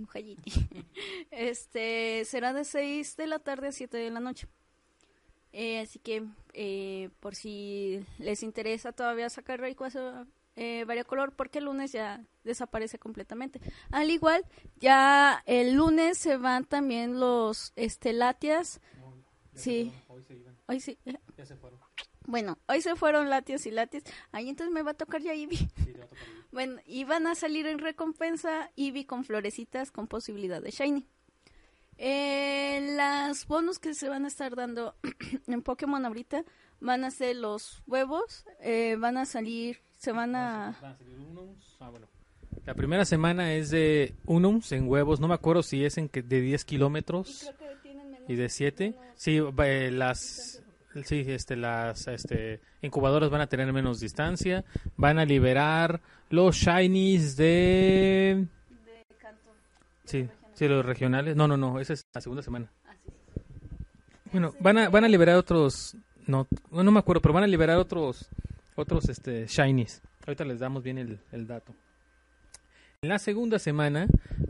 Este 1.30 2.24
será 2.24 2.52
de 2.52 2.64
6 2.64 3.16
de 3.16 3.26
la 3.26 3.38
tarde 3.38 3.68
a 3.68 3.72
7 3.72 3.96
de 3.96 4.10
la 4.10 4.20
noche. 4.20 4.48
Eh, 5.52 5.80
así 5.80 5.98
que 5.98 6.24
eh, 6.54 7.10
por 7.20 7.34
si 7.34 8.04
les 8.18 8.42
interesa 8.42 8.92
todavía 8.92 9.28
sacar 9.30 9.60
Rayquaza 9.60 10.26
eh, 10.56 10.84
variacolor, 10.84 11.34
porque 11.34 11.58
el 11.58 11.64
lunes 11.64 11.92
ya 11.92 12.24
desaparece 12.44 12.98
completamente. 12.98 13.60
Al 13.90 14.10
igual, 14.10 14.44
ya 14.78 15.42
el 15.46 15.74
lunes 15.74 16.18
se 16.18 16.36
van 16.36 16.64
también 16.64 17.18
los 17.18 17.72
estelatias. 17.76 18.80
Sí. 19.54 19.92
Hoy 20.08 20.22
se 20.22 20.36
iban, 20.36 20.56
Hoy 20.66 20.80
sí. 20.80 20.98
ya 21.36 21.44
se 21.44 21.56
fueron. 21.56 21.80
Bueno, 22.26 22.58
hoy 22.68 22.80
se 22.82 22.96
fueron 22.96 23.30
latios 23.30 23.66
y 23.66 23.70
latias. 23.70 24.04
Ahí 24.32 24.48
entonces 24.48 24.72
me 24.72 24.82
va 24.82 24.92
a 24.92 24.94
tocar 24.94 25.20
ya 25.20 25.32
Eevee. 25.32 25.56
Sí, 25.56 25.66
te 25.92 25.98
va 25.98 26.04
a 26.04 26.08
tocar 26.08 26.28
ir. 26.28 26.40
Bueno, 26.52 26.80
y 26.84 27.04
van 27.04 27.28
a 27.28 27.36
salir 27.36 27.66
en 27.68 27.78
recompensa 27.78 28.70
Eevee 28.76 29.06
con 29.06 29.24
florecitas 29.24 29.92
con 29.92 30.08
posibilidad 30.08 30.60
de 30.60 30.70
Shiny. 30.72 31.06
Eh, 31.96 32.94
las 32.96 33.46
bonus 33.46 33.78
que 33.78 33.94
se 33.94 34.08
van 34.08 34.24
a 34.24 34.28
estar 34.28 34.56
dando 34.56 34.96
en 35.46 35.62
Pokémon 35.62 36.04
ahorita 36.04 36.44
van 36.80 37.04
a 37.04 37.10
ser 37.10 37.36
los 37.36 37.82
huevos, 37.86 38.46
eh, 38.60 38.96
van 38.98 39.18
a 39.18 39.26
salir, 39.26 39.80
se 39.98 40.10
van 40.12 40.34
a... 40.34 40.78
Van 40.80 40.92
a 40.92 40.98
salir 40.98 41.18
unos. 41.18 41.76
Ah, 41.78 41.90
bueno. 41.90 42.08
La 42.64 42.74
primera 42.74 43.04
semana 43.04 43.52
es 43.54 43.70
de 43.70 44.14
unums 44.24 44.72
en 44.72 44.88
huevos, 44.88 45.20
no 45.20 45.28
me 45.28 45.34
acuerdo 45.34 45.62
si 45.62 45.84
es 45.84 45.98
en 45.98 46.08
que 46.08 46.22
de 46.22 46.40
10 46.40 46.64
kilómetros 46.64 47.50
y 48.28 48.34
de 48.34 48.48
7. 48.48 48.94
Sí, 49.14 49.38
eh, 49.38 49.90
las 49.92 50.62
sí, 51.04 51.24
este 51.26 51.56
las 51.56 52.06
este 52.08 52.60
incubadoras 52.82 53.30
van 53.30 53.40
a 53.40 53.46
tener 53.46 53.72
menos 53.72 54.00
distancia, 54.00 54.64
van 54.96 55.18
a 55.18 55.24
liberar 55.24 56.00
los 56.30 56.56
shinies 56.56 57.36
de 57.36 58.46
Sí, 60.04 60.28
sí, 60.54 60.66
los 60.66 60.84
regionales. 60.84 61.36
No, 61.36 61.46
no, 61.46 61.56
no, 61.56 61.78
esa 61.78 61.92
es 61.92 62.04
la 62.12 62.20
segunda 62.20 62.42
semana. 62.42 62.68
Bueno, 64.32 64.54
van 64.60 64.78
a 64.78 64.88
van 64.88 65.04
a 65.04 65.08
liberar 65.08 65.36
otros 65.36 65.96
no 66.26 66.46
no 66.70 66.82
no 66.82 66.90
me 66.90 66.98
acuerdo, 66.98 67.22
pero 67.22 67.34
van 67.34 67.44
a 67.44 67.46
liberar 67.46 67.78
otros 67.78 68.28
otros 68.74 69.08
este 69.08 69.46
shinies. 69.46 70.02
Ahorita 70.26 70.44
les 70.44 70.58
damos 70.58 70.82
bien 70.82 70.98
el, 70.98 71.20
el 71.32 71.46
dato. 71.46 71.74
En 73.02 73.08
la 73.08 73.18
segunda 73.18 73.58
semana 73.58 74.06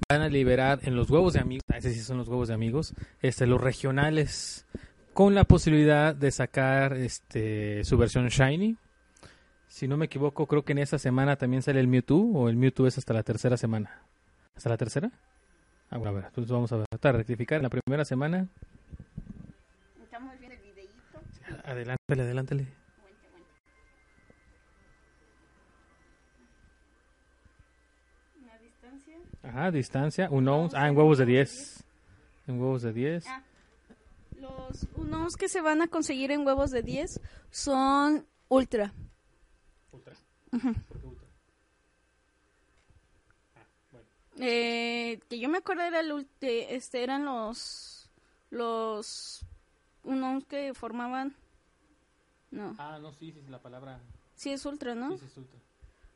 van 0.08 0.22
a 0.22 0.28
liberar 0.28 0.80
en 0.82 0.96
los 0.96 1.08
huevos 1.08 1.34
de 1.34 1.40
amigos, 1.40 1.62
ah, 1.68 1.78
ese 1.78 1.94
sí 1.94 2.00
son 2.00 2.18
los 2.18 2.26
huevos 2.26 2.48
de 2.48 2.54
amigos, 2.54 2.94
este, 3.22 3.46
los 3.46 3.60
regionales, 3.60 4.66
con 5.14 5.34
la 5.34 5.44
posibilidad 5.44 6.14
de 6.14 6.30
sacar 6.30 6.94
este, 6.94 7.84
su 7.84 7.96
versión 7.98 8.28
Shiny. 8.28 8.76
Si 9.66 9.86
no 9.86 9.96
me 9.96 10.06
equivoco, 10.06 10.46
creo 10.46 10.64
que 10.64 10.72
en 10.72 10.78
esa 10.78 10.98
semana 10.98 11.36
también 11.36 11.62
sale 11.62 11.80
el 11.80 11.86
Mewtwo, 11.88 12.32
o 12.34 12.48
el 12.48 12.56
Mewtwo 12.56 12.86
es 12.86 12.98
hasta 12.98 13.12
la 13.14 13.22
tercera 13.22 13.56
semana. 13.56 14.02
¿Hasta 14.56 14.68
la 14.70 14.76
tercera? 14.76 15.10
Ah, 15.90 15.98
bueno, 15.98 16.10
a 16.10 16.20
ver, 16.22 16.30
pues 16.34 16.48
vamos 16.48 16.72
a 16.72 16.84
tratar 16.90 17.12
de 17.12 17.18
rectificar. 17.18 17.56
En 17.58 17.62
la 17.64 17.70
primera 17.70 18.04
semana, 18.04 18.48
Estamos 20.02 20.38
viendo 20.38 20.56
el 20.56 20.62
videíto. 20.62 21.20
adelántale, 21.64 22.22
adelántale. 22.22 22.66
La 28.46 28.58
distancia. 28.58 29.16
Ajá, 29.42 29.70
distancia, 29.70 30.28
un 30.30 30.48
ounce, 30.48 30.76
ah, 30.76 30.88
en 30.88 30.96
huevos 30.96 31.18
de 31.18 31.26
10. 31.26 31.84
En 32.46 32.60
huevos 32.60 32.82
de 32.82 32.92
10. 32.92 33.26
Ah. 33.28 33.42
Los 34.70 34.86
unos 34.94 35.36
que 35.36 35.48
se 35.48 35.60
van 35.60 35.82
a 35.82 35.88
conseguir 35.88 36.30
en 36.30 36.46
huevos 36.46 36.70
de 36.70 36.82
10 36.82 37.20
son 37.50 38.26
ultra. 38.48 38.92
Ultra. 39.92 40.14
Ujú. 40.52 40.72
¿Por 40.88 41.00
qué 41.00 41.06
ultra? 41.06 41.28
Eh, 44.38 45.20
que 45.28 45.38
yo 45.38 45.48
me 45.48 45.58
acuerdo 45.58 45.82
era 45.82 46.00
el 46.00 46.26
de- 46.40 46.74
este 46.76 47.02
eran 47.02 47.24
los 47.24 48.10
los 48.50 49.44
unos 50.02 50.44
que 50.46 50.72
formaban 50.72 51.34
no 52.50 52.74
Ah, 52.78 52.98
no, 53.00 53.12
sí, 53.12 53.32
sí, 53.32 53.42
la 53.48 53.60
palabra. 53.60 54.00
sí 54.34 54.50
es 54.50 54.64
ultra 54.64 54.94
no 54.94 55.10
Sí, 55.12 55.18
sí, 55.18 55.24
es 55.26 55.36
ultra. 55.36 55.58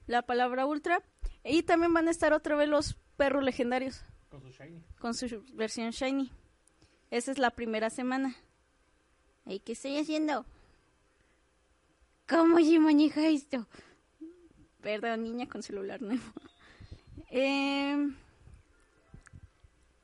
la 0.06 0.22
palabra 0.22 0.64
ultra 0.64 1.02
y 1.44 1.64
también 1.64 1.92
van 1.92 2.08
a 2.08 2.10
estar 2.12 2.32
otra 2.32 2.56
vez 2.56 2.68
los 2.68 2.94
perros 3.16 3.44
legendarios 3.44 4.02
Con 4.30 4.40
su 4.40 4.48
shiny. 4.50 4.82
con 5.00 5.12
su 5.14 5.44
versión 5.52 5.90
shiny 5.90 6.32
esa 7.10 7.30
es 7.30 7.38
la 7.38 7.50
primera 7.50 7.90
semana 7.90 8.34
¿y 9.46 9.58
qué 9.60 9.72
estoy 9.72 9.98
haciendo? 9.98 10.44
¿cómo 12.28 12.58
se 12.58 12.78
maneja 12.78 13.28
esto? 13.28 13.66
perdón 14.80 15.22
niña 15.22 15.48
con 15.48 15.62
celular 15.62 16.00
nuevo 16.02 16.22
Eh, 17.36 17.96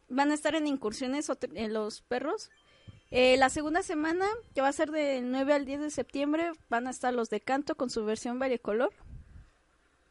van 0.09 0.33
a 0.33 0.35
estar 0.35 0.57
en 0.57 0.67
incursiones 0.67 1.31
los 1.69 2.01
perros. 2.03 2.51
Eh, 3.13 3.37
la 3.37 3.51
segunda 3.51 3.83
semana, 3.83 4.27
que 4.53 4.61
va 4.61 4.69
a 4.69 4.73
ser 4.73 4.91
del 4.91 5.31
9 5.31 5.55
al 5.55 5.65
10 5.65 5.81
de 5.81 5.91
septiembre, 5.91 6.51
van 6.69 6.89
a 6.89 6.91
estar 6.91 7.15
los 7.15 7.31
de 7.31 7.41
canto 7.41 7.77
con 7.77 7.89
su 7.89 8.05
versión 8.05 8.41
variecolor, 8.41 8.93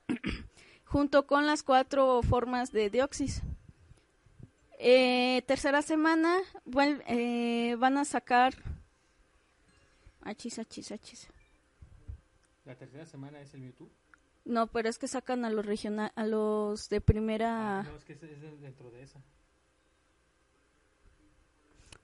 junto 0.86 1.28
con 1.28 1.46
las 1.46 1.62
cuatro 1.64 2.22
formas 2.24 2.72
de 2.72 2.90
Deoxys. 2.90 3.42
Eh, 4.78 5.44
tercera 5.46 5.82
semana, 5.82 6.38
eh, 7.08 7.76
van 7.80 7.98
a 7.98 8.06
sacar... 8.06 8.56
Achis, 10.22 10.60
achis, 10.60 10.92
achis. 10.92 11.28
La 12.66 12.76
tercera 12.76 13.06
semana 13.06 13.42
es 13.42 13.54
el 13.54 13.62
Mewtwo. 13.62 13.90
No, 14.46 14.68
pero 14.68 14.90
es 14.90 14.98
que 14.98 15.08
sacan 15.08 15.46
a 15.46 15.50
los 15.50 15.66
regional, 15.66 16.12
a 16.16 16.26
los 16.26 16.90
de 16.90 17.02
primera. 17.02 17.84
No, 17.84 17.96
es 17.96 18.06
que 18.06 18.14
es, 18.14 18.24
es 18.24 18.62
dentro 18.62 18.90
de 18.92 19.04
esa. 19.04 19.22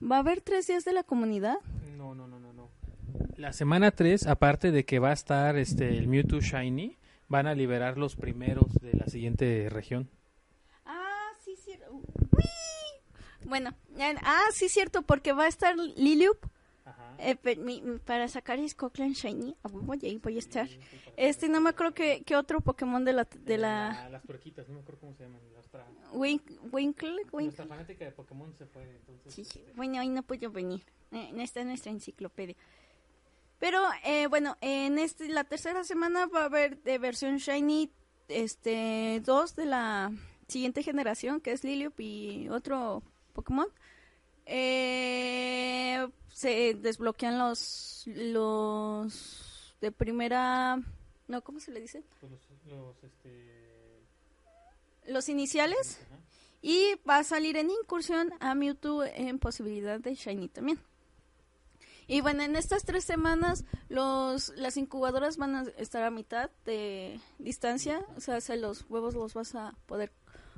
¿Va 0.01 0.17
a 0.17 0.19
haber 0.19 0.41
tres 0.41 0.67
días 0.67 0.83
de 0.83 0.93
la 0.93 1.03
comunidad? 1.03 1.57
No, 1.97 2.13
no, 2.13 2.27
no, 2.27 2.39
no, 2.39 2.53
no. 2.53 2.69
La 3.37 3.53
semana 3.53 3.91
3, 3.91 4.27
aparte 4.27 4.71
de 4.71 4.85
que 4.85 4.99
va 4.99 5.09
a 5.09 5.13
estar 5.13 5.57
este 5.57 5.97
el 5.97 6.07
Mewtwo 6.07 6.39
Shiny, 6.41 6.97
van 7.27 7.47
a 7.47 7.55
liberar 7.55 7.97
los 7.97 8.15
primeros 8.15 8.73
de 8.81 8.93
la 8.93 9.07
siguiente 9.07 9.69
región. 9.69 10.09
Ah, 10.85 11.31
sí, 11.43 11.55
cierto. 11.57 12.01
Bueno, 13.45 13.71
eh, 13.97 14.15
ah, 14.23 14.45
sí, 14.51 14.69
cierto, 14.69 15.01
porque 15.01 15.33
va 15.33 15.43
a 15.43 15.47
estar 15.47 15.75
Liliup. 15.77 16.37
Eh, 17.19 17.99
para 18.05 18.27
sacar 18.27 18.59
his 18.59 18.75
Cochran 18.75 19.13
Shiny. 19.13 19.55
Ah, 19.63 19.69
voy, 19.71 19.99
ahí 20.03 20.17
voy 20.17 20.35
a 20.35 20.39
estar. 20.39 20.67
Este, 21.17 21.49
no 21.49 21.61
me 21.61 21.69
acuerdo 21.69 21.93
que, 21.93 22.23
que 22.23 22.35
otro 22.35 22.61
Pokémon 22.61 23.03
de 23.03 23.13
la. 23.13 23.23
De 23.23 23.57
la 23.57 24.09
Las 24.09 24.23
tuerquitas, 24.23 24.67
no 24.67 24.75
me 24.75 24.81
acuerdo 24.81 25.01
cómo 25.01 25.13
se 25.15 25.23
llaman. 25.23 25.41
Nuestra, 25.53 25.85
Wink, 26.13 26.43
Winkle. 26.71 27.11
nuestra 27.11 27.37
Winkle. 27.37 27.65
fanática 27.65 28.05
de 28.05 28.11
Pokémon 28.11 28.53
se 28.57 28.65
fue, 28.65 28.83
entonces... 28.83 29.33
Sí, 29.33 29.41
este, 29.41 29.73
bueno, 29.75 29.99
hoy 29.99 30.09
no 30.09 30.23
puedo 30.23 30.51
venir. 30.51 30.83
Eh, 31.11 31.31
no 31.33 31.41
está 31.41 31.61
en 31.61 31.69
nuestra 31.69 31.91
enciclopedia. 31.91 32.55
Pero, 33.59 33.81
eh, 34.03 34.27
bueno, 34.27 34.57
en 34.61 34.99
este, 34.99 35.29
la 35.29 35.43
tercera 35.43 35.83
semana 35.83 36.25
va 36.27 36.41
a 36.41 36.45
haber 36.45 36.81
de 36.83 36.97
versión 36.97 37.37
Shiny 37.37 37.89
este, 38.27 39.21
dos 39.23 39.55
de 39.55 39.65
la 39.65 40.11
siguiente 40.47 40.83
generación, 40.83 41.41
que 41.41 41.51
es 41.51 41.63
Liliup 41.63 41.99
y 41.99 42.49
otro 42.49 43.01
Pokémon. 43.33 43.67
Eh, 44.45 46.07
se 46.31 46.75
desbloquean 46.75 47.37
los, 47.37 48.03
los 48.07 49.75
de 49.81 49.91
primera... 49.91 50.79
No, 51.27 51.43
¿cómo 51.43 51.59
se 51.59 51.71
le 51.71 51.81
dice? 51.81 52.03
pues 52.19 52.31
los, 52.31 52.41
los, 52.67 53.03
este... 53.03 54.03
Los 55.07 55.29
iniciales. 55.29 55.99
ajá. 56.05 56.19
Y 56.67 56.95
va 57.07 57.19
a 57.19 57.23
salir 57.23 57.57
en 57.57 57.69
incursión 57.69 58.33
a 58.39 58.55
Mewtwo 58.55 59.03
en 59.03 59.37
posibilidad 59.37 59.99
de 59.99 60.15
Shiny 60.15 60.47
también. 60.47 60.79
Y 62.07 62.21
bueno, 62.21 62.41
en 62.41 62.55
estas 62.55 62.85
tres 62.85 63.03
semanas 63.03 63.65
los 63.87 64.49
las 64.55 64.75
incubadoras 64.75 65.37
van 65.37 65.55
a 65.55 65.61
estar 65.77 66.01
a 66.01 66.09
mitad 66.09 66.49
de 66.65 67.19
distancia, 67.37 68.03
o 68.17 68.19
sea, 68.19 68.41
se 68.41 68.57
los 68.57 68.83
huevos 68.89 69.13
los 69.13 69.35
vas 69.35 69.53
a 69.53 69.75
poder 69.85 70.11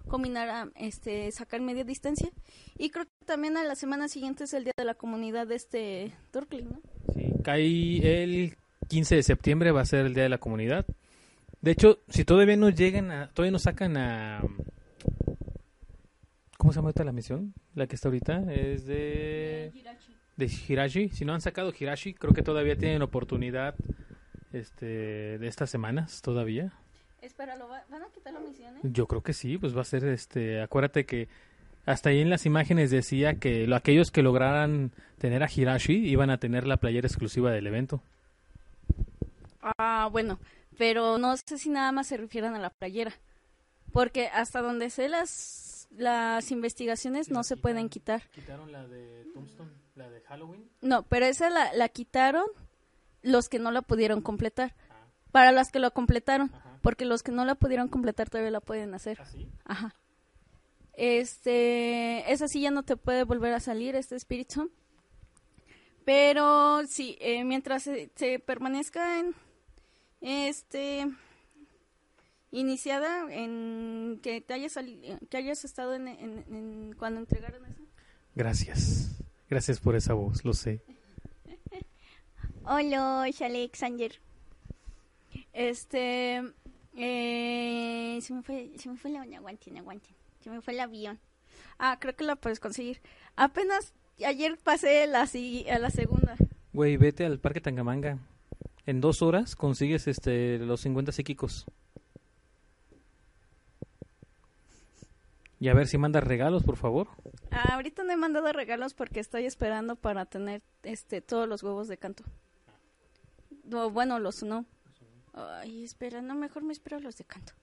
combinar 0.07 0.49
a 0.49 0.69
este 0.75 1.31
sacar 1.31 1.61
media 1.61 1.83
distancia 1.83 2.29
y 2.77 2.89
creo 2.89 3.05
que 3.05 3.25
también 3.25 3.57
a 3.57 3.63
la 3.63 3.75
semana 3.75 4.07
siguiente 4.07 4.45
es 4.45 4.53
el 4.53 4.63
día 4.63 4.73
de 4.77 4.85
la 4.85 4.95
comunidad 4.95 5.47
de 5.47 5.55
este 5.55 6.11
Turkling, 6.31 6.69
¿no? 6.69 6.81
Sí, 7.13 7.33
cae 7.43 8.23
el 8.23 8.57
15 8.87 9.15
de 9.15 9.23
septiembre, 9.23 9.71
va 9.71 9.81
a 9.81 9.85
ser 9.85 10.05
el 10.05 10.13
Día 10.13 10.23
de 10.23 10.29
la 10.29 10.37
Comunidad. 10.37 10.85
De 11.61 11.71
hecho, 11.71 11.99
si 12.09 12.23
todavía 12.23 12.55
no 12.55 12.69
llegan 12.69 13.11
a... 13.11 13.29
Todavía 13.29 13.51
no 13.51 13.59
sacan 13.59 13.97
a... 13.97 14.41
¿Cómo 16.57 16.71
se 16.71 16.77
llama 16.77 16.87
ahorita 16.87 17.03
la 17.03 17.11
misión? 17.11 17.53
La 17.75 17.87
que 17.87 17.95
está 17.95 18.07
ahorita 18.07 18.51
es 18.53 18.85
de... 18.85 19.71
de 20.37 20.45
Hirashi. 20.45 21.09
Si 21.09 21.25
no 21.25 21.33
han 21.33 21.41
sacado 21.41 21.73
Hirashi, 21.77 22.13
creo 22.13 22.33
que 22.33 22.43
todavía 22.43 22.77
tienen 22.77 23.01
oportunidad 23.01 23.75
este 24.53 25.37
de 25.37 25.47
estas 25.47 25.69
semanas 25.69 26.21
todavía. 26.21 26.73
Espera, 27.21 27.55
¿lo 27.55 27.67
va- 27.67 27.83
¿van 27.89 28.03
a 28.03 28.07
quitar 28.07 28.33
la 28.33 28.39
misión? 28.39 28.75
eh? 28.77 28.79
Yo 28.83 29.07
creo 29.07 29.21
que 29.21 29.33
sí, 29.33 29.57
pues 29.57 29.75
va 29.75 29.81
a 29.81 29.85
ser 29.85 30.05
este, 30.05 30.61
acuérdate 30.61 31.05
que 31.05 31.27
hasta 31.85 32.09
ahí 32.09 32.19
en 32.21 32.29
las 32.29 32.45
imágenes 32.45 32.91
decía 32.91 33.35
que 33.35 33.65
lo- 33.67 33.75
aquellos 33.75 34.11
que 34.11 34.21
lograran 34.23 34.91
tener 35.17 35.41
a 35.43 35.49
Hirashi 35.53 35.93
iban 36.07 36.29
a 36.29 36.37
tener 36.37 36.67
la 36.67 36.77
playera 36.77 37.07
exclusiva 37.07 37.51
del 37.51 37.65
evento. 37.67 38.01
Ah, 39.61 40.07
bueno, 40.11 40.39
pero 40.77 41.17
no 41.17 41.35
sé 41.37 41.57
si 41.57 41.69
nada 41.69 41.91
más 41.91 42.07
se 42.07 42.17
refieran 42.17 42.55
a 42.55 42.59
la 42.59 42.69
playera. 42.69 43.13
Porque 43.91 44.27
hasta 44.27 44.61
donde 44.61 44.89
sé 44.89 45.09
las, 45.09 45.87
las 45.91 46.51
investigaciones 46.51 47.29
no 47.29 47.39
La 47.39 47.43
se 47.43 47.55
quitaron. 47.55 47.61
pueden 47.61 47.89
quitar. 47.89 48.21
Quitaron 48.33 48.71
la 48.71 48.85
de 48.87 49.25
Tombstone, 49.33 49.71
la 49.95 50.09
de 50.09 50.21
Halloween. 50.21 50.69
No, 50.81 51.03
pero 51.03 51.25
esa 51.25 51.49
la, 51.49 51.73
la 51.73 51.89
quitaron 51.89 52.45
los 53.23 53.49
que 53.49 53.59
no 53.59 53.71
la 53.71 53.81
pudieron 53.81 54.21
completar. 54.21 54.73
Ah, 54.89 54.95
Para 55.31 55.51
las 55.51 55.71
que 55.71 55.79
lo 55.79 55.91
completaron. 55.91 56.51
ajá. 56.53 56.66
Porque 56.81 57.05
los 57.05 57.23
que 57.23 57.31
no 57.31 57.45
la 57.45 57.55
pudieron 57.55 57.87
completar 57.87 58.29
todavía 58.29 58.51
la 58.51 58.61
pueden 58.61 58.93
hacer. 58.93 59.19
¿Así? 59.21 59.47
Ajá. 59.65 59.95
Este, 60.93 62.31
esa 62.31 62.47
sí 62.47 62.61
ya 62.61 62.71
no 62.71 62.83
te 62.83 62.97
puede 62.97 63.23
volver 63.23 63.53
a 63.53 63.59
salir, 63.59 63.95
este 63.95 64.15
espíritu. 64.15 64.71
Pero 66.05 66.85
sí, 66.87 67.17
eh, 67.19 67.43
mientras 67.43 67.83
se, 67.83 68.09
se 68.15 68.39
permanezca 68.39 69.19
en, 69.19 69.35
este, 70.21 71.05
iniciada, 72.51 73.31
en 73.31 74.19
que 74.23 74.41
te 74.41 74.53
hayas, 74.53 74.73
sali- 74.73 75.17
que 75.29 75.37
hayas 75.37 75.65
estado 75.65 75.93
en, 75.95 76.07
en- 76.07 76.45
en- 76.49 76.95
cuando 76.97 77.19
entregaron 77.19 77.65
eso. 77.65 77.81
Gracias. 78.35 79.19
Gracias 79.49 79.79
por 79.79 79.95
esa 79.95 80.13
voz, 80.13 80.43
lo 80.45 80.53
sé. 80.53 80.81
Hola, 82.63 83.23
Alexander. 83.41 84.13
Este, 85.53 86.41
Eh, 86.99 88.17
se 88.21 88.33
me 88.33 88.41
fue, 88.41 88.71
se 88.75 88.89
me 88.89 88.97
fue 88.97 89.11
la 89.11 89.21
aguanten, 89.21 89.77
aguanten. 89.77 90.15
Se 90.41 90.49
me 90.49 90.61
fue 90.61 90.73
el 90.73 90.79
avión. 90.79 91.19
Ah, 91.77 91.97
creo 91.99 92.15
que 92.15 92.23
la 92.23 92.35
puedes 92.35 92.59
conseguir. 92.59 93.01
Apenas 93.35 93.93
ayer 94.25 94.57
pasé 94.57 95.05
la, 95.05 95.21
a 95.21 95.79
la 95.79 95.89
segunda. 95.91 96.35
Güey, 96.73 96.97
vete 96.97 97.23
al 97.25 97.39
Parque 97.39 97.61
Tangamanga. 97.61 98.17
En 98.87 98.99
dos 98.99 99.21
horas 99.21 99.55
consigues 99.55 100.07
este 100.07 100.57
los 100.57 100.81
50 100.81 101.11
psíquicos. 101.11 101.65
Y 105.59 105.69
a 105.69 105.73
ver 105.73 105.87
si 105.87 105.97
mandas 105.97 106.23
regalos, 106.23 106.63
por 106.63 106.77
favor. 106.77 107.09
Ah, 107.51 107.75
ahorita 107.75 108.03
no 108.03 108.11
he 108.11 108.17
mandado 108.17 108.51
regalos 108.53 108.93
porque 108.93 109.19
estoy 109.19 109.45
esperando 109.45 109.95
para 109.95 110.25
tener 110.25 110.63
este 110.83 111.21
todos 111.21 111.47
los 111.47 111.61
huevos 111.61 111.87
de 111.87 111.97
canto. 111.97 112.23
No, 113.63 113.91
bueno, 113.91 114.19
los 114.19 114.41
no. 114.41 114.65
Ay, 115.37 115.83
espera, 115.83 116.21
no, 116.21 116.33
mejor 116.35 116.63
me 116.63 116.73
espero 116.73 116.99
los 116.99 117.15
de 117.17 117.23
canto. 117.25 117.53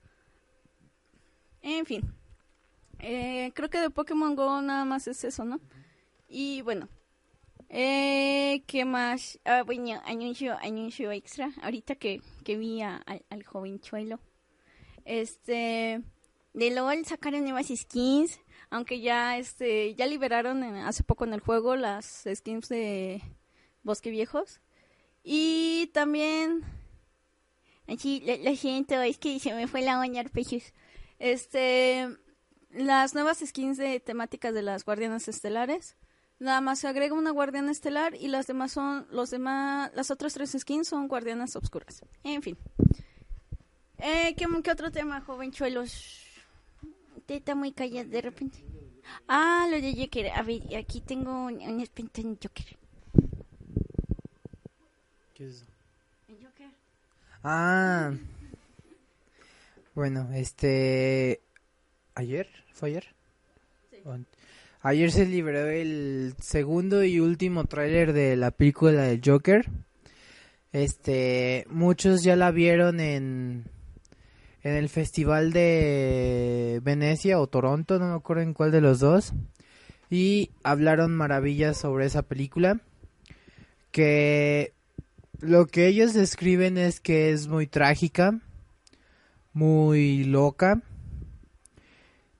En 1.62 1.85
fin. 1.87 2.03
Eh, 3.01 3.51
creo 3.55 3.68
que 3.68 3.81
de 3.81 3.91
Pokémon 3.91 4.37
Go 4.37 4.62
nada 4.62 4.85
más 4.85 5.09
es 5.09 5.25
eso, 5.25 5.45
¿no? 5.45 5.61
Y 6.29 6.62
bueno. 6.62 6.89
Eh, 7.68 8.62
¿Qué 8.68 8.85
más? 8.85 9.41
Ah, 9.45 9.62
bueno, 9.64 10.01
anuncio, 10.05 10.57
anuncio 10.62 11.11
extra. 11.11 11.51
Ahorita 11.62 11.97
que, 11.97 12.20
que 12.45 12.57
vi 12.57 12.83
a- 12.83 12.99
al, 12.99 13.25
al 13.31 13.43
jovenchuelo. 13.45 14.20
Este... 15.05 16.03
De 16.53 16.70
LOL 16.70 17.05
sacaron 17.05 17.43
nuevas 17.43 17.66
skins. 17.75 18.39
Aunque 18.70 19.01
ya 19.01 19.37
este 19.39 19.95
ya 19.97 20.07
liberaron 20.07 20.62
hace 20.62 21.03
poco 21.03 21.25
en 21.25 21.33
el 21.33 21.41
juego 21.41 21.75
las 21.77 22.25
skins 22.33 22.68
de 22.68 23.20
Bosque 23.83 24.11
Viejos. 24.11 24.61
Y 25.25 25.91
también 25.93 26.62
así 27.89 28.22
lo, 28.26 28.37
lo 28.51 28.57
siento, 28.57 29.01
es 29.01 29.18
que 29.18 29.39
se 29.39 29.55
me 29.55 29.66
fue 29.66 29.82
la 29.82 29.99
uña 29.99 30.20
arpegios. 30.20 30.72
Este 31.18 32.09
las 32.70 33.14
nuevas 33.14 33.39
skins 33.39 33.76
de 33.78 34.01
temáticas 34.01 34.53
de 34.53 34.62
las 34.62 34.85
guardianas 34.85 35.28
estelares. 35.28 35.97
Nada 36.41 36.61
más 36.61 36.80
se 36.80 36.89
agrega 36.89 37.14
una 37.14 37.30
guardiana 37.30 37.70
estelar 37.70 38.14
y 38.16 38.26
las 38.28 38.47
demás 38.47 38.72
son 38.72 39.07
los 39.11 39.30
demás 39.30 39.93
las 39.95 40.11
otras 40.11 40.35
tres 40.35 40.57
skins 40.59 40.89
son 40.89 41.07
guardianas 41.07 41.55
obscuras. 41.57 42.03
En 42.24 42.43
fin. 42.43 42.59
Eh, 43.99 44.35
¿qué, 44.37 44.47
qué 44.62 44.70
otro 44.70 44.91
tema, 44.91 45.20
jovenchuelos? 45.20 46.20
Usted 47.16 47.37
está 47.37 47.55
muy 47.55 47.72
callado 47.72 48.09
de 48.11 48.20
repente. 48.20 48.59
Ah, 49.28 49.66
lo 49.70 49.80
de 49.80 49.95
Joker. 49.97 50.32
A 50.32 50.43
ver, 50.43 50.76
aquí 50.76 51.01
tengo 51.01 51.47
un, 51.47 51.55
un 51.61 51.80
espinto 51.80 52.20
en 52.20 52.37
Joker. 52.37 52.76
¿Qué 55.35 55.47
es 55.47 55.55
eso? 55.57 55.74
Ah. 57.45 58.13
Bueno, 59.95 60.29
este. 60.35 61.41
¿Ayer? 62.15 62.49
¿Fue 62.73 62.89
ayer? 62.91 63.07
An- 64.07 64.27
Ayer 64.81 65.11
se 65.11 65.25
liberó 65.25 65.67
el 65.69 66.35
segundo 66.41 67.05
y 67.05 67.19
último 67.21 67.65
tráiler 67.65 68.13
de 68.13 68.37
la 68.37 68.51
película 68.51 69.03
de 69.03 69.21
Joker. 69.25 69.67
Este, 70.73 71.65
muchos 71.71 72.23
ya 72.23 72.37
la 72.37 72.51
vieron 72.51 73.01
en 73.01 73.65
en 74.63 74.75
el 74.75 74.89
festival 74.91 75.53
de 75.53 76.81
Venecia 76.83 77.39
o 77.39 77.47
Toronto, 77.47 77.99
no 77.99 78.09
me 78.09 78.15
acuerdo 78.15 78.43
en 78.43 78.53
cuál 78.55 78.73
de 78.73 78.81
los 78.83 78.99
dos. 79.01 79.33
Y 80.11 80.51
hablaron 80.63 81.15
maravillas 81.15 81.79
sobre 81.79 82.05
esa 82.07 82.23
película. 82.23 82.79
Que 83.91 84.74
lo 85.41 85.66
que 85.66 85.87
ellos 85.87 86.14
describen 86.14 86.78
es 86.78 87.01
que 87.01 87.30
es 87.30 87.49
muy 87.49 87.66
trágica, 87.66 88.41
muy 89.53 90.24
loca 90.24 90.82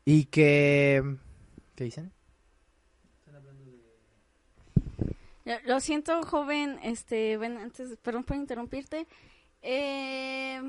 y 0.05 0.27
que... 0.27 1.17
¿Qué 1.77 1.85
dicen? 1.85 2.13
Lo, 5.65 5.81
siento, 5.81 6.23
joven. 6.23 6.79
Este, 6.83 7.37
ven, 7.37 7.59
antes, 7.59 7.97
perdón 7.99 8.25
por 8.25 8.37
interrumpirte. 8.37 9.07
Eh, 9.63 10.61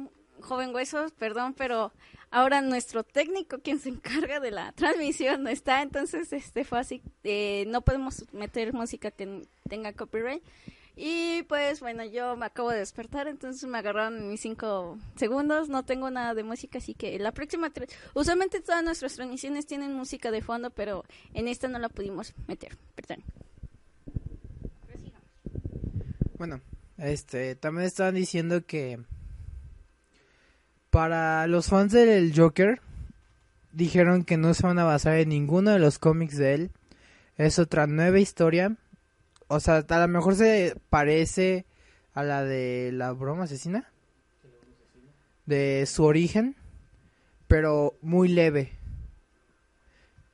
joven 0.41 0.73
Huesos, 0.73 1.11
perdón, 1.13 1.53
pero 1.53 1.93
ahora 2.29 2.61
nuestro 2.61 3.03
técnico, 3.03 3.59
quien 3.59 3.79
se 3.79 3.89
encarga 3.89 4.39
de 4.39 4.51
la 4.51 4.71
transmisión, 4.73 5.43
no 5.43 5.49
está. 5.49 5.81
Entonces, 5.81 6.33
este 6.33 6.65
fue 6.65 6.79
así. 6.79 7.01
eh, 7.23 7.65
no 7.67 7.81
podemos 7.81 8.25
meter 8.33 8.73
música 8.73 9.11
que 9.11 9.43
tenga 9.69 9.93
copyright. 9.93 10.43
Y 10.95 11.43
pues 11.43 11.81
bueno, 11.81 12.05
yo 12.05 12.37
me 12.37 12.45
acabo 12.45 12.69
de 12.69 12.79
despertar, 12.79 13.27
entonces 13.27 13.67
me 13.67 13.77
agarraron 13.77 14.29
mis 14.29 14.41
cinco 14.41 14.97
segundos. 15.15 15.67
No 15.67 15.83
tengo 15.83 16.09
nada 16.09 16.33
de 16.33 16.43
música, 16.43 16.77
así 16.77 16.93
que 16.93 17.19
la 17.19 17.33
próxima. 17.33 17.71
Usualmente 18.13 18.61
todas 18.61 18.83
nuestras 18.83 19.15
transmisiones 19.15 19.65
tienen 19.65 19.93
música 19.93 20.31
de 20.31 20.41
fondo, 20.41 20.69
pero 20.69 21.03
en 21.33 21.47
esta 21.47 21.67
no 21.67 21.79
la 21.79 21.89
pudimos 21.89 22.33
meter. 22.47 22.77
Perdón. 22.95 23.23
Bueno, 26.37 26.61
este, 26.97 27.55
también 27.55 27.87
estaban 27.87 28.15
diciendo 28.15 28.65
que 28.65 28.99
para 30.89 31.45
los 31.47 31.67
fans 31.67 31.91
del 31.91 32.33
Joker 32.33 32.81
dijeron 33.73 34.23
que 34.23 34.37
no 34.37 34.53
se 34.53 34.63
van 34.63 34.79
a 34.79 34.85
basar 34.85 35.17
en 35.17 35.29
ninguno 35.29 35.71
de 35.71 35.79
los 35.79 35.99
cómics 35.99 36.37
de 36.37 36.53
él. 36.53 36.71
Es 37.37 37.59
otra 37.59 37.85
nueva 37.85 38.19
historia. 38.19 38.77
O 39.47 39.59
sea, 39.59 39.85
a 39.87 39.99
lo 39.99 40.07
mejor 40.07 40.35
se 40.35 40.75
parece 40.89 41.65
a 42.13 42.23
la 42.23 42.43
de 42.43 42.91
la 42.93 43.11
broma 43.11 43.43
asesina. 43.43 43.91
De 45.45 45.85
su 45.85 46.03
origen. 46.03 46.55
Pero 47.47 47.95
muy 48.01 48.27
leve. 48.27 48.71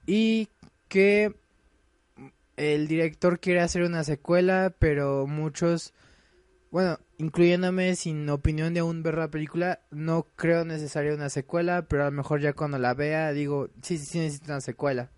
Y 0.06 0.48
que 0.88 1.36
el 2.58 2.88
director 2.88 3.40
quiere 3.40 3.62
hacer 3.62 3.84
una 3.84 4.04
secuela, 4.04 4.74
pero 4.78 5.26
muchos, 5.28 5.94
bueno, 6.70 7.00
incluyéndome 7.18 7.96
sin 7.96 8.30
opinión 8.30 8.74
de 8.74 8.82
aún 8.82 9.04
ver 9.04 9.18
la 9.18 9.30
película, 9.30 9.80
no 9.90 10.28
creo 10.36 10.64
necesaria 10.66 11.14
una 11.14 11.30
secuela, 11.30 11.84
pero 11.84 12.04
a 12.04 12.06
lo 12.06 12.12
mejor 12.12 12.42
ya 12.42 12.54
cuando 12.54 12.78
la 12.78 12.94
vea 12.94 13.32
digo, 13.32 13.70
sí, 13.82 13.98
sí, 13.98 14.06
sí 14.06 14.20
necesita 14.20 14.54
una 14.54 14.62
secuela. 14.62 15.10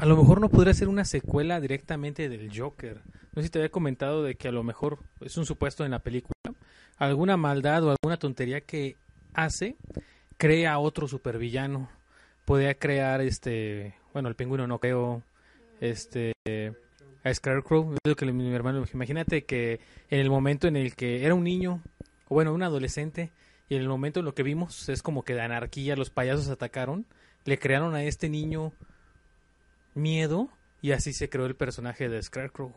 A 0.00 0.06
lo 0.06 0.16
mejor 0.16 0.40
no 0.40 0.48
podría 0.48 0.72
ser 0.72 0.88
una 0.88 1.04
secuela 1.04 1.60
directamente 1.60 2.30
del 2.30 2.50
Joker. 2.58 3.02
No 3.34 3.42
sé 3.42 3.48
si 3.48 3.50
te 3.50 3.58
había 3.58 3.70
comentado 3.70 4.22
de 4.22 4.34
que 4.34 4.48
a 4.48 4.50
lo 4.50 4.62
mejor 4.62 5.00
es 5.20 5.36
un 5.36 5.44
supuesto 5.44 5.84
en 5.84 5.90
la 5.90 5.98
película. 5.98 6.32
Alguna 6.96 7.36
maldad 7.36 7.84
o 7.84 7.90
alguna 7.90 8.16
tontería 8.16 8.62
que 8.62 8.96
hace 9.34 9.76
crea 10.38 10.78
otro 10.78 11.06
supervillano. 11.06 11.90
Podría 12.46 12.72
crear 12.72 13.20
este, 13.20 13.94
bueno, 14.14 14.30
el 14.30 14.36
pingüino 14.36 14.66
no 14.66 14.78
creo, 14.78 15.22
este, 15.82 16.32
a 17.22 17.34
Scarecrow. 17.34 17.94
Que 18.02 18.24
imagínate 18.94 19.44
que 19.44 19.80
en 20.08 20.20
el 20.20 20.30
momento 20.30 20.66
en 20.66 20.76
el 20.76 20.96
que 20.96 21.26
era 21.26 21.34
un 21.34 21.44
niño, 21.44 21.82
o 22.28 22.36
bueno, 22.36 22.54
un 22.54 22.62
adolescente, 22.62 23.32
y 23.68 23.74
en 23.74 23.82
el 23.82 23.88
momento 23.90 24.20
en 24.20 24.24
lo 24.24 24.34
que 24.34 24.44
vimos 24.44 24.88
es 24.88 25.02
como 25.02 25.24
que 25.24 25.34
de 25.34 25.42
anarquía 25.42 25.94
los 25.94 26.08
payasos 26.08 26.48
atacaron, 26.48 27.04
le 27.44 27.58
crearon 27.58 27.94
a 27.94 28.02
este 28.02 28.30
niño 28.30 28.72
miedo 29.94 30.48
y 30.82 30.92
así 30.92 31.12
se 31.12 31.28
creó 31.28 31.46
el 31.46 31.56
personaje 31.56 32.08
de 32.08 32.22
Scarecrow. 32.22 32.72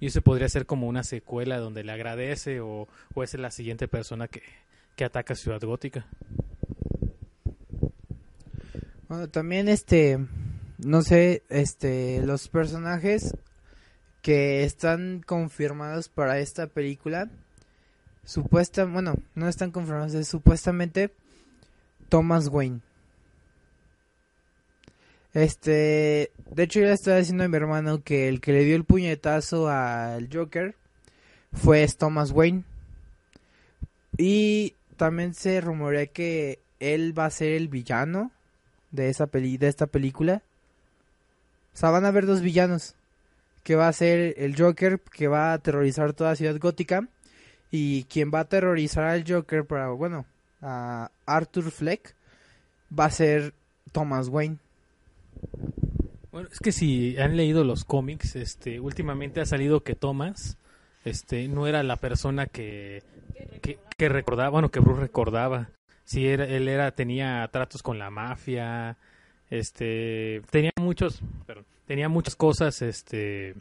Y 0.00 0.06
eso 0.06 0.22
podría 0.22 0.48
ser 0.48 0.66
como 0.66 0.88
una 0.88 1.02
secuela 1.02 1.58
donde 1.58 1.84
le 1.84 1.92
agradece 1.92 2.60
o, 2.60 2.88
o 3.14 3.22
es 3.22 3.34
la 3.34 3.50
siguiente 3.50 3.88
persona 3.88 4.28
que, 4.28 4.42
que 4.96 5.04
ataca 5.04 5.34
Ciudad 5.34 5.60
Gótica. 5.62 6.06
Bueno, 9.08 9.28
también 9.28 9.68
este, 9.68 10.18
no 10.78 11.02
sé, 11.02 11.42
este, 11.48 12.22
los 12.22 12.48
personajes 12.48 13.34
que 14.22 14.64
están 14.64 15.22
confirmados 15.24 16.08
para 16.08 16.38
esta 16.38 16.66
película, 16.66 17.30
supuesta, 18.24 18.84
bueno, 18.84 19.16
no 19.34 19.48
están 19.48 19.70
confirmados, 19.70 20.14
es 20.14 20.28
supuestamente 20.28 21.12
Thomas 22.08 22.48
Wayne. 22.48 22.80
Este, 25.34 26.30
de 26.50 26.62
hecho 26.62 26.78
yo 26.80 26.86
le 26.86 26.92
estaba 26.92 27.18
diciendo 27.18 27.42
a 27.42 27.48
mi 27.48 27.56
hermano 27.56 28.02
que 28.02 28.28
el 28.28 28.40
que 28.40 28.52
le 28.52 28.64
dio 28.64 28.76
el 28.76 28.84
puñetazo 28.84 29.68
al 29.68 30.28
Joker 30.32 30.76
fue 31.52 31.86
Thomas 31.98 32.30
Wayne. 32.30 32.62
Y 34.16 34.74
también 34.96 35.34
se 35.34 35.60
rumorea 35.60 36.06
que 36.06 36.60
él 36.78 37.18
va 37.18 37.26
a 37.26 37.30
ser 37.30 37.52
el 37.52 37.68
villano 37.68 38.30
de 38.92 39.08
esa 39.08 39.26
peli 39.26 39.56
de 39.58 39.68
esta 39.68 39.86
película. 39.86 40.42
O 41.74 41.76
sea, 41.76 41.90
van 41.90 42.04
a 42.04 42.08
haber 42.08 42.26
dos 42.26 42.40
villanos. 42.40 42.94
Que 43.64 43.76
va 43.76 43.88
a 43.88 43.92
ser 43.92 44.34
el 44.36 44.56
Joker, 44.56 45.00
que 45.00 45.26
va 45.26 45.50
a 45.50 45.54
aterrorizar 45.54 46.12
toda 46.12 46.36
Ciudad 46.36 46.58
Gótica. 46.60 47.08
Y 47.70 48.04
quien 48.04 48.30
va 48.32 48.38
a 48.38 48.42
aterrorizar 48.42 49.04
al 49.04 49.24
Joker 49.26 49.64
para, 49.64 49.88
bueno, 49.88 50.26
a 50.62 51.10
Arthur 51.26 51.72
Fleck, 51.72 52.14
va 52.96 53.06
a 53.06 53.10
ser 53.10 53.52
Thomas 53.90 54.28
Wayne. 54.28 54.58
Bueno, 56.32 56.48
es 56.50 56.58
que 56.58 56.72
si 56.72 57.16
han 57.18 57.36
leído 57.36 57.64
los 57.64 57.84
cómics, 57.84 58.36
este, 58.36 58.80
últimamente 58.80 59.40
ha 59.40 59.46
salido 59.46 59.82
que 59.82 59.94
Thomas, 59.94 60.58
este, 61.04 61.46
no 61.48 61.66
era 61.66 61.82
la 61.82 61.96
persona 61.96 62.46
que, 62.46 63.02
que, 63.62 63.78
que 63.96 64.08
recordaba, 64.08 64.50
bueno, 64.50 64.70
que 64.70 64.80
Bruce 64.80 65.00
recordaba. 65.00 65.70
Sí, 66.04 66.26
era, 66.26 66.44
él 66.44 66.68
era, 66.68 66.90
tenía 66.90 67.48
tratos 67.52 67.82
con 67.82 67.98
la 67.98 68.10
mafia, 68.10 68.96
este, 69.48 70.42
tenía 70.50 70.72
muchos, 70.80 71.20
tenía 71.86 72.08
muchas 72.08 72.34
cosas, 72.36 72.82
este, 72.82 73.54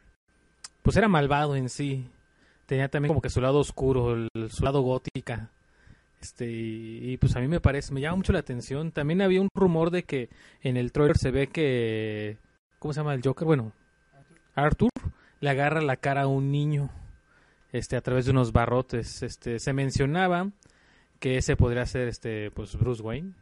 pues 0.81 0.97
era 0.97 1.07
malvado 1.07 1.55
en 1.55 1.69
sí. 1.69 2.07
Tenía 2.65 2.89
también 2.89 3.09
como 3.09 3.21
que 3.21 3.29
su 3.29 3.41
lado 3.41 3.59
oscuro, 3.59 4.27
su 4.49 4.63
lado 4.63 4.81
gótica. 4.81 5.49
Este, 6.23 6.49
y, 6.49 7.11
y, 7.11 7.17
pues 7.17 7.35
a 7.35 7.41
mí 7.41 7.49
me 7.49 7.59
parece, 7.59 7.93
me 7.93 7.99
llama 7.99 8.15
mucho 8.15 8.31
la 8.31 8.39
atención. 8.39 8.93
También 8.93 9.21
había 9.21 9.41
un 9.41 9.49
rumor 9.53 9.91
de 9.91 10.03
que 10.03 10.29
en 10.61 10.77
el 10.77 10.93
trailer 10.93 11.17
se 11.17 11.31
ve 11.31 11.47
que, 11.47 12.37
¿cómo 12.79 12.93
se 12.93 13.01
llama 13.01 13.13
el 13.13 13.21
Joker? 13.21 13.45
Bueno, 13.45 13.73
Arthur 14.55 14.89
le 15.41 15.49
agarra 15.49 15.81
la 15.81 15.97
cara 15.97 16.21
a 16.21 16.27
un 16.27 16.49
niño, 16.49 16.89
este, 17.73 17.97
a 17.97 18.01
través 18.01 18.23
de 18.23 18.31
unos 18.31 18.53
barrotes. 18.53 19.21
Este, 19.21 19.59
se 19.59 19.73
mencionaba 19.73 20.49
que 21.19 21.35
ese 21.35 21.57
podría 21.57 21.85
ser, 21.85 22.07
este, 22.07 22.51
pues 22.51 22.73
Bruce 22.77 23.03
Wayne. 23.03 23.33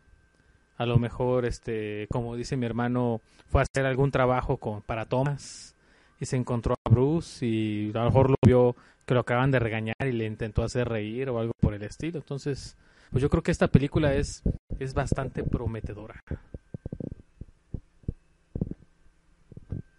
A 0.78 0.88
lo 0.88 0.98
mejor, 0.98 1.46
este, 1.46 2.08
como 2.10 2.36
dice 2.36 2.58
mi 2.58 2.66
hermano, 2.66 3.22
fue 3.46 3.62
a 3.62 3.66
hacer 3.66 3.86
algún 3.86 4.10
trabajo 4.10 4.58
con, 4.58 4.82
para 4.82 5.06
Thomas 5.06 5.76
y 6.20 6.26
se 6.26 6.36
encontró 6.36 6.74
a 6.84 6.90
Bruce 6.90 7.46
y 7.46 7.92
a 7.92 8.00
lo 8.00 8.06
mejor 8.06 8.30
lo 8.32 8.36
vio 8.44 8.76
que 9.12 9.16
lo 9.16 9.20
acaban 9.20 9.52
de 9.52 9.60
regañar 9.60 9.98
y 10.00 10.14
le 10.14 10.24
intentó 10.24 10.64
hacer 10.64 10.88
reír 10.88 11.30
o 11.30 11.38
algo 11.38 11.52
por 11.60 11.74
el 11.74 11.84
estilo. 11.84 12.20
Entonces, 12.20 12.78
pues 13.10 13.22
yo 13.22 13.30
creo 13.30 13.44
que 13.44 13.52
esta 13.52 13.68
película 13.68 14.14
es, 14.14 14.42
es 14.80 14.94
bastante 14.94 15.44
prometedora. 15.44 16.18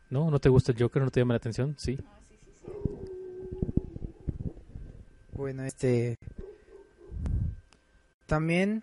¿No? 0.09 0.31
¿No 0.31 0.39
te 0.39 0.49
gusta 0.49 0.73
el 0.73 0.79
Joker? 0.79 1.03
¿No 1.03 1.11
te 1.11 1.21
llama 1.21 1.35
la 1.35 1.37
atención? 1.37 1.75
Sí. 1.77 1.99
Bueno, 5.33 5.65
este. 5.65 6.17
También. 8.25 8.83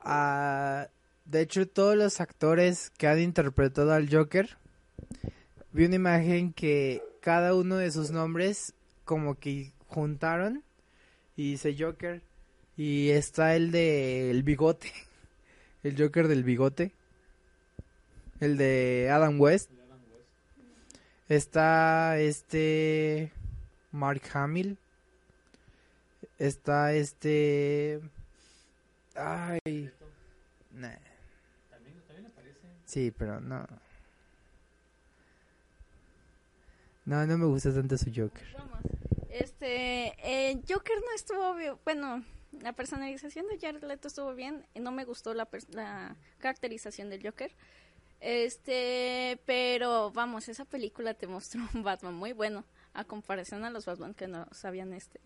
ah, 0.00 0.86
de 1.26 1.42
hecho, 1.42 1.68
todos 1.68 1.94
los 1.94 2.22
actores 2.22 2.88
que 2.96 3.06
han 3.06 3.20
interpretado 3.20 3.92
al 3.92 4.08
Joker. 4.10 4.56
Vi 5.72 5.84
una 5.84 5.94
imagen 5.94 6.52
que 6.52 7.00
cada 7.20 7.54
uno 7.54 7.76
de 7.76 7.92
sus 7.92 8.10
nombres, 8.10 8.74
como 9.04 9.38
que 9.38 9.72
juntaron. 9.86 10.64
Y 11.36 11.52
dice 11.52 11.76
Joker. 11.78 12.22
Y 12.76 13.10
está 13.10 13.54
el 13.54 13.70
de 13.70 14.30
el 14.30 14.42
bigote. 14.42 14.92
El 15.82 15.96
Joker 15.96 16.28
del 16.28 16.44
bigote. 16.44 16.92
El 18.40 18.58
de 18.58 19.08
Adam 19.10 19.40
West. 19.40 19.70
Está 21.28 22.18
este. 22.18 23.32
Mark 23.92 24.22
Hamill. 24.34 24.76
Está 26.38 26.92
este. 26.92 28.00
Ay. 29.14 29.90
Nah. 30.72 30.96
Sí, 32.84 33.10
pero 33.16 33.40
no. 33.40 33.66
No, 37.10 37.26
no 37.26 37.38
me 37.38 37.46
gusta 37.46 37.74
tanto 37.74 37.98
su 37.98 38.12
Joker. 38.14 38.46
Vamos. 38.56 38.78
Este, 39.30 40.14
eh, 40.22 40.60
Joker 40.68 40.96
no 40.96 41.12
estuvo 41.16 41.56
bien. 41.56 41.74
Bueno, 41.84 42.22
la 42.60 42.72
personalización 42.72 43.48
de 43.48 43.58
Jared 43.58 43.82
Leto 43.82 44.06
estuvo 44.06 44.32
bien. 44.32 44.64
No 44.76 44.92
me 44.92 45.04
gustó 45.04 45.34
la 45.34 45.48
caracterización 46.38 47.10
del 47.10 47.20
Joker. 47.20 47.50
Este, 48.20 49.40
pero 49.44 50.12
vamos, 50.12 50.48
esa 50.48 50.64
película 50.64 51.14
te 51.14 51.26
mostró 51.26 51.62
un 51.74 51.82
Batman 51.82 52.14
muy 52.14 52.32
bueno 52.32 52.64
a 52.92 53.02
comparación 53.02 53.64
a 53.64 53.70
los 53.70 53.86
Batman 53.86 54.14
que 54.14 54.28
nos 54.28 54.64
habían 54.64 54.92
este 54.92 55.20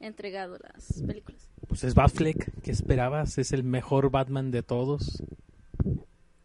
entregado 0.00 0.58
las 0.58 1.00
películas. 1.06 1.48
Pues 1.68 1.84
es 1.84 1.94
Batfleck. 1.94 2.50
¿Qué 2.62 2.72
esperabas? 2.72 3.38
Es 3.38 3.52
el 3.52 3.62
mejor 3.62 4.10
Batman 4.10 4.50
de 4.50 4.64
todos. 4.64 5.22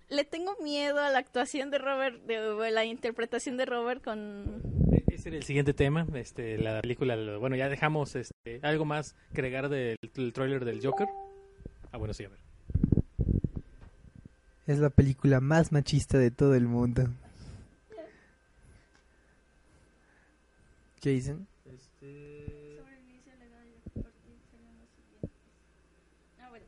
Le 0.09 0.23
tengo 0.23 0.55
miedo 0.61 0.99
a 0.99 1.09
la 1.09 1.17
actuación 1.17 1.71
de 1.71 1.79
Robert, 1.79 2.21
de, 2.25 2.69
la 2.69 2.85
interpretación 2.85 3.57
de 3.57 3.65
Robert 3.65 4.03
con 4.03 4.61
El 5.25 5.43
siguiente 5.43 5.73
tema. 5.73 6.05
Este, 6.13 6.57
la 6.57 6.81
película. 6.81 7.15
lo- 7.15 7.39
Bueno, 7.39 7.55
ya 7.55 7.69
dejamos 7.69 8.15
este, 8.15 8.59
algo 8.61 8.85
más 8.85 9.15
que 9.33 9.41
agregar 9.41 9.69
del, 9.69 9.97
del 10.13 10.33
tráiler 10.33 10.65
del 10.65 10.85
Joker. 10.85 11.07
Ah, 11.91 11.97
bueno, 11.97 12.13
sí, 12.13 12.23
a 12.25 12.29
ver. 12.29 12.39
Es 14.67 14.79
la 14.79 14.89
película 14.89 15.39
más 15.41 15.71
machista 15.71 16.17
de 16.17 16.31
todo 16.31 16.55
el 16.55 16.67
mundo. 16.67 17.03
¿Qué 21.01 21.09
dicen? 21.09 21.47
Ah, 26.41 26.49
bueno. 26.49 26.65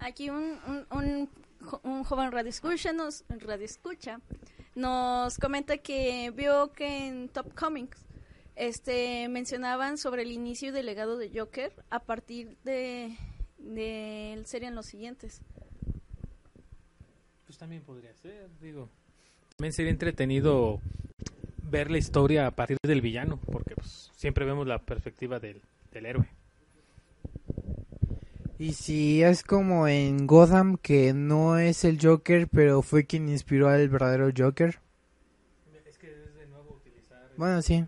Aquí 0.00 0.30
un, 0.30 0.58
un, 0.66 0.86
un, 0.98 1.28
jo- 1.60 1.80
un 1.84 2.04
joven 2.04 2.32
radio 2.32 2.50
escucha 2.50 2.92
nos, 2.92 3.24
radio 3.28 3.64
escucha 3.64 4.20
nos 4.74 5.38
comenta 5.38 5.78
que 5.78 6.30
vio 6.30 6.72
que 6.72 7.06
en 7.06 7.28
Top 7.28 7.52
Comics 7.54 8.06
este 8.56 9.28
mencionaban 9.28 9.98
sobre 9.98 10.22
el 10.22 10.32
inicio 10.32 10.72
del 10.72 10.86
legado 10.86 11.16
de 11.16 11.30
Joker 11.34 11.72
a 11.90 12.00
partir 12.00 12.56
de 12.64 13.16
del 13.58 14.46
serían 14.46 14.74
los 14.74 14.86
siguientes. 14.86 15.40
Pues 17.46 17.58
también 17.58 17.82
podría 17.82 18.14
ser, 18.14 18.50
digo. 18.60 18.88
También 19.56 19.72
sería 19.72 19.92
entretenido 19.92 20.80
ver 21.62 21.90
la 21.90 21.98
historia 21.98 22.46
a 22.46 22.50
partir 22.50 22.78
del 22.82 23.00
villano, 23.00 23.38
porque 23.50 23.74
pues, 23.74 24.10
siempre 24.16 24.44
vemos 24.44 24.66
la 24.66 24.78
perspectiva 24.78 25.38
del, 25.38 25.62
del 25.92 26.06
héroe. 26.06 26.28
Y 28.62 28.74
si 28.74 29.24
es 29.24 29.42
como 29.42 29.88
en 29.88 30.28
Gotham, 30.28 30.76
que 30.76 31.12
no 31.12 31.58
es 31.58 31.82
el 31.82 31.98
Joker, 32.00 32.46
pero 32.46 32.80
fue 32.82 33.06
quien 33.06 33.28
inspiró 33.28 33.68
al 33.68 33.88
verdadero 33.88 34.30
Joker. 34.32 34.78
Es 35.84 35.98
que 35.98 36.06
es 36.06 36.32
de 36.36 36.46
nuevo 36.46 36.76
utilizar 36.76 37.28
Bueno, 37.36 37.60
sí. 37.60 37.84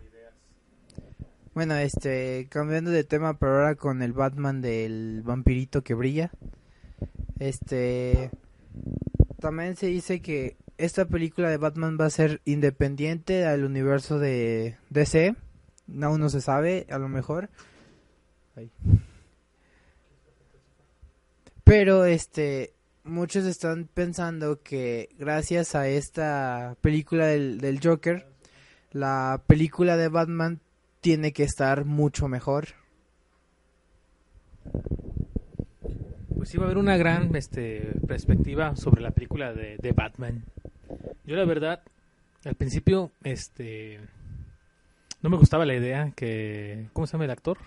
Bueno, 1.53 1.75
este, 1.75 2.47
cambiando 2.49 2.91
de 2.91 3.05
tema, 3.05 3.39
pero 3.39 3.53
ahora 3.53 3.75
con 3.75 4.01
el 4.01 4.11
Batman 4.11 4.59
del 4.59 5.21
vampirito 5.23 5.81
que 5.81 5.93
brilla. 5.93 6.29
Este, 7.39 8.29
también 9.39 9.77
se 9.77 9.87
dice 9.87 10.21
que 10.21 10.57
esta 10.77 11.05
película 11.05 11.49
de 11.49 11.55
Batman 11.55 11.97
va 11.97 12.07
a 12.07 12.09
ser 12.09 12.41
independiente 12.43 13.45
al 13.45 13.63
universo 13.63 14.19
de 14.19 14.75
DC. 14.89 15.37
Aún 16.01 16.19
no 16.19 16.27
se 16.27 16.41
sabe, 16.41 16.85
a 16.89 16.97
lo 16.97 17.07
mejor. 17.07 17.49
Ay. 18.57 18.69
Pero, 21.65 22.05
este, 22.05 22.73
muchos 23.03 23.43
están 23.45 23.89
pensando 23.91 24.61
que 24.61 25.09
gracias 25.17 25.73
a 25.73 25.87
esta 25.87 26.77
película 26.79 27.25
del, 27.25 27.59
del 27.59 27.79
Joker, 27.83 28.27
la 28.91 29.41
película 29.47 29.97
de 29.97 30.07
Batman 30.07 30.61
tiene 31.01 31.33
que 31.33 31.43
estar 31.43 31.83
mucho 31.83 32.27
mejor. 32.27 32.67
Pues 36.35 36.49
sí 36.49 36.57
va 36.57 36.63
a 36.63 36.67
haber 36.67 36.77
una 36.77 36.97
gran 36.97 37.35
este, 37.35 37.93
perspectiva 38.07 38.75
sobre 38.75 39.01
la 39.01 39.09
película 39.09 39.51
de, 39.51 39.77
de 39.77 39.91
Batman. 39.91 40.43
Yo 41.25 41.35
la 41.35 41.45
verdad, 41.45 41.81
al 42.43 42.53
principio, 42.53 43.11
este, 43.23 43.99
no 45.23 45.31
me 45.31 45.37
gustaba 45.37 45.65
la 45.65 45.73
idea 45.73 46.11
que, 46.15 46.89
¿cómo 46.93 47.07
se 47.07 47.13
llama 47.13 47.25
el 47.25 47.31
actor? 47.31 47.57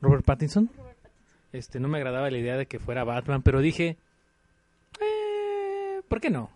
Robert 0.00 0.24
Pattinson. 0.24 0.70
Este, 1.52 1.80
no 1.80 1.88
me 1.88 1.98
agradaba 1.98 2.30
la 2.30 2.38
idea 2.38 2.56
de 2.56 2.66
que 2.66 2.78
fuera 2.78 3.04
Batman, 3.04 3.42
pero 3.42 3.60
dije, 3.60 3.98
eh, 5.00 6.02
¿por 6.08 6.20
qué 6.20 6.30
no? 6.30 6.50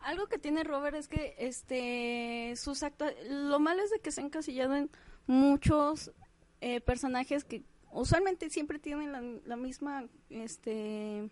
Algo 0.00 0.26
que 0.26 0.38
tiene 0.38 0.64
Robert 0.64 0.96
es 0.96 1.08
que 1.08 1.34
este 1.38 2.54
sus 2.56 2.82
actua 2.82 3.10
lo 3.28 3.60
malo 3.60 3.82
es 3.82 3.90
de 3.90 4.00
que 4.00 4.12
se 4.12 4.20
ha 4.20 4.24
encasillado 4.24 4.74
en 4.76 4.90
muchos 5.26 6.12
eh, 6.60 6.80
personajes 6.80 7.44
que 7.44 7.62
usualmente 7.92 8.50
siempre 8.50 8.78
tienen 8.78 9.12
la, 9.12 9.22
la 9.44 9.56
misma 9.56 10.06
este 10.30 11.28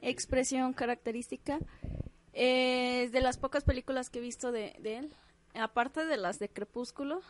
expresión 0.00 0.72
característica. 0.72 1.58
Eh, 2.34 3.10
de 3.12 3.20
las 3.20 3.36
pocas 3.36 3.62
películas 3.62 4.08
que 4.08 4.18
he 4.18 4.22
visto 4.22 4.52
de, 4.52 4.74
de 4.80 4.96
él, 4.96 5.14
aparte 5.54 6.06
de 6.06 6.16
las 6.16 6.38
de 6.38 6.48
Crepúsculo, 6.48 7.20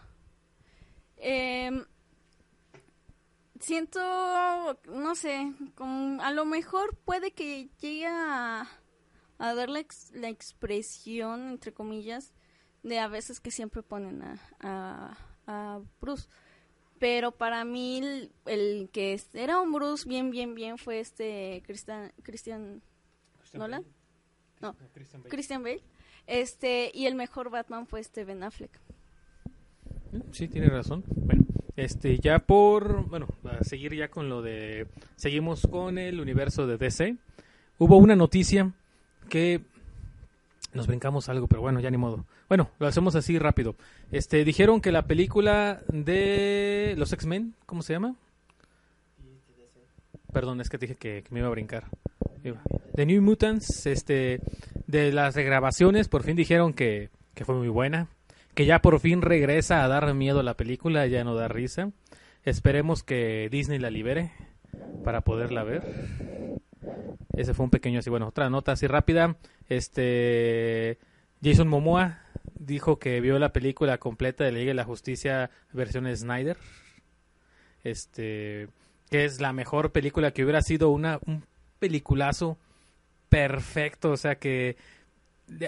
em, 1.16 1.84
siento, 3.62 4.00
no 4.88 5.14
sé, 5.14 5.52
como 5.74 6.20
a 6.22 6.30
lo 6.32 6.44
mejor 6.44 6.96
puede 7.04 7.32
que 7.32 7.70
llegue 7.80 8.06
a, 8.06 8.68
a 9.38 9.54
dar 9.54 9.70
la, 9.70 9.80
ex- 9.80 10.12
la 10.12 10.28
expresión, 10.28 11.48
entre 11.48 11.72
comillas, 11.72 12.34
de 12.82 12.98
a 12.98 13.08
veces 13.08 13.40
que 13.40 13.50
siempre 13.50 13.82
ponen 13.82 14.22
a, 14.22 14.38
a, 14.60 15.16
a 15.46 15.80
Bruce. 16.00 16.28
Pero 16.98 17.32
para 17.32 17.64
mí 17.64 17.98
el, 17.98 18.32
el 18.46 18.90
que 18.92 19.20
era 19.32 19.60
un 19.60 19.72
Bruce 19.72 20.08
bien, 20.08 20.30
bien, 20.30 20.54
bien 20.54 20.78
fue 20.78 21.00
este 21.00 21.62
Christian, 21.66 22.12
Christian 22.22 22.82
¿Nolan? 23.54 23.84
No, 24.60 24.76
Christian 25.28 25.62
Bale. 25.64 25.82
Este, 26.28 26.92
y 26.94 27.06
el 27.06 27.16
mejor 27.16 27.50
Batman 27.50 27.86
fue 27.88 27.98
este 28.00 28.24
Ben 28.24 28.44
Affleck. 28.44 28.80
Sí, 30.30 30.46
tiene 30.46 30.68
razón. 30.68 31.02
Bueno, 31.08 31.44
Este, 31.76 32.18
ya 32.18 32.40
por, 32.40 33.08
bueno, 33.08 33.28
a 33.44 33.64
seguir 33.64 33.94
ya 33.94 34.08
con 34.08 34.28
lo 34.28 34.42
de, 34.42 34.86
seguimos 35.16 35.66
con 35.70 35.98
el 35.98 36.20
universo 36.20 36.66
de 36.66 36.76
DC. 36.76 37.16
Hubo 37.78 37.96
una 37.96 38.14
noticia 38.14 38.72
que 39.28 39.62
nos 40.74 40.86
brincamos 40.86 41.28
algo, 41.28 41.46
pero 41.46 41.62
bueno, 41.62 41.80
ya 41.80 41.90
ni 41.90 41.96
modo. 41.96 42.24
Bueno, 42.48 42.70
lo 42.78 42.86
hacemos 42.86 43.14
así 43.14 43.38
rápido. 43.38 43.74
Este, 44.10 44.44
dijeron 44.44 44.80
que 44.80 44.92
la 44.92 45.06
película 45.06 45.82
de 45.88 46.94
los 46.98 47.12
X-Men, 47.12 47.54
¿cómo 47.64 47.82
se 47.82 47.94
llama? 47.94 48.16
Perdón, 50.32 50.60
es 50.60 50.68
que 50.68 50.78
dije 50.78 50.96
que, 50.96 51.22
que 51.22 51.34
me 51.34 51.40
iba 51.40 51.48
a 51.48 51.52
brincar. 51.52 51.84
The 52.94 53.06
New 53.06 53.22
Mutants, 53.22 53.86
este, 53.86 54.40
de 54.86 55.12
las 55.12 55.34
regrabaciones, 55.34 56.08
por 56.08 56.22
fin 56.22 56.36
dijeron 56.36 56.72
que, 56.72 57.10
que 57.34 57.44
fue 57.44 57.54
muy 57.54 57.68
buena, 57.68 58.08
que 58.54 58.66
ya 58.66 58.80
por 58.80 59.00
fin 59.00 59.22
regresa 59.22 59.82
a 59.82 59.88
dar 59.88 60.12
miedo 60.14 60.40
a 60.40 60.44
la 60.44 60.56
película, 60.56 61.06
ya 61.06 61.24
no 61.24 61.34
da 61.34 61.48
risa. 61.48 61.90
Esperemos 62.44 63.02
que 63.02 63.48
Disney 63.50 63.78
la 63.78 63.90
libere 63.90 64.32
para 65.04 65.22
poderla 65.22 65.62
ver. 65.64 65.82
Ese 67.36 67.54
fue 67.54 67.64
un 67.64 67.70
pequeño 67.70 68.00
así, 68.00 68.10
bueno, 68.10 68.28
otra 68.28 68.50
nota 68.50 68.72
así 68.72 68.86
rápida. 68.86 69.36
Este 69.68 70.98
Jason 71.42 71.68
Momoa 71.68 72.20
dijo 72.58 72.98
que 72.98 73.20
vio 73.20 73.38
la 73.38 73.52
película 73.52 73.98
completa 73.98 74.44
de 74.44 74.52
Liga 74.52 74.70
de 74.70 74.74
la 74.74 74.84
Justicia 74.84 75.50
versión 75.72 76.14
Snyder. 76.14 76.56
Este 77.84 78.68
que 79.10 79.24
es 79.24 79.40
la 79.40 79.52
mejor 79.52 79.92
película 79.92 80.32
que 80.32 80.42
hubiera 80.42 80.62
sido 80.62 80.90
una 80.90 81.20
un 81.26 81.44
peliculazo 81.78 82.58
perfecto, 83.28 84.12
o 84.12 84.16
sea 84.16 84.36
que 84.36 84.76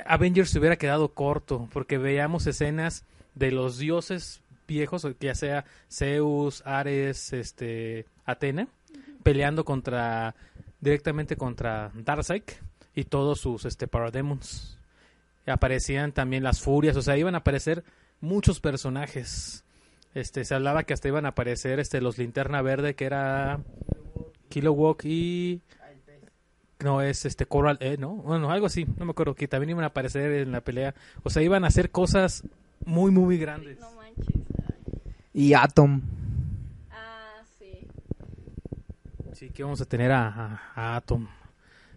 Avengers 0.07 0.51
se 0.51 0.59
hubiera 0.59 0.77
quedado 0.77 1.09
corto 1.09 1.69
porque 1.73 1.99
veíamos 1.99 2.47
escenas 2.47 3.05
de 3.35 3.51
los 3.51 3.79
dioses 3.79 4.41
viejos, 4.67 5.07
ya 5.21 5.35
sea 5.35 5.65
Zeus, 5.91 6.63
Ares, 6.65 7.33
este 7.33 8.07
Atena, 8.25 8.69
peleando 9.23 9.65
contra 9.65 10.35
directamente 10.81 11.37
contra 11.37 11.91
Darkseid 11.95 12.43
y 12.95 13.05
todos 13.05 13.41
sus 13.41 13.65
este 13.65 13.89
parademons. 13.89 14.79
Aparecían 15.47 16.13
también 16.13 16.43
las 16.43 16.61
furias, 16.61 16.97
o 16.97 17.03
sea, 17.03 17.19
iban 17.19 17.35
a 17.35 17.39
aparecer 17.39 17.85
muchos 18.21 18.61
personajes. 18.61 19.65
Este, 20.15 20.45
se 20.45 20.55
hablaba 20.55 20.85
que 20.85 20.95
hasta 20.95 21.09
iban 21.09 21.27
a 21.27 21.31
aparecer 21.31 21.81
este 21.81 22.01
los 22.01 22.19
Linterna 22.19 22.63
Verde 22.63 22.95
que 22.95 23.05
era 23.05 23.61
Kilowog 24.49 24.99
y 25.05 25.61
no 26.85 27.01
es 27.03 27.25
este 27.25 27.47
Coral 27.47 27.79
eh, 27.81 27.97
no 27.99 28.11
bueno 28.15 28.51
algo 28.53 28.67
así 28.67 28.85
no 28.97 29.05
me 29.05 29.11
acuerdo 29.11 29.35
que 29.35 29.49
también 29.49 29.71
iban 29.71 29.83
a 29.85 29.89
aparecer 29.89 30.31
en 30.33 30.53
la 30.53 30.61
pelea 30.61 30.95
o 31.25 31.31
sea 31.31 31.43
iban 31.43 31.65
a 31.65 31.69
hacer 31.69 31.91
cosas 31.91 32.45
muy 32.85 33.11
muy 33.11 33.39
grandes 33.39 33.81
No 33.81 33.91
manches. 33.93 34.27
Y 35.33 35.55
Atom. 35.55 36.01
Ah, 36.93 37.43
sí. 37.59 37.89
sí 39.33 39.51
que 39.51 39.65
vamos 39.65 39.81
a 39.81 39.85
tener 39.87 40.13
a, 40.13 40.29
a- 40.29 40.61
a 40.77 40.97
Atom 40.97 41.27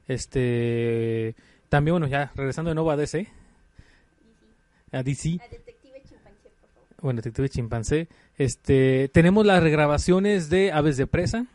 este 0.08 1.36
también 1.70 1.94
bueno 1.94 2.08
ya 2.08 2.32
regresando 2.36 2.70
de 2.70 2.76
nuevo 2.76 2.90
a 2.92 2.96
DC 2.98 3.28
a 4.92 5.04
DC 5.04 5.38
A 5.42 5.48
detective 5.50 6.02
chimpancé, 6.08 6.50
por 6.60 6.70
favor. 6.70 6.88
bueno 7.02 7.18
detective 7.18 7.50
chimpancé 7.50 8.08
este 8.38 9.10
tenemos 9.14 9.46
las 9.46 9.62
regrabaciones 9.62 10.50
de 10.50 10.72
Aves 10.72 10.98
de 10.98 11.08
presa 11.08 11.46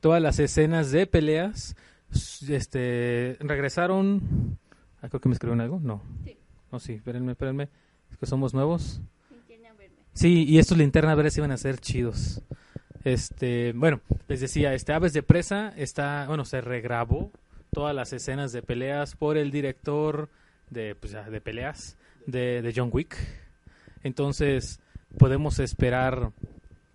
todas 0.00 0.22
las 0.22 0.38
escenas 0.38 0.92
de 0.92 1.06
peleas 1.06 1.74
este 2.10 3.36
regresaron 3.40 4.58
ah, 5.02 5.08
creo 5.08 5.20
que 5.20 5.28
me 5.28 5.34
escribieron 5.34 5.60
algo 5.60 5.80
no 5.80 6.02
Sí. 6.24 6.36
no 6.72 6.78
sí 6.78 6.94
espérenme 6.94 7.32
espérenme 7.32 7.68
es 8.10 8.16
que 8.16 8.26
somos 8.26 8.54
nuevos 8.54 9.00
Linterna 9.30 9.72
verde. 9.74 9.94
Sí, 10.12 10.44
y 10.44 10.58
estos 10.58 10.78
linternas 10.78 11.16
verdes 11.16 11.36
iban 11.38 11.52
a 11.52 11.56
ser 11.56 11.78
chidos. 11.78 12.42
Este, 13.04 13.72
bueno, 13.74 14.00
les 14.26 14.40
decía, 14.40 14.74
este 14.74 14.92
Aves 14.92 15.12
de 15.12 15.22
Presa 15.22 15.72
está, 15.76 16.26
bueno, 16.26 16.44
se 16.44 16.60
regrabó 16.60 17.30
todas 17.72 17.94
las 17.94 18.12
escenas 18.12 18.52
de 18.52 18.62
peleas 18.62 19.14
por 19.14 19.36
el 19.36 19.50
director 19.50 20.28
de, 20.70 20.94
pues, 20.94 21.12
de 21.12 21.40
peleas 21.40 21.96
de, 22.26 22.62
de 22.62 22.72
John 22.74 22.90
Wick. 22.92 23.16
Entonces, 24.02 24.80
podemos 25.18 25.58
esperar 25.58 26.32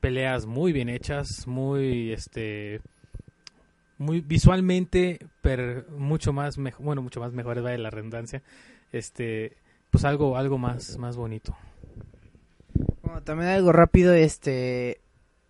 peleas 0.01 0.45
muy 0.45 0.73
bien 0.73 0.89
hechas, 0.89 1.47
muy, 1.47 2.11
este, 2.11 2.81
muy 4.03 4.21
visualmente, 4.21 5.19
pero 5.41 5.85
mucho 5.97 6.33
más, 6.33 6.57
mejor, 6.57 6.85
bueno, 6.85 7.01
mucho 7.01 7.19
más 7.19 7.31
mejor, 7.33 7.61
vaya 7.61 7.77
la 7.77 7.89
redundancia, 7.89 8.43
este, 8.91 9.57
pues 9.89 10.05
algo, 10.05 10.37
algo 10.37 10.57
más, 10.57 10.97
más 10.97 11.15
bonito. 11.15 11.55
Bueno, 13.01 13.23
también 13.23 13.49
algo 13.49 13.71
rápido, 13.71 14.13
este, 14.13 15.01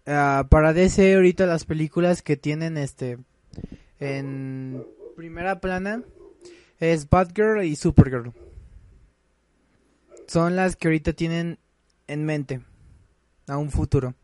ah, 0.05 0.47
para 0.49 0.73
DC 0.73 1.15
ahorita 1.15 1.45
las 1.45 1.65
películas 1.65 2.21
que 2.21 2.37
tienen, 2.37 2.77
este, 2.77 3.17
en 3.99 4.85
primera 5.15 5.59
plana 5.59 6.03
es 6.79 7.09
Batgirl 7.09 7.63
y 7.63 7.75
Supergirl. 7.75 8.33
Son 10.27 10.55
las 10.55 10.75
que 10.75 10.87
ahorita 10.87 11.13
tienen 11.13 11.59
en 12.07 12.25
mente 12.25 12.61
a 13.47 13.57
un 13.57 13.71
futuro. 13.71 14.15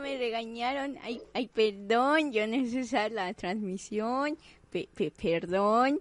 Me 0.00 0.16
regañaron. 0.18 0.96
Ay, 1.02 1.20
ay, 1.34 1.48
perdón, 1.48 2.32
yo 2.32 2.42
usar 2.80 3.12
la 3.12 3.32
transmisión. 3.34 4.36
Pe- 4.70 4.88
pe- 4.94 5.10
perdón. 5.10 6.00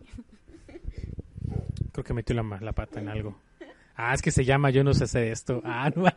Creo 1.92 2.04
que 2.04 2.14
metió 2.14 2.36
la, 2.36 2.44
la 2.62 2.72
pata 2.74 3.00
en 3.00 3.10
algo. 3.10 3.38
Ah, 3.96 4.14
es 4.14 4.22
que 4.22 4.32
se 4.32 4.46
llama 4.46 4.70
Yo 4.70 4.84
no 4.84 4.94
sé 4.94 5.04
hacer 5.06 5.28
esto. 5.32 5.62
Ah, 5.66 5.92
no. 5.94 6.06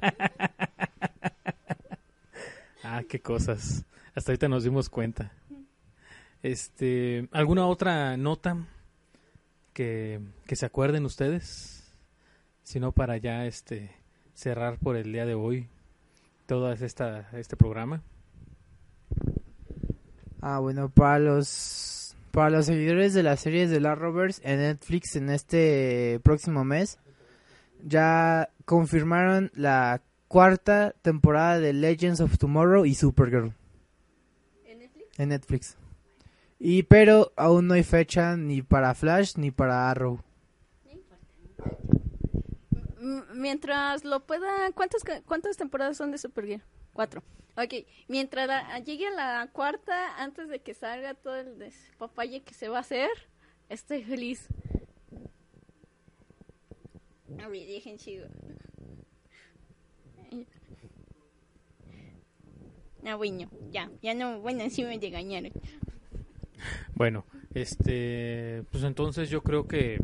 ah, 2.84 3.02
qué 3.08 3.20
cosas. 3.20 3.84
Hasta 4.14 4.32
ahorita 4.32 4.48
nos 4.48 4.64
dimos 4.64 4.88
cuenta. 4.88 5.32
Este, 6.42 7.28
¿alguna 7.32 7.66
otra 7.66 8.16
nota 8.16 8.56
que, 9.72 10.20
que 10.46 10.56
se 10.56 10.66
acuerden 10.66 11.04
ustedes? 11.04 11.92
Si 12.62 12.78
no, 12.78 12.92
para 12.92 13.16
ya 13.16 13.46
este 13.46 13.90
cerrar 14.34 14.78
por 14.78 14.96
el 14.96 15.12
día 15.12 15.26
de 15.26 15.34
hoy 15.34 15.68
todo 16.46 16.72
esta, 16.72 17.28
este 17.32 17.56
programa. 17.56 18.02
Ah, 20.40 20.58
bueno, 20.58 20.88
para 20.90 21.18
los 21.18 22.16
para 22.32 22.50
los 22.50 22.66
seguidores 22.66 23.12
de 23.14 23.22
las 23.22 23.40
series 23.40 23.70
de 23.70 23.78
la 23.80 23.94
Rovers 23.94 24.40
en 24.42 24.58
Netflix 24.58 25.16
en 25.16 25.28
este 25.28 26.18
próximo 26.22 26.64
mes 26.64 26.98
ya 27.84 28.48
confirmaron 28.64 29.50
la 29.54 30.00
cuarta 30.28 30.94
temporada 31.02 31.58
de 31.60 31.74
Legends 31.74 32.20
of 32.20 32.38
Tomorrow 32.38 32.86
y 32.86 32.94
Supergirl 32.94 33.52
¿En 34.64 34.78
Netflix? 34.78 35.18
en 35.20 35.28
Netflix. 35.28 35.76
Y 36.58 36.84
pero 36.84 37.32
aún 37.36 37.66
no 37.66 37.74
hay 37.74 37.82
fecha 37.82 38.34
ni 38.36 38.62
para 38.62 38.94
Flash 38.94 39.34
ni 39.36 39.50
para 39.50 39.90
Arrow. 39.90 40.20
M- 40.90 41.02
Mientras 43.34 44.04
lo 44.04 44.20
pueda... 44.20 44.70
¿Cuántas, 44.72 45.02
¿Cuántas 45.26 45.56
temporadas 45.56 45.96
son 45.96 46.10
de 46.10 46.18
Supergirl? 46.18 46.62
Cuatro. 46.92 47.22
Ok, 47.56 47.86
mientras 48.08 48.84
llegue 48.84 49.08
a 49.08 49.10
la 49.10 49.50
cuarta, 49.52 50.16
antes 50.22 50.48
de 50.48 50.60
que 50.60 50.72
salga 50.72 51.14
todo 51.14 51.36
el 51.36 51.58
despapalle 51.58 52.42
que 52.42 52.54
se 52.54 52.68
va 52.68 52.78
a 52.78 52.80
hacer, 52.80 53.10
estoy 53.68 54.02
feliz. 54.04 54.48
Dejen 57.50 57.98
chido. 57.98 58.28
Ah, 63.04 63.16
bueno, 63.16 63.50
ya, 63.70 63.90
ya 64.00 64.14
no, 64.14 64.40
bueno, 64.40 64.68
sí 64.70 64.84
me 64.84 64.96
regañaron. 64.98 65.52
Bueno, 66.94 67.26
este, 67.52 68.62
pues 68.70 68.84
entonces 68.84 69.28
yo 69.28 69.42
creo 69.42 69.66
que 69.66 69.98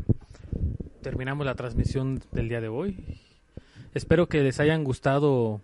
terminamos 1.01 1.45
la 1.45 1.55
transmisión 1.55 2.21
del 2.31 2.49
día 2.49 2.61
de 2.61 2.67
hoy. 2.67 3.19
Espero 3.93 4.27
que 4.27 4.43
les 4.43 4.59
hayan 4.59 4.83
gustado 4.83 5.61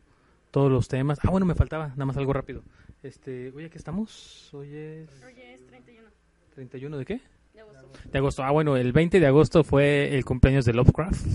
todos 0.51 0.71
los 0.71 0.87
temas. 0.87 1.19
Ah, 1.23 1.29
bueno, 1.29 1.45
me 1.45 1.55
faltaba 1.55 1.89
nada 1.89 2.05
más 2.05 2.17
algo 2.17 2.33
rápido. 2.33 2.63
Este, 3.03 3.51
oye, 3.51 3.69
¿qué 3.69 3.77
estamos? 3.77 4.49
Hoy 4.53 4.73
es 4.73 5.09
Oye, 5.23 5.53
es 5.53 5.65
31 5.67 6.07
31 6.55 6.97
de 6.97 7.05
qué? 7.05 7.21
de 7.53 7.61
agosto. 7.61 7.87
De 8.11 8.17
agosto. 8.17 8.43
Ah, 8.43 8.51
bueno, 8.51 8.77
el 8.77 8.91
20 8.93 9.19
de 9.19 9.27
agosto 9.27 9.63
fue 9.63 10.15
el 10.15 10.25
cumpleaños 10.25 10.65
de 10.65 10.73
Lovecraft. 10.73 11.25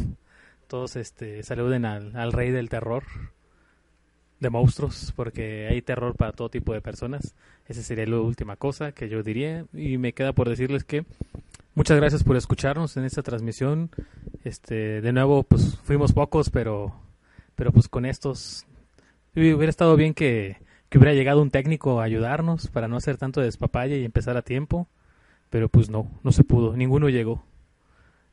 Todos 0.67 0.97
este 0.97 1.43
saluden 1.43 1.85
al, 1.85 2.17
al 2.17 2.33
rey 2.33 2.51
del 2.51 2.69
terror 2.69 3.05
de 4.41 4.51
monstruos, 4.51 5.13
porque 5.15 5.69
hay 5.69 5.83
terror 5.83 6.17
para 6.17 6.33
todo 6.33 6.49
tipo 6.49 6.73
de 6.73 6.81
personas. 6.81 7.35
Esa 7.69 7.83
sería 7.83 8.07
la 8.07 8.21
última 8.21 8.57
cosa 8.57 8.93
que 8.93 9.09
yo 9.09 9.23
diría. 9.23 9.67
Y 9.73 9.99
me 9.99 10.13
queda 10.13 10.33
por 10.33 10.49
decirles 10.49 10.85
que 10.85 11.05
muchas 11.75 11.97
gracias 11.97 12.25
por 12.25 12.37
escucharnos 12.37 12.97
en 12.97 13.05
esta 13.05 13.23
transmisión. 13.23 13.91
Este, 14.45 15.01
de 15.01 15.13
nuevo, 15.13 15.43
pues 15.43 15.79
fuimos 15.83 16.13
pocos, 16.13 16.51
pero, 16.51 16.95
pero 17.55 17.73
pues 17.73 17.89
con 17.89 18.07
estos 18.07 18.67
hubiera 19.35 19.71
estado 19.71 19.97
bien 19.97 20.15
que, 20.15 20.57
que 20.89 20.99
hubiera 20.99 21.15
llegado 21.15 21.41
un 21.41 21.51
técnico 21.51 22.01
a 22.01 22.05
ayudarnos 22.05 22.69
para 22.69 22.89
no 22.89 22.97
hacer 22.97 23.17
tanto 23.17 23.41
despapalle 23.41 23.99
y 23.99 24.05
empezar 24.05 24.37
a 24.37 24.43
tiempo. 24.43 24.89
Pero 25.51 25.69
pues 25.69 25.91
no, 25.91 26.11
no 26.23 26.33
se 26.33 26.45
pudo, 26.45 26.77
ninguno 26.77 27.09
llegó. 27.09 27.45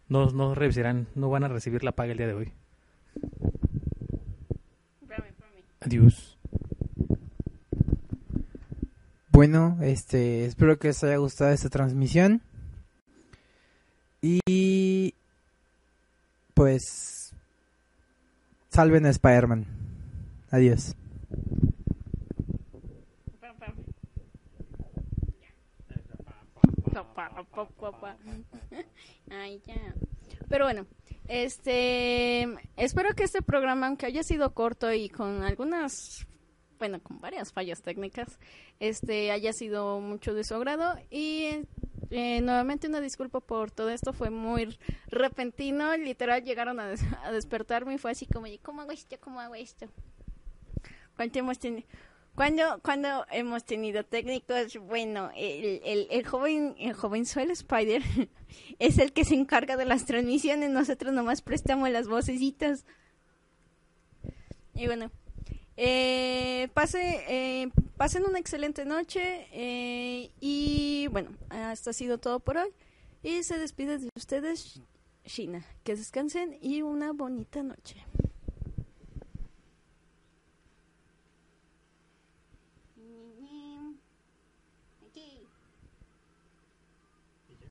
No, 0.10 0.30
no 0.32 0.56
recibirán, 0.56 1.08
no 1.16 1.30
van 1.30 1.44
a 1.44 1.48
recibir 1.48 1.84
la 1.84 1.92
paga 1.92 2.12
el 2.12 2.18
día 2.18 2.28
de 2.28 2.34
hoy. 2.34 2.54
Adiós. 5.82 6.38
Bueno, 9.32 9.78
este, 9.82 10.46
espero 10.46 10.80
que 10.80 10.88
les 10.88 11.04
haya 11.04 11.18
gustado 11.18 11.52
esta 11.52 11.70
transmisión. 11.70 12.42
Y 14.28 15.14
pues 16.54 17.34
salven 18.70 19.06
a 19.06 19.10
Spider-Man. 19.10 19.66
Adiós. 20.52 20.96
Ay, 29.30 29.62
ya. 29.66 29.76
Pero 30.50 30.66
bueno, 30.66 30.86
este, 31.28 32.48
espero 32.76 33.14
que 33.16 33.24
este 33.24 33.42
programa, 33.42 33.88
aunque 33.88 34.08
haya 34.08 34.24
sido 34.24 34.54
corto 34.54 34.92
y 34.92 35.10
con 35.10 35.44
algunas, 35.44 36.28
bueno, 36.78 37.02
con 37.02 37.20
varias 37.20 37.52
fallas 37.52 37.82
técnicas, 37.82 38.40
este, 38.80 39.32
haya 39.32 39.54
sido 39.54 40.00
mucho 40.00 40.34
de 40.34 40.44
su 40.44 40.56
agrado 40.56 40.96
y 41.10 41.66
eh, 42.10 42.42
nuevamente 42.42 42.88
una 42.88 43.02
disculpa 43.02 43.40
por 43.40 43.72
todo 43.72 43.90
esto, 43.90 44.14
fue 44.14 44.30
muy 44.30 44.78
repentino, 45.08 45.96
literal 45.98 46.44
llegaron 46.44 46.80
a, 46.80 46.94
a 47.24 47.32
despertarme 47.32 47.96
y 47.96 47.98
fue 47.98 48.12
así 48.12 48.26
como, 48.26 48.48
¿cómo 48.62 48.82
hago 48.82 48.92
esto? 48.92 49.18
¿Cómo 49.20 49.40
hago 49.40 49.56
esto? 49.56 49.88
¿Cuánto 51.16 51.40
hemos 51.40 51.60
tenido? 51.60 51.88
Cuando, 52.38 52.80
cuando 52.84 53.26
hemos 53.32 53.64
tenido 53.64 54.04
técnicos, 54.04 54.78
bueno, 54.78 55.32
el, 55.36 55.82
el, 55.84 56.08
el 56.12 56.24
joven, 56.28 56.76
el 56.78 57.52
Spider 57.52 58.04
es 58.80 59.00
el 59.00 59.12
que 59.12 59.26
se 59.26 59.34
encarga 59.34 59.76
de 59.76 59.86
las 59.86 60.06
transmisiones, 60.06 60.70
nosotros 60.70 61.14
nomás 61.14 61.42
prestamos 61.42 61.90
las 61.90 62.08
vocecitas. 62.08 62.86
Y 64.76 64.86
bueno, 64.86 65.10
eh, 65.78 66.70
pase, 66.74 67.24
eh, 67.28 67.70
pasen 67.98 68.26
una 68.26 68.40
excelente 68.40 68.84
noche 68.84 69.48
eh, 69.52 70.32
y 70.42 71.08
bueno, 71.12 71.30
esto 71.72 71.92
ha 71.92 71.94
sido 71.94 72.18
todo 72.18 72.40
por 72.40 72.58
hoy. 72.58 72.70
Y 73.24 73.44
se 73.44 73.58
despide 73.58 73.98
de 73.98 74.10
ustedes, 74.16 74.82
Shina. 75.26 75.66
Que 75.84 75.96
descansen 75.96 76.58
y 76.62 76.82
una 76.82 77.14
bonita 77.14 77.64
noche. 77.64 77.96